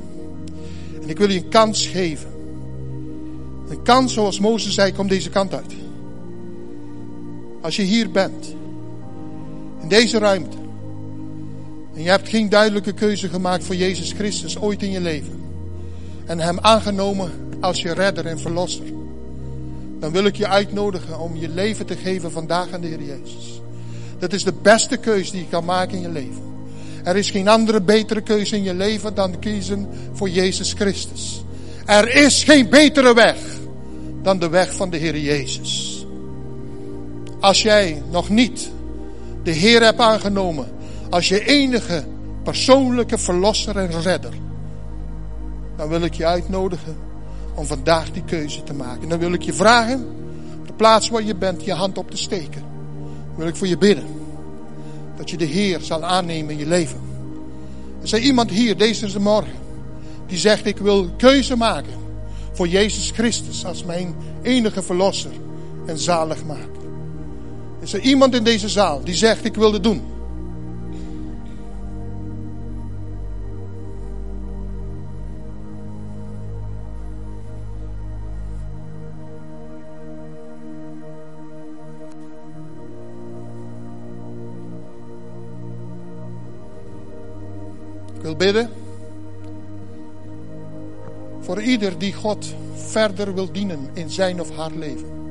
En 1.02 1.08
ik 1.08 1.18
wil 1.18 1.30
je 1.30 1.38
een 1.38 1.48
kans 1.48 1.86
geven. 1.86 2.30
Een 3.68 3.82
kans 3.82 4.12
zoals 4.12 4.40
Mozes 4.40 4.74
zei, 4.74 4.92
kom 4.92 5.08
deze 5.08 5.30
kant 5.30 5.54
uit. 5.54 5.83
Als 7.64 7.76
je 7.76 7.82
hier 7.82 8.10
bent. 8.10 8.54
In 9.80 9.88
deze 9.88 10.18
ruimte. 10.18 10.56
En 11.94 12.02
je 12.02 12.08
hebt 12.08 12.28
geen 12.28 12.48
duidelijke 12.48 12.92
keuze 12.92 13.28
gemaakt 13.28 13.64
voor 13.64 13.74
Jezus 13.74 14.12
Christus 14.12 14.58
ooit 14.58 14.82
in 14.82 14.90
je 14.90 15.00
leven. 15.00 15.40
En 16.26 16.38
Hem 16.38 16.58
aangenomen 16.58 17.30
als 17.60 17.82
je 17.82 17.92
redder 17.92 18.26
en 18.26 18.38
verlosser. 18.38 18.84
Dan 20.00 20.12
wil 20.12 20.24
ik 20.24 20.36
je 20.36 20.48
uitnodigen 20.48 21.18
om 21.18 21.36
je 21.36 21.48
leven 21.48 21.86
te 21.86 21.96
geven 21.96 22.32
vandaag 22.32 22.72
aan 22.72 22.80
de 22.80 22.86
Heer 22.86 23.02
Jezus. 23.02 23.60
Dat 24.18 24.32
is 24.32 24.44
de 24.44 24.54
beste 24.62 24.96
keuze 24.96 25.30
die 25.30 25.40
je 25.40 25.48
kan 25.48 25.64
maken 25.64 25.96
in 25.96 26.02
je 26.02 26.10
leven. 26.10 26.42
Er 27.04 27.16
is 27.16 27.30
geen 27.30 27.48
andere 27.48 27.80
betere 27.80 28.20
keuze 28.20 28.56
in 28.56 28.62
je 28.62 28.74
leven 28.74 29.14
dan 29.14 29.38
kiezen 29.38 29.88
voor 30.12 30.28
Jezus 30.28 30.72
Christus. 30.72 31.44
Er 31.86 32.14
is 32.14 32.44
geen 32.44 32.68
betere 32.68 33.14
weg 33.14 33.36
dan 34.22 34.38
de 34.38 34.48
weg 34.48 34.74
van 34.74 34.90
de 34.90 34.96
Heer 34.96 35.18
Jezus. 35.18 35.93
Als 37.44 37.62
jij 37.62 38.02
nog 38.10 38.28
niet 38.28 38.70
de 39.42 39.50
Heer 39.50 39.82
hebt 39.82 40.00
aangenomen 40.00 40.68
als 41.10 41.28
je 41.28 41.44
enige 41.44 42.04
persoonlijke 42.42 43.18
verlosser 43.18 43.76
en 43.76 44.00
redder, 44.02 44.32
dan 45.76 45.88
wil 45.88 46.02
ik 46.02 46.14
je 46.14 46.26
uitnodigen 46.26 46.96
om 47.54 47.66
vandaag 47.66 48.10
die 48.10 48.24
keuze 48.24 48.62
te 48.62 48.74
maken. 48.74 49.08
Dan 49.08 49.18
wil 49.18 49.32
ik 49.32 49.42
je 49.42 49.52
vragen, 49.52 50.06
op 50.60 50.66
de 50.66 50.72
plaats 50.72 51.08
waar 51.08 51.22
je 51.22 51.34
bent, 51.34 51.64
je 51.64 51.72
hand 51.72 51.98
op 51.98 52.10
te 52.10 52.16
steken. 52.16 52.62
Dan 53.26 53.36
wil 53.36 53.46
ik 53.46 53.56
voor 53.56 53.66
je 53.66 53.78
bidden. 53.78 54.06
Dat 55.16 55.30
je 55.30 55.36
de 55.36 55.44
Heer 55.44 55.80
zal 55.80 56.04
aannemen 56.04 56.52
in 56.52 56.58
je 56.58 56.66
leven. 56.66 57.00
Er 57.98 58.04
is 58.04 58.12
iemand 58.12 58.50
hier 58.50 58.76
deze 58.76 59.20
morgen 59.20 59.58
die 60.26 60.38
zegt 60.38 60.66
ik 60.66 60.78
wil 60.78 61.10
keuze 61.16 61.56
maken 61.56 61.94
voor 62.52 62.68
Jezus 62.68 63.10
Christus 63.10 63.64
als 63.64 63.84
mijn 63.84 64.14
enige 64.42 64.82
verlosser 64.82 65.32
en 65.86 65.98
zaligmaker. 65.98 66.83
Is 67.84 67.92
er 67.92 68.00
iemand 68.00 68.34
in 68.34 68.44
deze 68.44 68.68
zaal 68.68 69.04
die 69.04 69.14
zegt 69.14 69.44
ik 69.44 69.54
wil 69.54 69.72
het 69.72 69.82
doen? 69.82 70.02
wil 88.20 88.36
bidden 88.36 88.70
voor 91.40 91.62
ieder 91.62 91.98
die 91.98 92.12
God 92.12 92.54
verder 92.74 93.34
wil 93.34 93.52
dienen 93.52 93.88
in 93.92 94.10
zijn 94.10 94.40
of 94.40 94.56
haar 94.56 94.72
leven. 94.72 95.23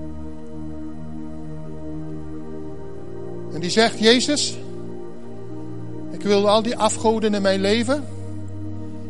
En 3.53 3.59
die 3.59 3.69
zegt, 3.69 3.99
Jezus, 3.99 4.57
ik 6.11 6.21
wil 6.21 6.49
al 6.49 6.61
die 6.61 6.77
afgoden 6.77 7.33
in 7.33 7.41
mijn 7.41 7.61
leven, 7.61 8.03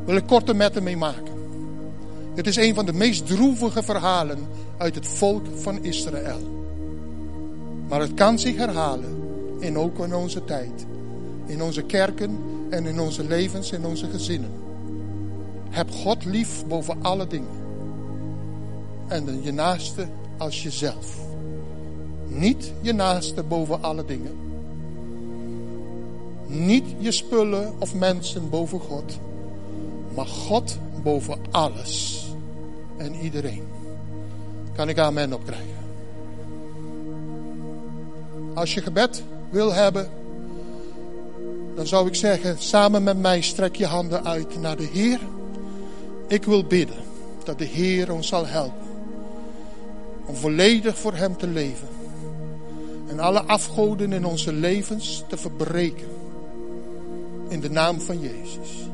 wil 0.06 0.16
ik 0.16 0.28
korte 0.28 0.54
metten 0.54 0.84
mee 0.84 0.98
maken. 0.98 1.34
Het 2.36 2.48
is 2.48 2.56
een 2.56 2.74
van 2.74 2.86
de 2.86 2.94
meest 2.94 3.28
droevige 3.28 3.84
verhalen 3.84 4.48
uit 4.78 4.96
het 4.96 5.08
volk 5.08 5.46
van 5.56 5.84
Israël. 5.84 6.40
Maar 7.88 8.00
het 8.00 8.14
kan 8.14 8.40
zich 8.40 8.56
herhalen, 8.56 9.22
en 9.60 9.78
ook 9.78 10.00
in 10.00 10.16
onze 10.16 10.46
tijd, 10.46 10.86
in 11.46 11.62
onze 11.62 11.82
kerken 11.82 12.38
en 12.70 12.86
in 12.86 13.00
onze 13.00 13.24
levens, 13.24 13.72
in 13.72 13.86
onze 13.86 14.10
gezinnen. 14.10 14.52
Heb 15.70 15.92
God 15.92 16.26
lief 16.26 16.66
boven 16.68 16.98
alle 17.02 17.28
dingen. 17.28 17.62
En 19.08 19.40
je 19.44 19.52
naaste 19.52 20.08
als 20.38 20.64
jezelf. 20.64 21.18
Niet 22.34 22.72
je 22.82 22.94
naaste 22.94 23.44
boven 23.44 23.84
alle 23.84 24.06
dingen. 24.06 24.38
Niet 26.46 26.86
je 26.98 27.12
spullen 27.12 27.74
of 27.80 27.96
mensen 27.96 28.50
boven 28.50 28.80
God. 28.80 29.20
Maar 30.16 30.26
God 30.26 30.78
boven 31.04 31.38
alles 31.52 32.26
en 32.98 33.16
iedereen. 33.16 33.64
Kan 34.76 34.90
ik 34.90 34.98
amen 34.98 35.34
opkrijgen. 35.34 35.68
Als 38.54 38.74
je 38.74 38.82
gebed 38.82 39.24
wil 39.50 39.74
hebben 39.74 40.10
dan 41.76 41.88
zou 41.88 42.08
ik 42.08 42.16
zeggen, 42.16 42.58
samen 42.58 43.04
met 43.04 43.18
mij 43.18 43.42
strek 43.42 43.76
je 43.76 43.86
handen 43.86 44.26
uit 44.26 44.62
naar 44.62 44.78
de 44.78 44.90
Heer. 44.92 45.20
Ik 46.28 46.44
wil 46.44 46.66
bidden 46.66 46.98
dat 47.44 47.58
de 47.58 47.66
Heer 47.66 48.12
ons 48.12 48.28
zal 48.28 48.46
helpen 48.46 48.88
om 50.26 50.36
volledig 50.36 50.98
voor 50.98 51.14
Hem 51.14 51.38
te 51.38 51.48
leven. 51.48 51.88
En 53.14 53.20
alle 53.20 53.44
afgoden 53.44 54.14
in 54.14 54.26
onze 54.26 54.54
levens 54.54 55.24
te 55.28 55.38
verbreken. 55.38 56.08
In 57.48 57.60
de 57.60 57.70
naam 57.70 58.02
van 58.02 58.20
Jezus. 58.20 58.88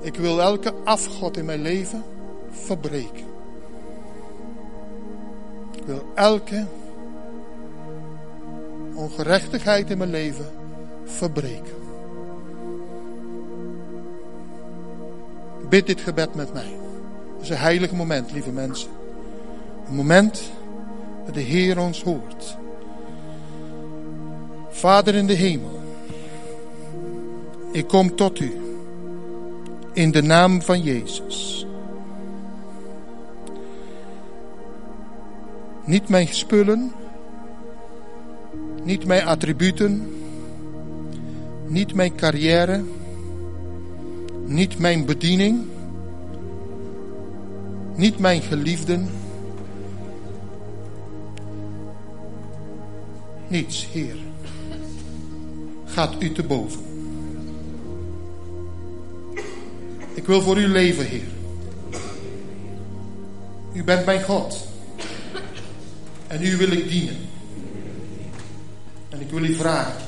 Ik 0.00 0.16
wil 0.16 0.40
elke 0.40 0.74
afgod 0.84 1.36
in 1.36 1.44
mijn 1.44 1.62
leven 1.62 2.02
verbreken. 2.50 3.26
Ik 5.72 5.82
wil 5.84 6.04
elke 6.14 6.66
ongerechtigheid 8.94 9.90
in 9.90 9.98
mijn 9.98 10.10
leven 10.10 10.46
verbreken. 11.04 11.76
Bid 15.68 15.86
dit 15.86 16.00
gebed 16.00 16.34
met 16.34 16.52
mij. 16.52 16.76
Het 17.32 17.42
is 17.42 17.48
een 17.48 17.56
heilig 17.56 17.92
moment, 17.92 18.32
lieve 18.32 18.50
mensen. 18.50 18.90
Een 19.88 19.94
moment 19.94 20.50
dat 21.24 21.34
de 21.34 21.40
Heer 21.40 21.78
ons 21.78 22.02
hoort. 22.02 22.56
Vader 24.78 25.14
in 25.14 25.26
de 25.26 25.32
hemel, 25.32 25.80
ik 27.72 27.86
kom 27.86 28.16
tot 28.16 28.40
u 28.40 28.52
in 29.92 30.10
de 30.10 30.22
naam 30.22 30.62
van 30.62 30.82
Jezus. 30.82 31.66
Niet 35.84 36.08
mijn 36.08 36.28
spullen, 36.28 36.92
niet 38.82 39.06
mijn 39.06 39.26
attributen, 39.26 40.12
niet 41.66 41.94
mijn 41.94 42.14
carrière, 42.14 42.84
niet 44.46 44.78
mijn 44.78 45.04
bediening, 45.04 45.66
niet 47.94 48.18
mijn 48.18 48.42
geliefden. 48.42 49.08
Niets, 53.48 53.88
Heer. 53.92 54.27
Gaat 55.98 56.22
u 56.22 56.32
te 56.32 56.42
boven. 56.42 56.80
Ik 60.14 60.26
wil 60.26 60.42
voor 60.42 60.58
u 60.58 60.66
leven, 60.66 61.06
Heer. 61.06 61.26
U 63.72 63.84
bent 63.84 64.04
mijn 64.04 64.22
God. 64.22 64.66
En 66.26 66.44
u 66.44 66.56
wil 66.56 66.70
ik 66.70 66.88
dienen. 66.88 67.16
En 69.08 69.20
ik 69.20 69.30
wil 69.30 69.44
u 69.44 69.54
vragen. 69.54 70.02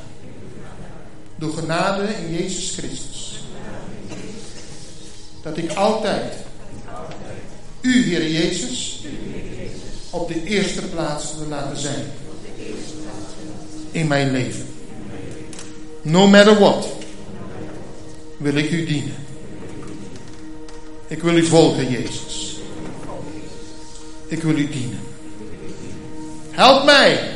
Door 1.36 1.52
genade 1.52 2.02
in 2.02 2.34
Jezus 2.34 2.76
Christus. 2.76 3.44
Dat 5.42 5.56
ik 5.56 5.72
altijd 5.72 6.34
u, 7.80 8.02
Heer 8.02 8.30
Jezus, 8.30 9.04
op 10.10 10.28
de 10.28 10.44
eerste 10.44 10.82
plaats 10.82 11.36
wil 11.36 11.48
laten 11.48 11.78
zijn. 11.78 12.04
In 13.90 14.06
mijn 14.06 14.30
leven. 14.30 14.69
No 16.02 16.26
matter 16.26 16.58
what. 16.58 16.88
Wil 18.36 18.54
ik 18.54 18.70
u 18.70 18.84
dienen. 18.84 19.14
Ik 21.06 21.22
wil 21.22 21.36
u 21.36 21.46
volgen, 21.46 21.90
Jezus. 21.90 22.56
Ik 24.26 24.42
wil 24.42 24.56
u 24.56 24.68
dienen. 24.68 25.00
Help 26.50 26.84
mij. 26.84 27.30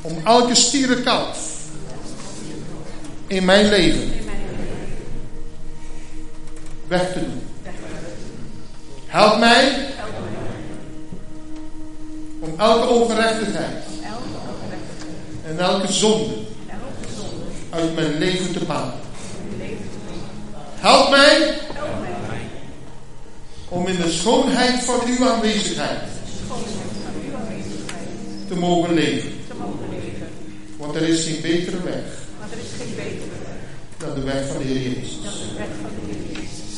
Om 0.00 0.20
elke 0.24 0.54
stierenkalf 0.54 1.60
in 3.26 3.44
mijn 3.44 3.68
leven 3.68 4.12
weg 6.86 7.12
te 7.12 7.20
doen. 7.20 7.42
Help 9.06 9.38
mij 9.38 9.88
om 12.40 12.54
elke 12.56 12.88
ongerechtigheid 12.88 13.84
en 15.52 15.58
elke 15.58 15.92
zonde 15.92 16.34
uit 17.70 17.94
mijn 17.94 18.18
leven 18.18 18.52
te 18.52 18.64
banen. 18.64 18.94
Help 20.74 21.10
mij 21.10 21.54
om 23.68 23.86
in 23.86 23.96
de 23.96 24.10
schoonheid 24.10 24.84
van 24.84 25.00
uw 25.06 25.28
aanwezigheid 25.28 26.00
te 28.48 28.54
mogen 28.54 28.94
leven. 28.94 29.30
Want 30.76 30.94
er 30.94 31.02
is 31.02 31.24
geen 31.24 31.40
betere 31.40 31.82
weg 31.82 32.02
dan 33.98 34.14
de 34.14 34.20
weg 34.20 34.46
van 34.46 34.58
de 34.58 34.64
Heer 34.64 34.80
Jezus. 34.80 35.18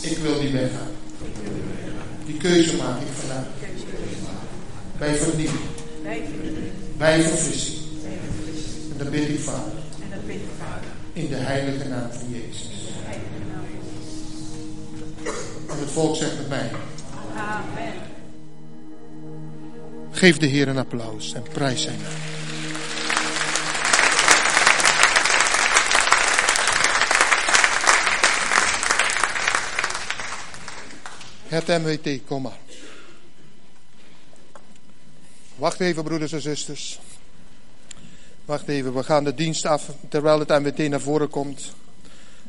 Ik 0.01 0.19
wil 0.19 0.41
die 0.41 0.53
weg 0.53 0.71
gaan. 0.71 0.93
Die 2.27 2.37
keuze 2.37 2.77
maak 2.77 3.01
ik 3.01 3.07
vandaag. 3.19 3.47
Bij 4.99 5.15
vernieuwing. 5.15 5.65
Bij 6.97 7.23
verfrissing. 7.23 7.84
En 9.05 9.11
dat 9.11 9.21
bid 9.21 9.29
ik 9.29 9.41
Vader. 9.41 10.93
In 11.13 11.29
de 11.29 11.35
heilige 11.35 11.89
naam 11.89 12.13
van 12.13 12.31
Jezus. 12.31 12.89
En 15.69 15.79
het 15.79 15.91
volk 15.91 16.17
zegt 16.17 16.37
met 16.37 16.49
mij. 16.49 16.71
Amen. 17.37 17.93
Geef 20.11 20.37
de 20.37 20.47
Heer 20.47 20.69
een 20.69 20.79
applaus 20.79 21.35
en 21.35 21.43
prijs 21.43 21.83
zijn 21.83 21.99
naam. 22.03 22.13
Het 31.47 31.67
MWT, 31.67 32.21
kom 32.27 32.43
maar. 32.43 32.59
Wacht 35.57 35.81
even, 35.81 36.05
broeders 36.05 36.33
en 36.33 36.41
zusters. 36.41 37.01
Wacht 38.45 38.69
even, 38.69 38.95
we 38.95 39.03
gaan 39.03 39.25
de 39.25 39.35
dienst 39.35 39.67
af. 39.67 39.91
Terwijl 40.09 40.39
het 40.39 40.49
MWT 40.49 40.89
naar 40.89 41.01
voren 41.01 41.31
komt, 41.31 41.73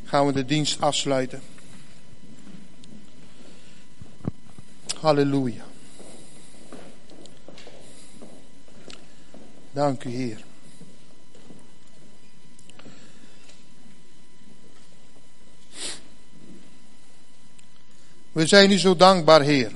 gaan 0.03 0.25
we 0.25 0.33
de 0.33 0.45
dienst 0.45 0.81
afsluiten. 0.81 1.41
Halleluja. 4.99 5.63
Dank 9.71 10.03
u, 10.03 10.09
Heer. 10.09 10.43
We 18.31 18.47
zijn 18.47 18.71
u 18.71 18.77
zo 18.77 18.95
dankbaar, 18.95 19.41
Heer, 19.41 19.71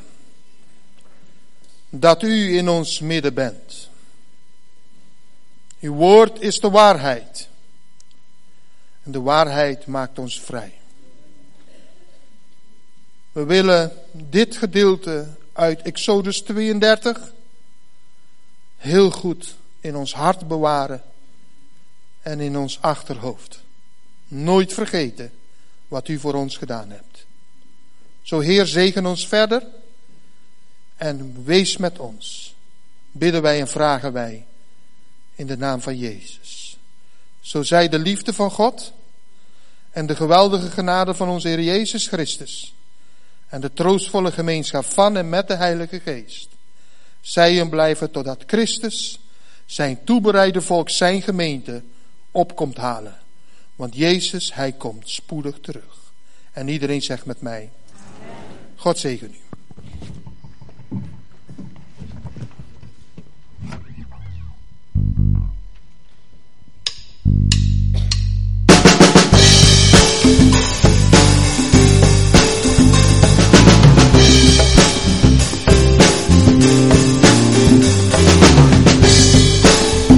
dat 1.89 2.23
u 2.23 2.57
in 2.57 2.69
ons 2.69 2.99
midden 2.99 3.33
bent. 3.33 3.89
Uw 5.79 5.93
woord 5.93 6.41
is 6.41 6.59
de 6.59 6.69
waarheid. 6.69 7.47
En 9.03 9.11
de 9.11 9.21
waarheid 9.21 9.85
maakt 9.85 10.19
ons 10.19 10.41
vrij. 10.41 10.73
We 13.31 13.43
willen 13.43 13.91
dit 14.11 14.57
gedeelte 14.57 15.27
uit 15.53 15.81
Exodus 15.81 16.41
32 16.41 17.33
heel 18.77 19.11
goed 19.11 19.55
in 19.79 19.95
ons 19.95 20.13
hart 20.13 20.47
bewaren 20.47 21.03
en 22.21 22.39
in 22.39 22.57
ons 22.57 22.81
achterhoofd. 22.81 23.61
Nooit 24.27 24.73
vergeten 24.73 25.31
wat 25.87 26.07
u 26.07 26.19
voor 26.19 26.33
ons 26.33 26.57
gedaan 26.57 26.89
hebt. 26.89 27.25
Zo 28.21 28.39
Heer, 28.39 28.65
zegen 28.65 29.05
ons 29.05 29.27
verder 29.27 29.67
en 30.95 31.43
wees 31.43 31.77
met 31.77 31.99
ons. 31.99 32.55
Bidden 33.11 33.41
wij 33.41 33.59
en 33.59 33.67
vragen 33.67 34.13
wij 34.13 34.45
in 35.39 35.47
de 35.47 35.57
naam 35.57 35.81
van 35.81 35.97
Jezus. 35.97 36.77
Zo 37.39 37.63
zij 37.63 37.89
de 37.89 37.99
liefde 37.99 38.33
van 38.33 38.51
God 38.51 38.93
en 39.89 40.05
de 40.05 40.15
geweldige 40.15 40.69
genade 40.69 41.13
van 41.13 41.29
onze 41.29 41.47
Heer 41.47 41.61
Jezus 41.61 42.07
Christus 42.07 42.73
en 43.47 43.61
de 43.61 43.73
troostvolle 43.73 44.31
gemeenschap 44.31 44.85
van 44.85 45.17
en 45.17 45.29
met 45.29 45.47
de 45.47 45.55
Heilige 45.55 45.99
Geest. 45.99 46.47
Zij 47.21 47.59
en 47.59 47.69
blijven 47.69 48.11
totdat 48.11 48.43
Christus 48.47 49.19
zijn 49.65 50.03
toebereide 50.03 50.61
volk, 50.61 50.89
zijn 50.89 51.21
gemeente, 51.21 51.83
opkomt 52.31 52.77
halen. 52.77 53.17
Want 53.75 53.95
Jezus, 53.95 54.53
Hij 54.53 54.71
komt 54.71 55.09
spoedig 55.09 55.59
terug. 55.61 56.11
En 56.51 56.67
iedereen 56.67 57.01
zegt 57.01 57.25
met 57.25 57.41
mij, 57.41 57.69
God 58.75 58.97
zegen 58.97 59.33
u. 59.33 59.48